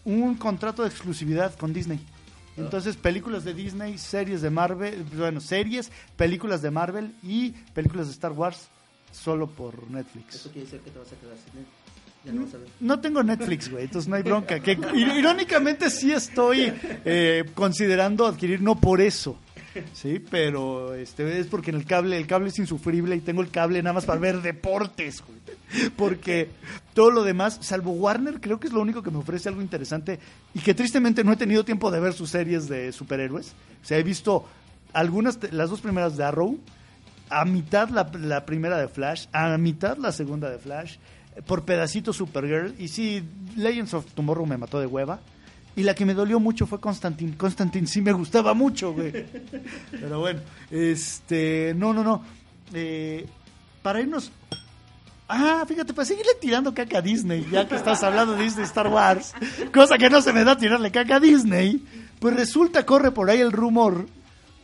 [0.05, 1.99] un contrato de exclusividad con Disney.
[2.57, 8.13] Entonces, películas de Disney, series de Marvel, bueno, series, películas de Marvel y películas de
[8.13, 8.69] Star Wars
[9.11, 10.35] solo por Netflix.
[10.37, 11.67] Eso quiere decir que te vas a quedar sin él.
[12.25, 12.47] Ya no.
[12.81, 14.61] No tengo Netflix, güey, entonces no hay bronca.
[14.61, 16.73] Que, ir- irónicamente sí estoy
[17.05, 19.37] eh, considerando adquirir, no por eso,
[19.93, 23.51] sí, pero este es porque en el cable, el cable es insufrible y tengo el
[23.51, 25.23] cable nada más para ver deportes.
[25.97, 26.51] Porque
[26.95, 30.19] todo lo demás, salvo Warner, creo que es lo único que me ofrece algo interesante
[30.55, 33.55] y que tristemente no he tenido tiempo de ver sus series de superhéroes.
[33.83, 34.47] O sea, he visto
[34.93, 36.59] algunas, las dos primeras de Arrow,
[37.31, 40.97] a mitad la, primera de Flash, a mitad la segunda de Flash,
[41.37, 43.25] eh, por pedacitos Supergirl, y sí,
[43.57, 45.21] Legends of Tomorrow me mató de hueva.
[45.75, 47.37] Y la que me dolió mucho fue Constantine.
[47.37, 49.13] Constantine sí me gustaba mucho, güey.
[49.91, 50.41] Pero bueno,
[50.71, 52.23] este, no, no, no.
[52.75, 53.27] Eh,
[53.83, 54.31] para irnos...
[55.29, 58.89] Ah, fíjate, para seguirle tirando caca a Disney, ya que estás hablando de Disney Star
[58.89, 59.33] Wars,
[59.73, 61.83] cosa que no se me da tirarle caca a Disney,
[62.19, 64.07] Pues resulta, corre por ahí el rumor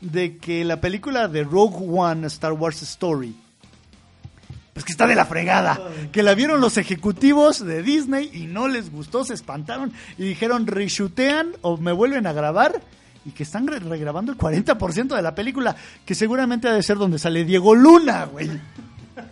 [0.00, 3.34] de que la película de Rogue One, Star Wars Story,
[4.78, 5.80] pues que está de la fregada.
[6.12, 10.68] Que la vieron los ejecutivos de Disney y no les gustó, se espantaron y dijeron
[10.68, 12.80] reshootean o me vuelven a grabar
[13.24, 15.74] y que están re- regrabando el 40% de la película,
[16.06, 18.48] que seguramente ha de ser donde sale Diego Luna, güey.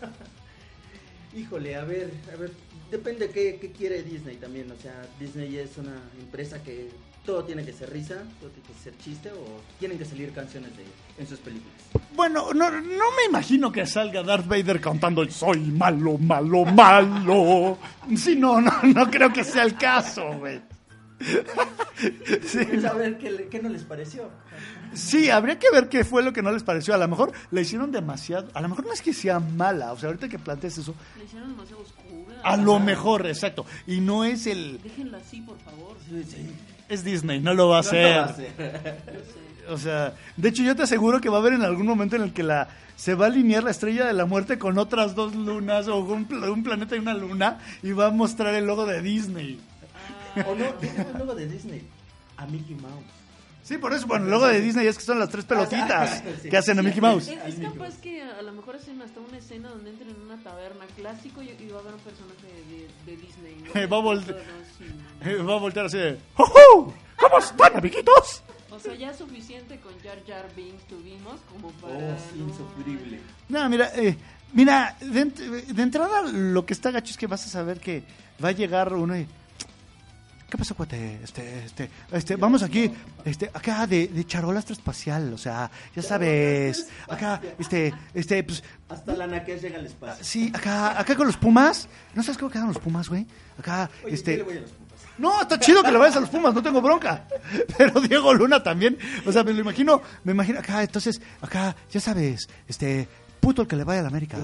[1.36, 2.50] Híjole, a ver, a ver,
[2.90, 4.70] depende qué, qué quiere Disney también.
[4.70, 6.88] O sea, Disney es una empresa que
[7.26, 10.70] todo tiene que ser risa, todo tiene que ser chiste o tienen que salir canciones
[10.76, 10.84] de,
[11.18, 11.74] en sus películas.
[12.14, 12.80] Bueno, no, no
[13.16, 17.76] me imagino que salga Darth Vader cantando Soy malo, malo, malo.
[18.16, 20.60] Sí, no, no, no creo que sea el caso, güey.
[22.46, 24.28] Sí, Pues a ver qué, qué no les pareció.
[24.92, 26.92] Sí, habría que ver qué fue lo que no les pareció.
[26.94, 28.48] A lo mejor le hicieron demasiado.
[28.52, 29.92] A lo mejor no es que sea mala.
[29.92, 32.36] O sea, ahorita que planteas eso, Le hicieron demasiado oscura.
[32.42, 33.64] a lo mejor, exacto.
[33.86, 34.78] Y no es el.
[34.82, 35.96] Déjenla así, por favor.
[36.06, 36.50] Sí, sí.
[36.88, 38.16] Es Disney, no lo va a hacer.
[38.16, 38.50] no va a sé.
[39.68, 42.22] O sea, de hecho, yo te aseguro que va a haber en algún momento en
[42.22, 45.34] el que la se va a alinear la estrella de la muerte con otras dos
[45.34, 49.02] lunas o un, un planeta y una luna y va a mostrar el logo de
[49.02, 49.60] Disney.
[50.46, 51.82] O no, el logo de Disney.
[52.36, 53.15] A Mickey Mouse.
[53.66, 56.48] Sí, por eso, bueno, el logo de Disney es que son las tres pelotitas Sí.
[56.48, 57.26] que hacen a Mickey Mouse.
[57.28, 60.40] Es, es capaz que a lo mejor hacen hasta una escena donde entren en una
[60.40, 63.88] taberna clásico y, y va a haber un personaje de, de Disney.
[63.88, 64.02] ¿no?
[64.04, 65.28] Va a.
[65.28, 66.94] Eh, Va a voltear así de ¡Jujú!
[67.18, 68.42] ¿Cómo están, amiguitos?
[68.70, 71.94] O sea, ya suficiente con Jar Jar Binks tuvimos como para...
[71.96, 73.20] Oh, sí, insufrible.
[73.48, 74.16] No, mira, eh,
[74.52, 78.04] mira, de, de entrada lo que está gacho es que vas a saber que
[78.44, 79.26] va a llegar uno y...
[80.48, 81.18] ¿Qué pasó, cuate?
[81.24, 82.88] Este, este, este, vamos aquí,
[83.24, 89.16] este, acá de, de charola espacial, o sea, ya sabes, acá, este, este, pues, Hasta
[89.16, 90.24] la naquez llega al espacio.
[90.24, 93.26] sí, acá, acá con los pumas, ¿no sabes cómo quedan los pumas, güey?
[93.58, 94.32] Acá, Oye, este...
[94.32, 94.86] yo le voy a los Pumas.
[95.18, 97.26] No, está chido que le vayas a los Pumas, no tengo bronca.
[97.78, 102.00] Pero Diego Luna también, o sea, me lo imagino, me imagino acá, entonces, acá, ya
[102.00, 103.08] sabes, este,
[103.40, 104.38] puto el que le vaya a la América.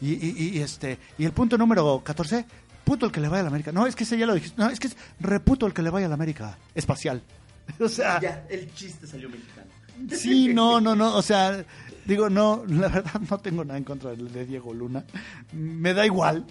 [0.00, 2.46] Y, y, y, este, y el punto número 14,
[2.86, 3.72] puto el que le vaya a la América.
[3.72, 5.90] No, es que ese ya lo dijiste, no, es que es reputo el que le
[5.90, 6.56] vaya a la América.
[6.74, 7.20] Espacial.
[7.80, 9.66] O sea, Ya, el chiste salió mexicano.
[10.16, 11.64] sí, no, no, no, o sea,
[12.04, 15.04] digo, no, la verdad no tengo nada en contra de, de Diego Luna.
[15.52, 16.46] Me da igual.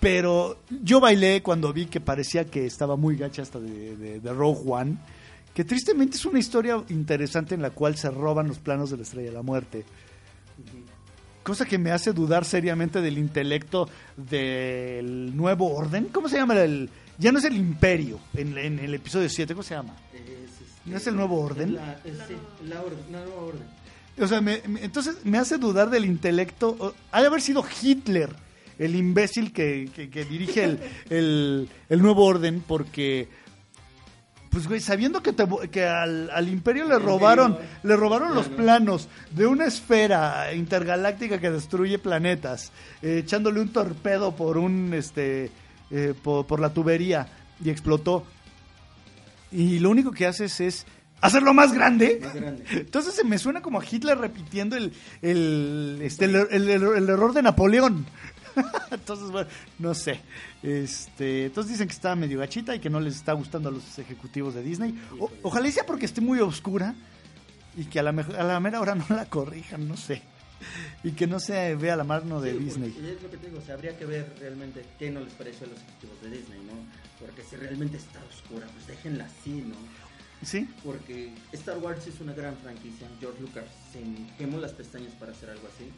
[0.00, 4.32] Pero yo bailé cuando vi que parecía que estaba muy gacha hasta de, de, de
[4.34, 4.98] Rogue One.
[5.54, 9.04] Que tristemente es una historia interesante en la cual se roban los planos de la
[9.04, 9.86] Estrella de la Muerte.
[11.44, 16.06] Cosa que me hace dudar seriamente del intelecto del nuevo orden.
[16.12, 16.90] ¿Cómo se llama el...?
[17.18, 19.94] Ya no es el imperio en, en el episodio 7, ¿cómo se llama?
[20.12, 21.74] Es, este, ¿No es el nuevo orden?
[21.76, 22.34] La, es, sí,
[22.68, 23.62] la, orden, la nueva orden.
[24.20, 26.94] O sea, me- me- entonces me hace dudar del intelecto.
[27.12, 28.30] Ha de haber sido Hitler
[28.78, 30.80] el imbécil que, que- que dirige el,
[31.10, 33.28] el- el nuevo orden, porque,
[34.54, 39.08] pues, güey, sabiendo que, te que al, al imperio le robaron, le robaron los planos
[39.32, 42.70] de una esfera intergaláctica que destruye planetas,
[43.02, 45.50] eh, echándole un torpedo por un, este,
[45.90, 47.26] eh, por, por la tubería
[47.62, 48.24] y explotó.
[49.50, 50.86] Y lo único que haces es
[51.20, 52.20] hacerlo más grande.
[52.22, 52.64] Más grande.
[52.70, 57.08] Entonces se me suena como a Hitler repitiendo el, el, este, el, el- el- el
[57.08, 58.06] error de Napoleón.
[58.90, 59.48] entonces, bueno,
[59.78, 60.20] no sé.
[60.62, 63.98] Este, entonces dicen que está medio gachita y que no les está gustando a los
[63.98, 64.94] ejecutivos de Disney.
[65.18, 66.94] O- ojalá sea porque esté muy oscura
[67.76, 70.22] y que a la, mejor- a la mera hora no la corrijan, no sé.
[71.02, 72.90] Y que no se vea la mano de Sí, Disney.
[72.90, 75.66] Es lo que te digo, o sea, habría que ver realmente qué no les pareció
[75.66, 76.72] a los ejecutivos de Disney, ¿no?
[77.20, 79.74] Porque si realmente está oscura, pues déjenla así, ¿no?
[80.42, 80.68] ¿Sí?
[80.84, 83.06] Porque Star Wars es una gran franquicia.
[83.20, 84.00] George Lucas se
[84.38, 85.90] quemó las pestañas para hacer algo así.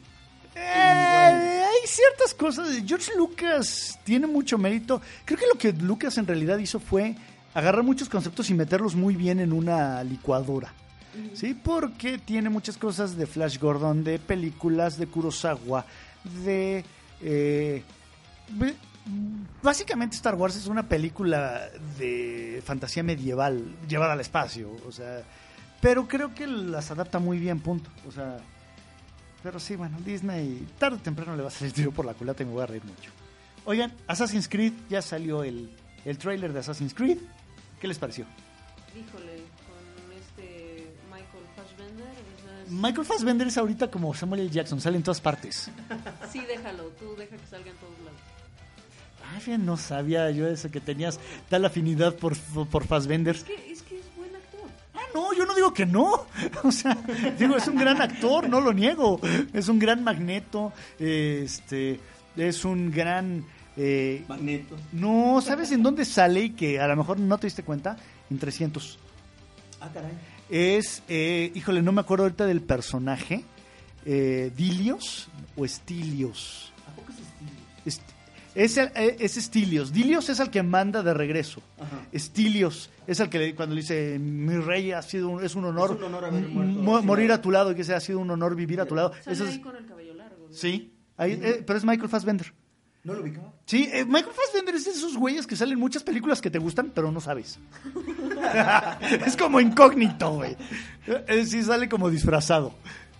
[0.56, 2.68] Eh, hay ciertas cosas.
[2.84, 5.00] George Lucas tiene mucho mérito.
[5.24, 7.14] Creo que lo que Lucas en realidad hizo fue
[7.54, 10.72] agarrar muchos conceptos y meterlos muy bien en una licuadora.
[11.32, 15.86] Sí, porque tiene muchas cosas de Flash Gordon, de películas de Kurosawa,
[16.44, 16.84] de...
[17.22, 17.82] eh,
[19.62, 21.68] básicamente Star Wars es una película
[21.98, 25.22] de fantasía medieval llevada al espacio, o sea,
[25.80, 27.88] pero creo que las adapta muy bien, punto.
[28.06, 28.38] O sea,
[29.47, 32.43] pero sí, bueno, Disney tarde o temprano le va a salir tiro por la culata
[32.43, 33.12] y me voy a reír mucho.
[33.64, 35.70] Oigan, Assassin's Creed, ya salió el,
[36.05, 37.18] el trailer de Assassin's Creed.
[37.81, 38.24] ¿Qué les pareció?
[38.90, 39.36] Híjole,
[39.68, 42.09] con este Michael Fassbender.
[42.66, 44.51] es- Michael Fassbender es ahorita como Samuel L.
[44.51, 45.70] Jackson, sale en todas partes.
[46.32, 48.20] Sí, déjalo, tú deja que salga en todos lados.
[49.32, 52.36] Ay, fíjate, no sabía yo eso, que tenías tal afinidad por,
[52.68, 53.36] por Fassbender.
[53.36, 53.75] Es que,
[55.16, 56.26] no, yo no digo que no.
[56.62, 56.97] O sea,
[57.38, 59.18] digo, es un gran actor, no lo niego.
[59.52, 61.98] Es un gran magneto, este,
[62.36, 63.44] es un gran...
[63.76, 64.76] eh, Magneto.
[64.93, 67.97] no, ¿sabes en dónde sale y que a lo mejor no te diste cuenta?
[68.30, 68.98] En 300.
[69.80, 70.12] Ah, caray.
[70.48, 73.44] Es, eh, híjole, no me acuerdo ahorita del personaje.
[74.05, 76.72] Eh, ¿Dilios o Estilios?
[76.88, 77.51] ¿A poco es estilo?
[77.84, 78.15] Est-
[78.56, 79.92] es, el- eh, es Estilios.
[79.92, 81.62] Dilios es el que manda de regreso.
[81.78, 82.00] Ajá.
[82.12, 85.64] Estilios es el que le- cuando le dice mi rey ha sido un- es un
[85.66, 87.74] honor, Es un honor haber m- muerto mo- a su morir a tu lado y
[87.74, 89.12] que sea ha sido un honor vivir a tu lado.
[89.22, 90.46] Sale Eso ahí es- con el cabello largo.
[90.48, 90.52] ¿no?
[90.54, 92.52] sí, ahí, eh, pero es Michael Fassbender.
[93.04, 93.52] ¿No lo ubicaba?
[93.66, 96.58] Sí, eh, Michael Fassbender es de esos güeyes que salen en muchas películas que te
[96.58, 97.58] gustan, pero no sabes.
[99.26, 100.56] es como incógnito, güey.
[101.44, 102.74] Sí, sale como disfrazado.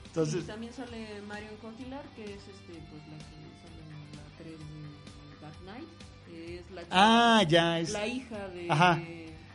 [0.05, 2.66] Y Entonces, también sale Marion Cotillard, que es este,
[6.91, 7.93] ah, ya es.
[7.93, 8.71] la hija de...
[8.71, 9.01] Ajá.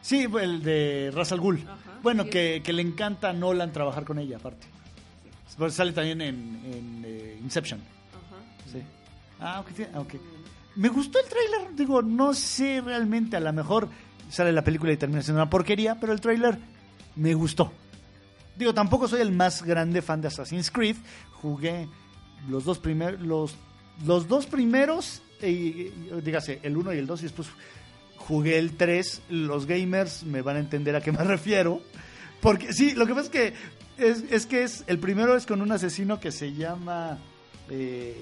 [0.02, 1.64] Sí, el de Ra's al Ghul.
[1.68, 2.00] Ajá.
[2.02, 4.68] Bueno, que, que le encanta a Nolan trabajar con ella, aparte.
[5.58, 7.80] Pues sale también en, en, eh, Inception.
[7.80, 8.72] Ajá.
[8.72, 8.82] Sí.
[9.40, 9.64] Ah,
[9.96, 10.14] ok.
[10.76, 13.90] Me gustó el tráiler, digo, no sé realmente, a lo mejor
[14.30, 16.58] sale la película y termina siendo una porquería, pero el tráiler
[17.16, 17.72] me gustó.
[18.56, 20.96] Digo, tampoco soy el más grande fan de Assassin's Creed,
[21.42, 21.88] jugué
[22.50, 23.56] los dos primeros, los,
[24.06, 25.92] los dos primeros, y,
[26.24, 27.48] dígase, el 1 y el 2, y después
[28.18, 31.82] jugué el 3, los gamers me van a entender a qué me refiero,
[32.42, 33.54] porque sí, lo que pasa es que
[33.98, 37.20] es, es que es, el primero es con un asesino que se llama
[37.70, 38.16] eh,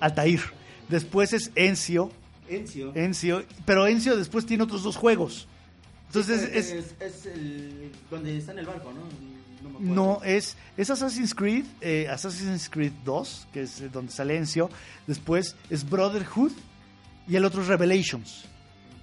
[0.00, 0.40] Altair,
[0.88, 2.10] después es Encio,
[2.48, 2.92] Encio.
[2.94, 5.46] Encio, pero Encio después tiene otros dos juegos.
[6.08, 9.02] Entonces es, es, es el donde está en el barco, ¿no?
[9.80, 14.70] No es es Assassin's Creed, eh, Assassin's Creed 2, que es eh, donde sale Encio,
[15.06, 16.52] después es Brotherhood
[17.28, 18.44] y el otro es Revelations.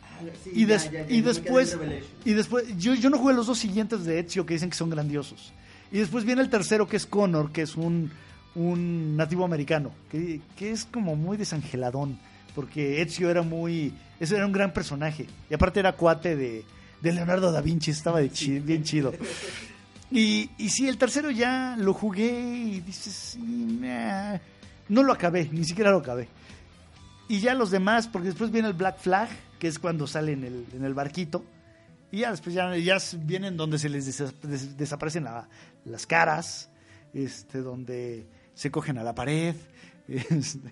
[0.03, 1.77] Ah, sí, Y, des- ya, ya, y después
[2.25, 4.89] y después yo, yo no jugué los dos siguientes de Ezio que dicen que son
[4.89, 5.53] grandiosos.
[5.91, 8.11] Y después viene el tercero que es Connor, que es un,
[8.55, 12.17] un nativo americano, que, que es como muy desangeladón,
[12.55, 16.65] porque Ezio era muy ese era un gran personaje y aparte era cuate de,
[17.01, 19.13] de Leonardo da Vinci, estaba de chi- bien chido.
[20.11, 24.39] Y, y sí, el tercero ya lo jugué y dices, meh.
[24.89, 26.29] no lo acabé, ni siquiera lo acabé.
[27.27, 29.27] Y ya los demás, porque después viene el Black Flag,
[29.59, 31.43] que es cuando sale en el, en el barquito.
[32.09, 35.49] Y ya después ya, ya vienen donde se les desa- des- desaparecen la-
[35.83, 36.69] las caras,
[37.13, 39.55] este, donde se cogen a la pared.
[40.07, 40.71] este.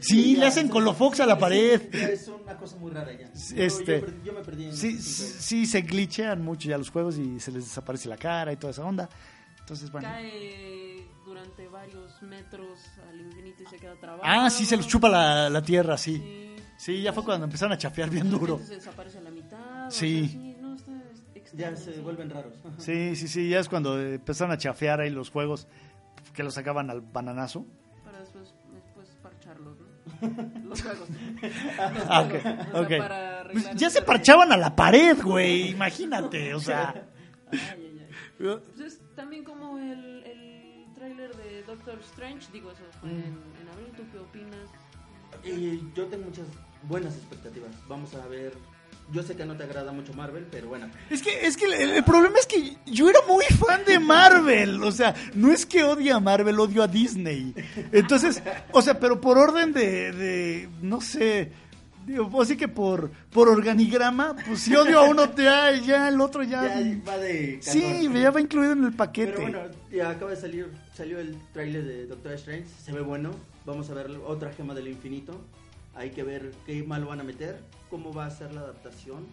[0.00, 1.94] Sí, ya, le hacen sí, colofox a la sí, pared.
[1.94, 3.30] es una cosa muy rara ya.
[3.32, 7.38] Yo- Este- yo, me perdí en Sí, sí, se glitchean mucho ya los juegos y
[7.40, 9.08] se les desaparece la cara y toda esa onda.
[9.60, 10.08] Entonces, bueno.
[10.08, 12.78] Cae durante varios metros
[13.08, 14.22] al infinito y se queda trabado.
[14.24, 16.16] Ah, sí, se los chupa la, la tierra, sí.
[16.16, 16.46] Sí.
[16.76, 18.58] Sí, ya fue cuando empezaron a chafear bien duro.
[18.66, 19.90] Se desaparece a la mitad.
[19.90, 20.56] Sí.
[20.60, 20.92] no, está
[21.54, 22.54] Ya se vuelven raros.
[22.78, 25.68] Sí, sí, sí, ya es cuando empezaron a chafear ahí los juegos
[26.32, 27.66] que los sacaban al bananazo.
[30.64, 31.08] Los juegos.
[32.08, 32.88] Ah, ok, O sea, ok.
[32.98, 36.94] para Pues arreglar ya se parchaban a la pared, güey, imagínate, o sea.
[37.50, 38.08] Ay, ay, ay.
[38.38, 43.12] Pues es también como el, el tráiler de Doctor Strange, digo, eso fue Mm.
[43.12, 44.68] en, en abril, ¿tú qué opinas?
[45.44, 46.46] Y yo tengo muchas
[46.84, 47.70] buenas expectativas.
[47.88, 48.52] Vamos a ver.
[49.12, 50.88] Yo sé que no te agrada mucho Marvel, pero bueno.
[51.10, 54.82] Es que, es que el, el problema es que yo era muy fan de Marvel.
[54.82, 57.54] O sea, no es que odie a Marvel, odio a Disney.
[57.92, 58.42] Entonces,
[58.72, 61.50] o sea, pero por orden de, de no sé,
[62.06, 66.42] digo, así que por, por organigrama, pues si odio a uno, ya, ya el otro
[66.42, 66.62] ya.
[66.80, 67.58] Ya va de.
[67.60, 69.32] sí, ya va incluido en el paquete.
[69.32, 69.60] Pero bueno,
[69.90, 73.30] ya acaba de salir, salió el tráiler de Doctor Strange, se ve bueno,
[73.66, 75.40] vamos a ver otra gema del infinito,
[76.00, 79.26] hay que ver qué malo van a meter, cómo va a ser la adaptación.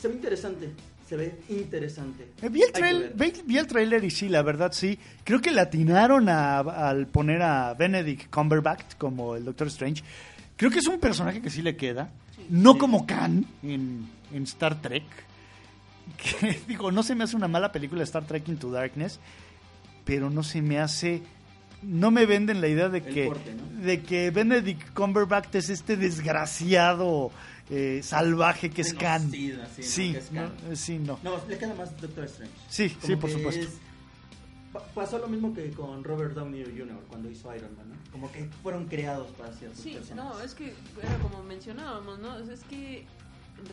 [0.00, 0.70] Se ve interesante,
[1.08, 2.28] se ve interesante.
[2.42, 4.98] Eh, Vi el, trail- vi, vi el trailer y sí, la verdad sí.
[5.24, 10.02] Creo que le atinaron a- al poner a Benedict Cumberbatch como el Doctor Strange.
[10.56, 12.10] Creo que es un personaje que sí le queda.
[12.34, 12.46] Sí.
[12.50, 12.78] No Sí.
[12.78, 15.04] como Khan en, en Star Trek.
[16.16, 19.18] Que, digo, no se me hace una mala película Star Trek Into Darkness.
[20.04, 21.22] Pero no se me hace...
[21.82, 23.82] No me venden la idea de que, porte, ¿no?
[23.84, 27.30] de que Benedict Cumberbatch es este desgraciado
[27.70, 29.30] eh, salvaje que es Khan.
[29.30, 29.52] Sí,
[30.32, 30.40] ¿no?
[30.42, 31.18] No, eh, sí, no.
[31.22, 32.52] No, le queda más Doctor Strange.
[32.68, 33.62] Sí, Como sí, por supuesto.
[33.66, 33.78] es-
[34.72, 36.98] pa- Pasó lo mismo que con Robert Downey Jr.
[37.08, 37.96] cuando hizo Iron Man, ¿no?
[38.12, 40.34] Como que fueron creados para ciertos Sí, personajes.
[40.38, 40.72] no, es que
[41.02, 42.38] era como mencionábamos, ¿no?
[42.38, 43.04] Es que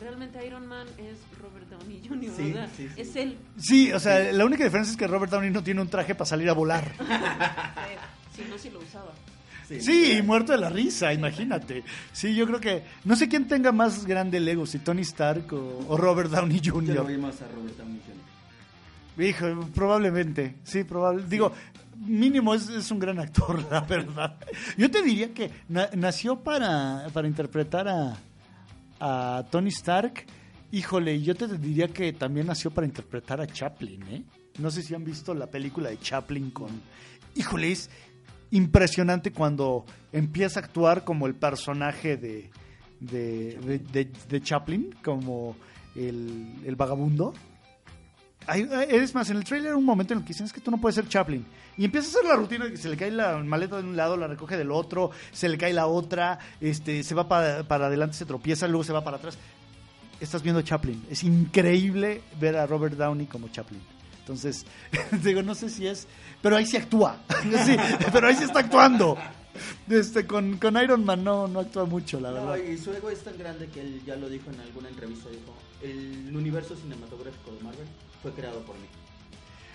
[0.00, 2.68] realmente Iron Man es Robert Downey Jr., Sí, ¿verdad?
[2.76, 3.00] sí, sí.
[3.00, 3.38] Es él.
[3.58, 6.26] Sí, o sea, la única diferencia es que Robert Downey no tiene un traje para
[6.26, 6.92] salir a volar.
[8.34, 9.12] Si no, si lo usaba.
[9.80, 11.84] Sí, muerto de la risa, imagínate.
[12.12, 15.52] Sí, yo creo que no sé quién tenga más grande el ego, si Tony Stark
[15.52, 17.06] o, o Robert Downey Yo Jr.
[17.06, 18.00] vi más a Robert Downey
[19.16, 19.24] Jr.
[19.24, 21.24] Hijo, probablemente, sí, probable.
[21.28, 21.52] Digo,
[22.04, 24.34] mínimo es, es un gran actor, la verdad.
[24.76, 28.16] Yo te diría que na- nació para, para interpretar a,
[29.06, 30.24] a Tony Stark
[30.72, 34.24] Híjole, yo te diría que también nació para interpretar a Chaplin, ¿eh?
[34.58, 36.68] No sé si han visto la película de Chaplin con...
[37.36, 37.90] Híjole, es
[38.50, 42.50] impresionante cuando empieza a actuar como el personaje de,
[42.98, 43.56] de,
[43.92, 45.54] de, de- Chaplin, como
[45.94, 47.34] el, el vagabundo.
[48.46, 50.60] Hay- es más, en el trailer hay un momento en el que dicen es que
[50.60, 51.44] tú no puedes ser Chaplin.
[51.76, 53.96] Y empieza a hacer la rutina de que se le cae la maleta de un
[53.96, 57.86] lado, la recoge del otro, se le cae la otra, este, se va para, para
[57.86, 59.36] adelante, se tropieza, luego se va para atrás.
[60.20, 61.04] Estás viendo Chaplin.
[61.10, 63.80] Es increíble ver a Robert Downey como Chaplin.
[64.20, 64.64] Entonces,
[65.22, 66.06] digo, no sé si es,
[66.40, 67.18] pero ahí sí actúa.
[67.64, 67.76] Sí,
[68.12, 69.18] pero ahí sí está actuando.
[69.88, 72.64] Este, con, con Iron Man no, no actúa mucho, la No, verdad.
[72.64, 75.54] y su ego es tan grande que él ya lo dijo en alguna entrevista, dijo,
[75.82, 77.86] el universo cinematográfico de Marvel
[78.22, 78.86] fue creado por mí.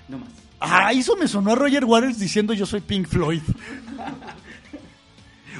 [0.09, 0.29] No más.
[0.59, 3.41] Ah, eso me sonó a Roger Waters diciendo yo soy Pink Floyd.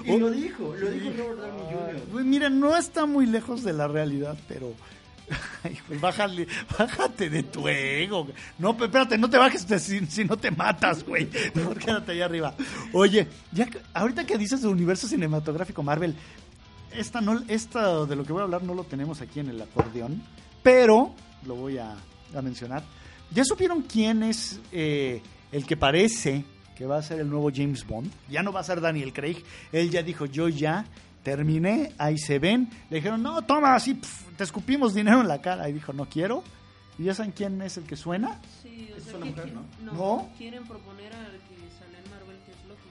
[0.06, 0.18] Y Oh.
[0.20, 2.02] lo dijo, lo dijo Robert Downey Jr.
[2.12, 4.74] Pues mira, no está muy lejos de la realidad, pero.
[6.02, 6.48] Bájale,
[6.78, 8.28] bájate de tu ego.
[8.58, 11.30] No, espérate, no te bajes si, si no te matas, güey.
[11.54, 12.54] Mejor quédate allá arriba.
[12.94, 16.16] Oye, ya ahorita que dices de universo cinematográfico Marvel,
[16.96, 19.62] esta, no, esta de lo que voy a hablar no lo tenemos aquí en el
[19.62, 20.24] acordeón,
[20.64, 21.14] pero
[21.46, 21.96] lo voy a,
[22.36, 22.84] a mencionar.
[23.32, 26.44] ¿Ya supieron quién es eh, el que parece
[26.76, 28.12] que va a ser el nuevo James Bond?
[28.28, 29.38] Ya no va a ser Daniel Craig.
[29.72, 30.86] Él ya dijo, yo ya
[31.24, 32.70] terminé, ahí se ven.
[32.90, 35.70] Le dijeron, no, toma, así, pf, te escupimos dinero en la cara.
[35.70, 36.44] Y dijo, no quiero.
[36.98, 38.40] ¿Y ya saben quién es el que suena?
[38.62, 39.52] Sí, o Es sea, una que- mujer, que-
[39.86, 39.94] ¿no?
[39.94, 40.30] ¿No?
[40.38, 42.82] Quieren proponer al que sale en Marvel, que es Loki.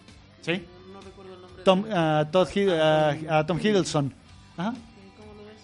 [0.61, 0.67] Sí.
[0.87, 1.63] No, no recuerdo el nombre.
[1.65, 4.15] Tom, de- Todd Hid- ah, ah, Tom Hiddleston.
[4.57, 4.73] Ajá.
[4.73, 5.57] ¿Qué- ¿Cómo lo ves?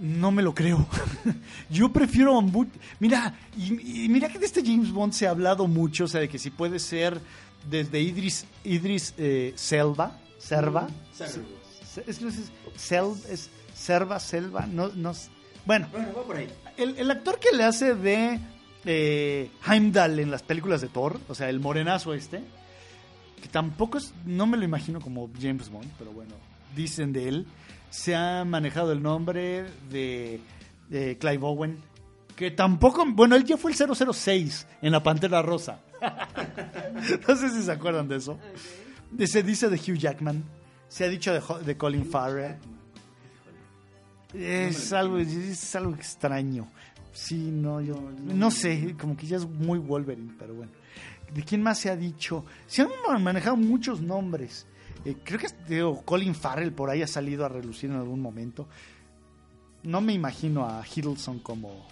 [0.00, 0.86] No me lo creo.
[1.70, 2.66] Yo prefiero a mu-
[2.98, 6.20] Mira, y, y mira que de este James Bond se ha hablado mucho, o sea,
[6.20, 7.20] de que si puede ser
[7.70, 10.18] desde Idris, Idris eh, Selva,
[10.48, 10.88] Serva.
[11.12, 11.46] Servo.
[11.92, 15.12] Se- Es, es, Sel- es Serva, Selva, no, no.
[15.64, 16.48] Bueno, Bueno, va por ahí.
[16.76, 18.38] el, el actor que le hace de
[18.84, 22.42] eh, Heimdall en las películas de Thor, o sea, el morenazo este,
[23.40, 26.34] que tampoco es, no me lo imagino como James Bond, pero bueno,
[26.76, 27.46] dicen de él,
[27.90, 30.40] se ha manejado el nombre de,
[30.90, 31.78] de Clive Owen,
[32.36, 35.78] que tampoco, bueno, él ya fue el 006 en la Pantera Rosa.
[37.28, 38.38] no sé si se acuerdan de eso.
[39.18, 40.42] Se dice de Hugh Jackman,
[40.88, 42.56] se ha dicho de, Colin Farrell.
[44.32, 46.68] Es algo, es algo extraño.
[47.12, 50.72] Sí, no, yo no sé, como que ya es muy Wolverine, pero bueno.
[51.32, 52.44] ¿De quién más se ha dicho?
[52.66, 54.66] Se han manejado muchos nombres.
[55.04, 58.68] Eh, creo que Colin Farrell por ahí ha salido a relucir en algún momento.
[59.84, 61.86] No me imagino a Hiddleston como,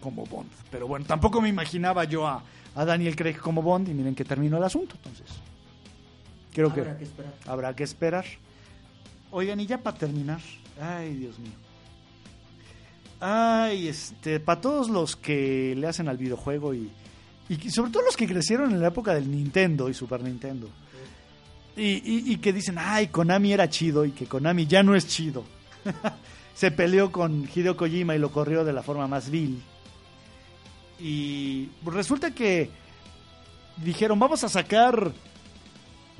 [0.00, 0.50] como Bond.
[0.70, 2.42] Pero bueno, tampoco me imaginaba yo a,
[2.74, 4.96] a Daniel Craig como Bond y miren que terminó el asunto.
[4.96, 5.26] Entonces,
[6.52, 7.32] creo Habrá que esperar.
[7.46, 8.24] habrá que esperar.
[9.30, 10.40] Oigan, y ya para terminar,
[10.80, 11.52] ay Dios mío.
[13.20, 16.90] Ay, este, para todos los que le hacen al videojuego y,
[17.48, 20.68] y sobre todo los que crecieron en la época del Nintendo y Super Nintendo.
[21.76, 25.06] Y, y- y que dicen, ay, Konami era chido y que Konami ya no es
[25.06, 25.44] chido.
[26.54, 29.62] Se peleó con Hideo Kojima y lo corrió de la forma más vil.
[30.98, 32.70] Y resulta que
[33.78, 35.12] dijeron, vamos a sacar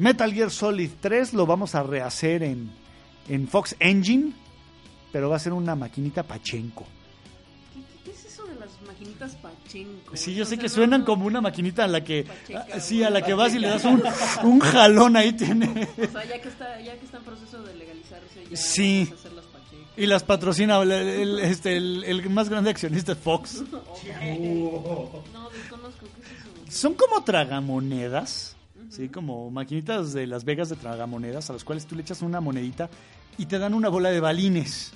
[0.01, 2.71] Metal Gear Solid 3, lo vamos a rehacer en,
[3.29, 4.33] en Fox Engine,
[5.13, 6.87] pero va a ser una maquinita Pachenko.
[7.75, 10.17] ¿Qué, qué- qué es eso de las maquinitas Pachenko?
[10.17, 12.25] Sí, yo O sé sea, que no- suenan no- como una maquinita a la que
[12.25, 14.03] Pacheca, sí, a la que vas y le das un,
[14.45, 15.67] un jalón ahí tiene.
[15.69, 19.05] O sea, ya que está, ya que está en proceso de legalizarse, ya Sí.
[19.05, 19.99] vamos a hacer las Pachecas.
[19.99, 23.63] Y las patrocina el, el- este, el, el más grande accionista es Fox.
[23.73, 26.81] No, desconozco, ¿qué es eso?
[26.81, 28.57] Son como tragamonedas,
[28.91, 29.09] ¿sí?
[29.09, 32.91] Como maquinitas de Las Vegas de tragamonedas a las cuales tú le echas una monedita
[33.39, 34.93] y te dan una bola de balines.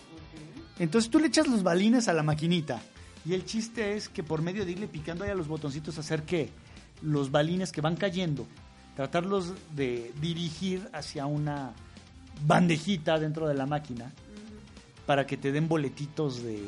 [0.79, 2.83] Entonces tú le echas los balines a la maquinita
[3.25, 6.25] y el chiste es que por medio de irle picando ahí a los botoncitos hacer
[6.25, 6.51] que
[7.01, 8.47] los balines que van cayendo,
[8.97, 11.73] tratarlos de dirigir hacia una
[12.47, 14.13] bandejita dentro de la máquina
[15.07, 16.61] para que te den boletitos de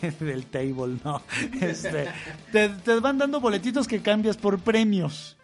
[0.20, 1.22] del table, no.
[1.60, 2.08] Este,
[2.52, 5.36] te, te van dando boletitos que cambias por premios.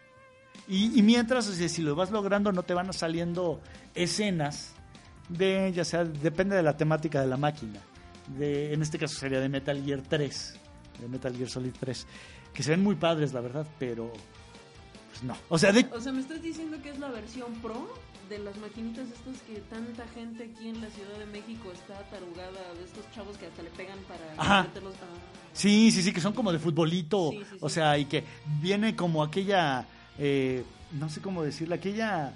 [0.73, 3.61] Y, y mientras, o sea, si lo vas logrando, no te van saliendo
[3.95, 4.73] escenas
[5.29, 7.79] de, ya sea, depende de la temática de la máquina.
[8.39, 10.55] De, en este caso sería de Metal Gear 3,
[11.01, 12.07] de Metal Gear Solid 3,
[12.55, 14.13] que se ven muy padres, la verdad, pero
[15.11, 15.37] pues no.
[15.51, 17.93] O sea, de, O sea, me estás diciendo que es la versión pro
[18.31, 22.73] de las maquinitas estas que tanta gente aquí en la Ciudad de México está tarugada
[22.79, 25.53] de estos chavos que hasta le pegan para meterlos a...
[25.53, 27.31] Sí, sí, sí, que son como de futbolito.
[27.33, 28.25] Sí, sí, O sea, y que
[28.63, 29.87] viene como aquella,
[30.19, 32.33] eh, no sé cómo decirlo, aquella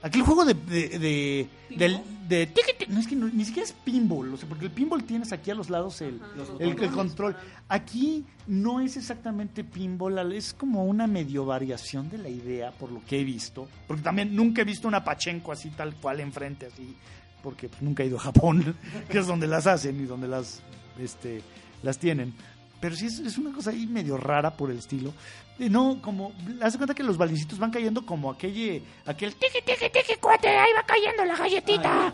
[0.00, 0.54] Aquel juego de.
[0.54, 4.48] de, de, de tic, tic, no es que no- ni siquiera es pinball, o sea,
[4.48, 7.34] porque el pinball tienes aquí a los lados el, Ajá, los los el, el control.
[7.68, 12.92] Aquí no es exactamente pinball, al- es como una medio variación de la idea, por
[12.92, 13.66] lo que he visto.
[13.88, 16.94] Porque también nunca he visto una pachenko así tal cual enfrente, así,
[17.42, 18.76] porque pues, nunca he ido a Japón,
[19.10, 20.62] que es donde las hacen y donde las,
[21.00, 21.42] este,
[21.82, 22.34] las tienen.
[22.80, 25.12] Pero sí es, es una cosa ahí medio rara por el estilo.
[25.58, 26.32] No, como,
[26.62, 30.48] haz de cuenta que los balincitos van cayendo como aquel, aquel tiki tiki tiki cuate,
[30.48, 32.12] ahí va cayendo la galletita.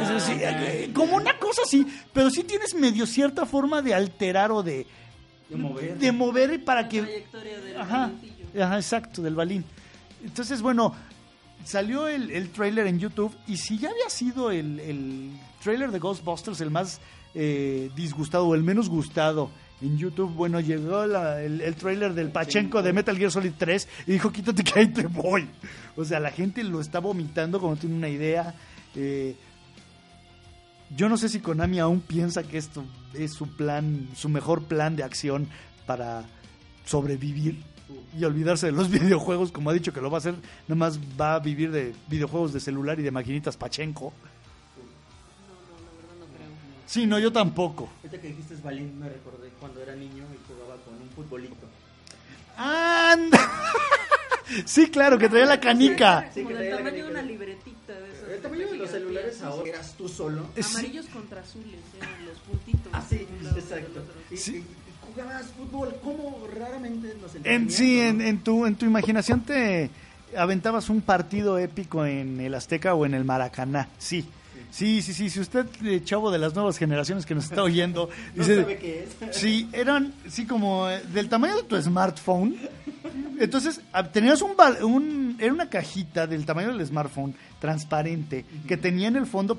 [0.00, 4.50] Eso sí, eh, como una cosa así, pero sí tienes medio cierta forma de alterar
[4.50, 4.86] o de,
[5.50, 5.98] De mover.
[5.98, 7.02] de mover para La que...
[7.02, 8.10] trayectoria del Ajá,
[8.62, 9.62] ajá, exacto, del balín.
[10.24, 10.94] Entonces, bueno,
[11.64, 15.30] salió el, el trailer en YouTube y si ya había sido el, el
[15.62, 17.00] trailer de Ghostbusters el más
[17.34, 19.50] eh, disgustado o el menos gustado
[19.82, 23.88] en YouTube, bueno, llegó la- el, el trailer del Pachenko de Metal Gear Solid 3
[24.06, 25.48] y dijo, quítate que ahí te voy.
[25.96, 28.54] O sea, la gente lo está vomitando como tiene una idea.
[28.94, 29.34] Eh,
[30.96, 32.84] yo no sé si Konami aún piensa que esto
[33.14, 35.48] es su plan, su mejor plan de acción
[35.84, 36.24] para
[36.84, 37.62] sobrevivir
[38.18, 40.34] y olvidarse de los videojuegos, como ha dicho que lo va a hacer,
[40.68, 44.12] nada más va a vivir de videojuegos de celular y de maquinitas Pachenko.
[46.86, 47.88] Sí, no, yo tampoco.
[48.04, 51.66] Ahorita que dijiste Balín, me recordé cuando era niño y jugaba con un futbolito.
[52.56, 53.38] ¡Anda!
[54.64, 56.30] sí, claro, que traía la canica.
[56.32, 57.92] Sí, Como que del traía la tamaño de una libretita.
[58.32, 60.46] El tamaño de los celulares ahora eras tú solo.
[60.56, 62.92] Es- Amarillos contra azules, eran los puntitos.
[62.92, 63.26] Ah, sí,
[63.56, 64.02] exacto.
[64.34, 64.64] Sí.
[65.14, 69.90] jugabas fútbol, ¿cómo raramente nos En, sí, en, en tu, en tu imaginación te
[70.36, 73.88] aventabas un partido épico en el Azteca o en el Maracaná.
[73.98, 74.24] Sí.
[74.70, 75.30] Sí, sí, sí.
[75.30, 78.78] Si usted, eh, chavo de las nuevas generaciones que nos está oyendo, No dice, sabe
[78.78, 79.36] qué es.
[79.36, 82.56] Sí, eran, sí, como eh, del tamaño de tu smartphone.
[83.38, 84.52] Entonces, ah, tenías un,
[84.82, 85.36] un.
[85.38, 89.58] Era una cajita del tamaño del smartphone, transparente, que tenía en el fondo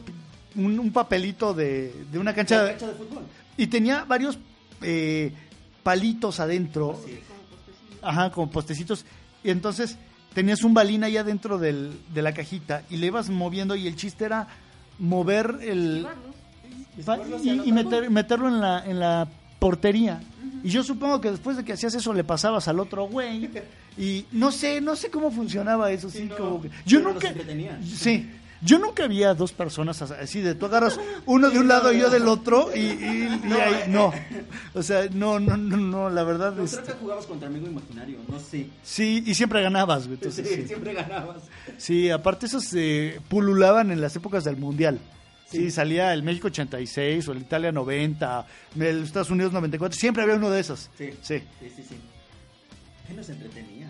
[0.56, 2.64] un, un papelito de, de una cancha.
[2.64, 3.24] De fútbol.
[3.56, 4.38] Y tenía varios
[4.82, 5.32] eh,
[5.84, 7.00] palitos adentro.
[7.02, 7.20] Así es.
[7.20, 8.04] Como postecillos.
[8.04, 9.06] Ajá, como postecitos.
[9.44, 9.98] Y entonces
[10.34, 13.96] tenías un balín ahí adentro del, de la cajita y le ibas moviendo y el
[13.96, 14.48] chiste era
[15.00, 16.06] mover el...
[17.44, 19.28] Y, y meter- meterlo en la, en la
[19.60, 20.22] portería.
[20.64, 23.50] Y yo supongo que después de que hacías eso le pasabas al otro güey.
[23.98, 26.10] Y no sé, no sé cómo funcionaba eso.
[26.10, 27.34] Sí, Sí, no, como que- yo nunca.
[27.86, 28.30] Sí.
[28.62, 32.10] Yo nunca había dos personas así de tú agarras uno de un lado y yo
[32.10, 34.12] del otro y, y- y ahí no.
[34.74, 38.18] O sea, no, no, no, no, la verdad No, este, que jugabas contra amigo imaginario,
[38.28, 38.68] no sé.
[38.84, 40.18] sí, y siempre ganabas, güey.
[40.18, 40.68] Sí, Entonces, sí.
[40.68, 41.44] Siempre ganabas.
[41.78, 45.00] Sí, aparte esos eh, pululaban en las épocas del Mundial.
[45.50, 45.58] Sí.
[45.60, 45.72] Sí.
[45.72, 48.46] salía el México 86 o el Italia 90,
[48.80, 50.90] el Estados Unidos 94, siempre había uno de esos.
[50.98, 51.12] Sí.
[51.22, 51.96] Sí, Sí, sí, sí.
[53.08, 53.88] ¿Qué nos entretenía?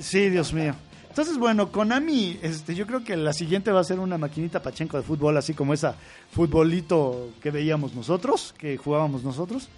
[0.00, 0.74] sí, Dios mío.
[1.08, 4.96] Entonces, bueno, Konami, este, yo creo que la siguiente va a ser una maquinita pachenco
[4.96, 5.96] de fútbol, así como esa
[6.32, 9.68] futbolito que veíamos nosotros, que jugábamos nosotros.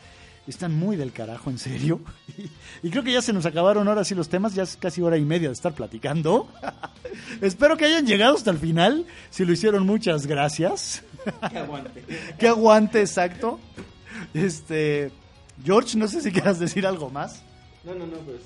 [0.47, 2.01] Están muy del carajo, en serio.
[2.37, 2.51] Y,
[2.89, 5.17] y creo que ya se nos acabaron ahora sí los temas, ya es casi hora
[5.17, 6.49] y media de estar platicando.
[7.41, 9.07] Espero que hayan llegado hasta el final.
[9.31, 11.03] Si lo hicieron, muchas gracias.
[11.51, 12.05] Que aguante.
[12.39, 13.61] que aguante, exacto.
[14.35, 15.13] Este,
[15.65, 17.43] George, no sé si quieras decir algo más.
[17.85, 18.41] No, no, no, pues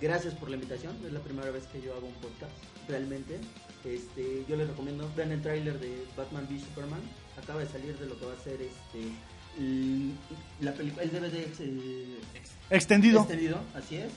[0.00, 0.96] gracias por la invitación.
[1.06, 2.52] Es la primera vez que yo hago un podcast,
[2.88, 3.38] realmente.
[3.84, 7.00] Este, yo les recomiendo, vean el tráiler de Batman v Superman.
[7.40, 9.12] Acaba de salir de lo que va a ser este
[9.58, 10.12] el,
[10.60, 13.20] la película, el DVD ex- eh, ex- Extendido.
[13.20, 14.12] extendido, así es.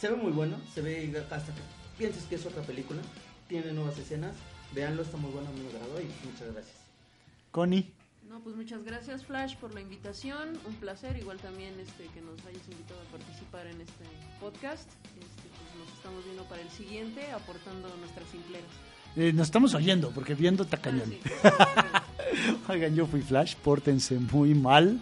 [0.00, 1.60] Se ve muy bueno, se ve hasta que
[1.98, 3.00] pienses que es otra película.
[3.48, 4.34] Tiene nuevas escenas.
[4.74, 6.76] Véanlo, está muy bueno, me agradó y muchas gracias.
[7.50, 7.92] Connie.
[8.32, 12.40] No, pues muchas gracias Flash por la invitación, un placer, igual también este que nos
[12.46, 14.04] hayas invitado a participar en este
[14.40, 14.88] podcast.
[14.88, 18.70] Este, pues nos estamos viendo para el siguiente, aportando nuestras simpleras.
[19.16, 21.10] Eh, nos estamos oyendo, porque viendo está Ah, cañón.
[21.10, 21.20] sí.
[22.68, 24.98] Oigan, yo fui Flash, pórtense muy mal.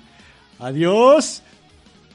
[0.59, 1.44] Adiós.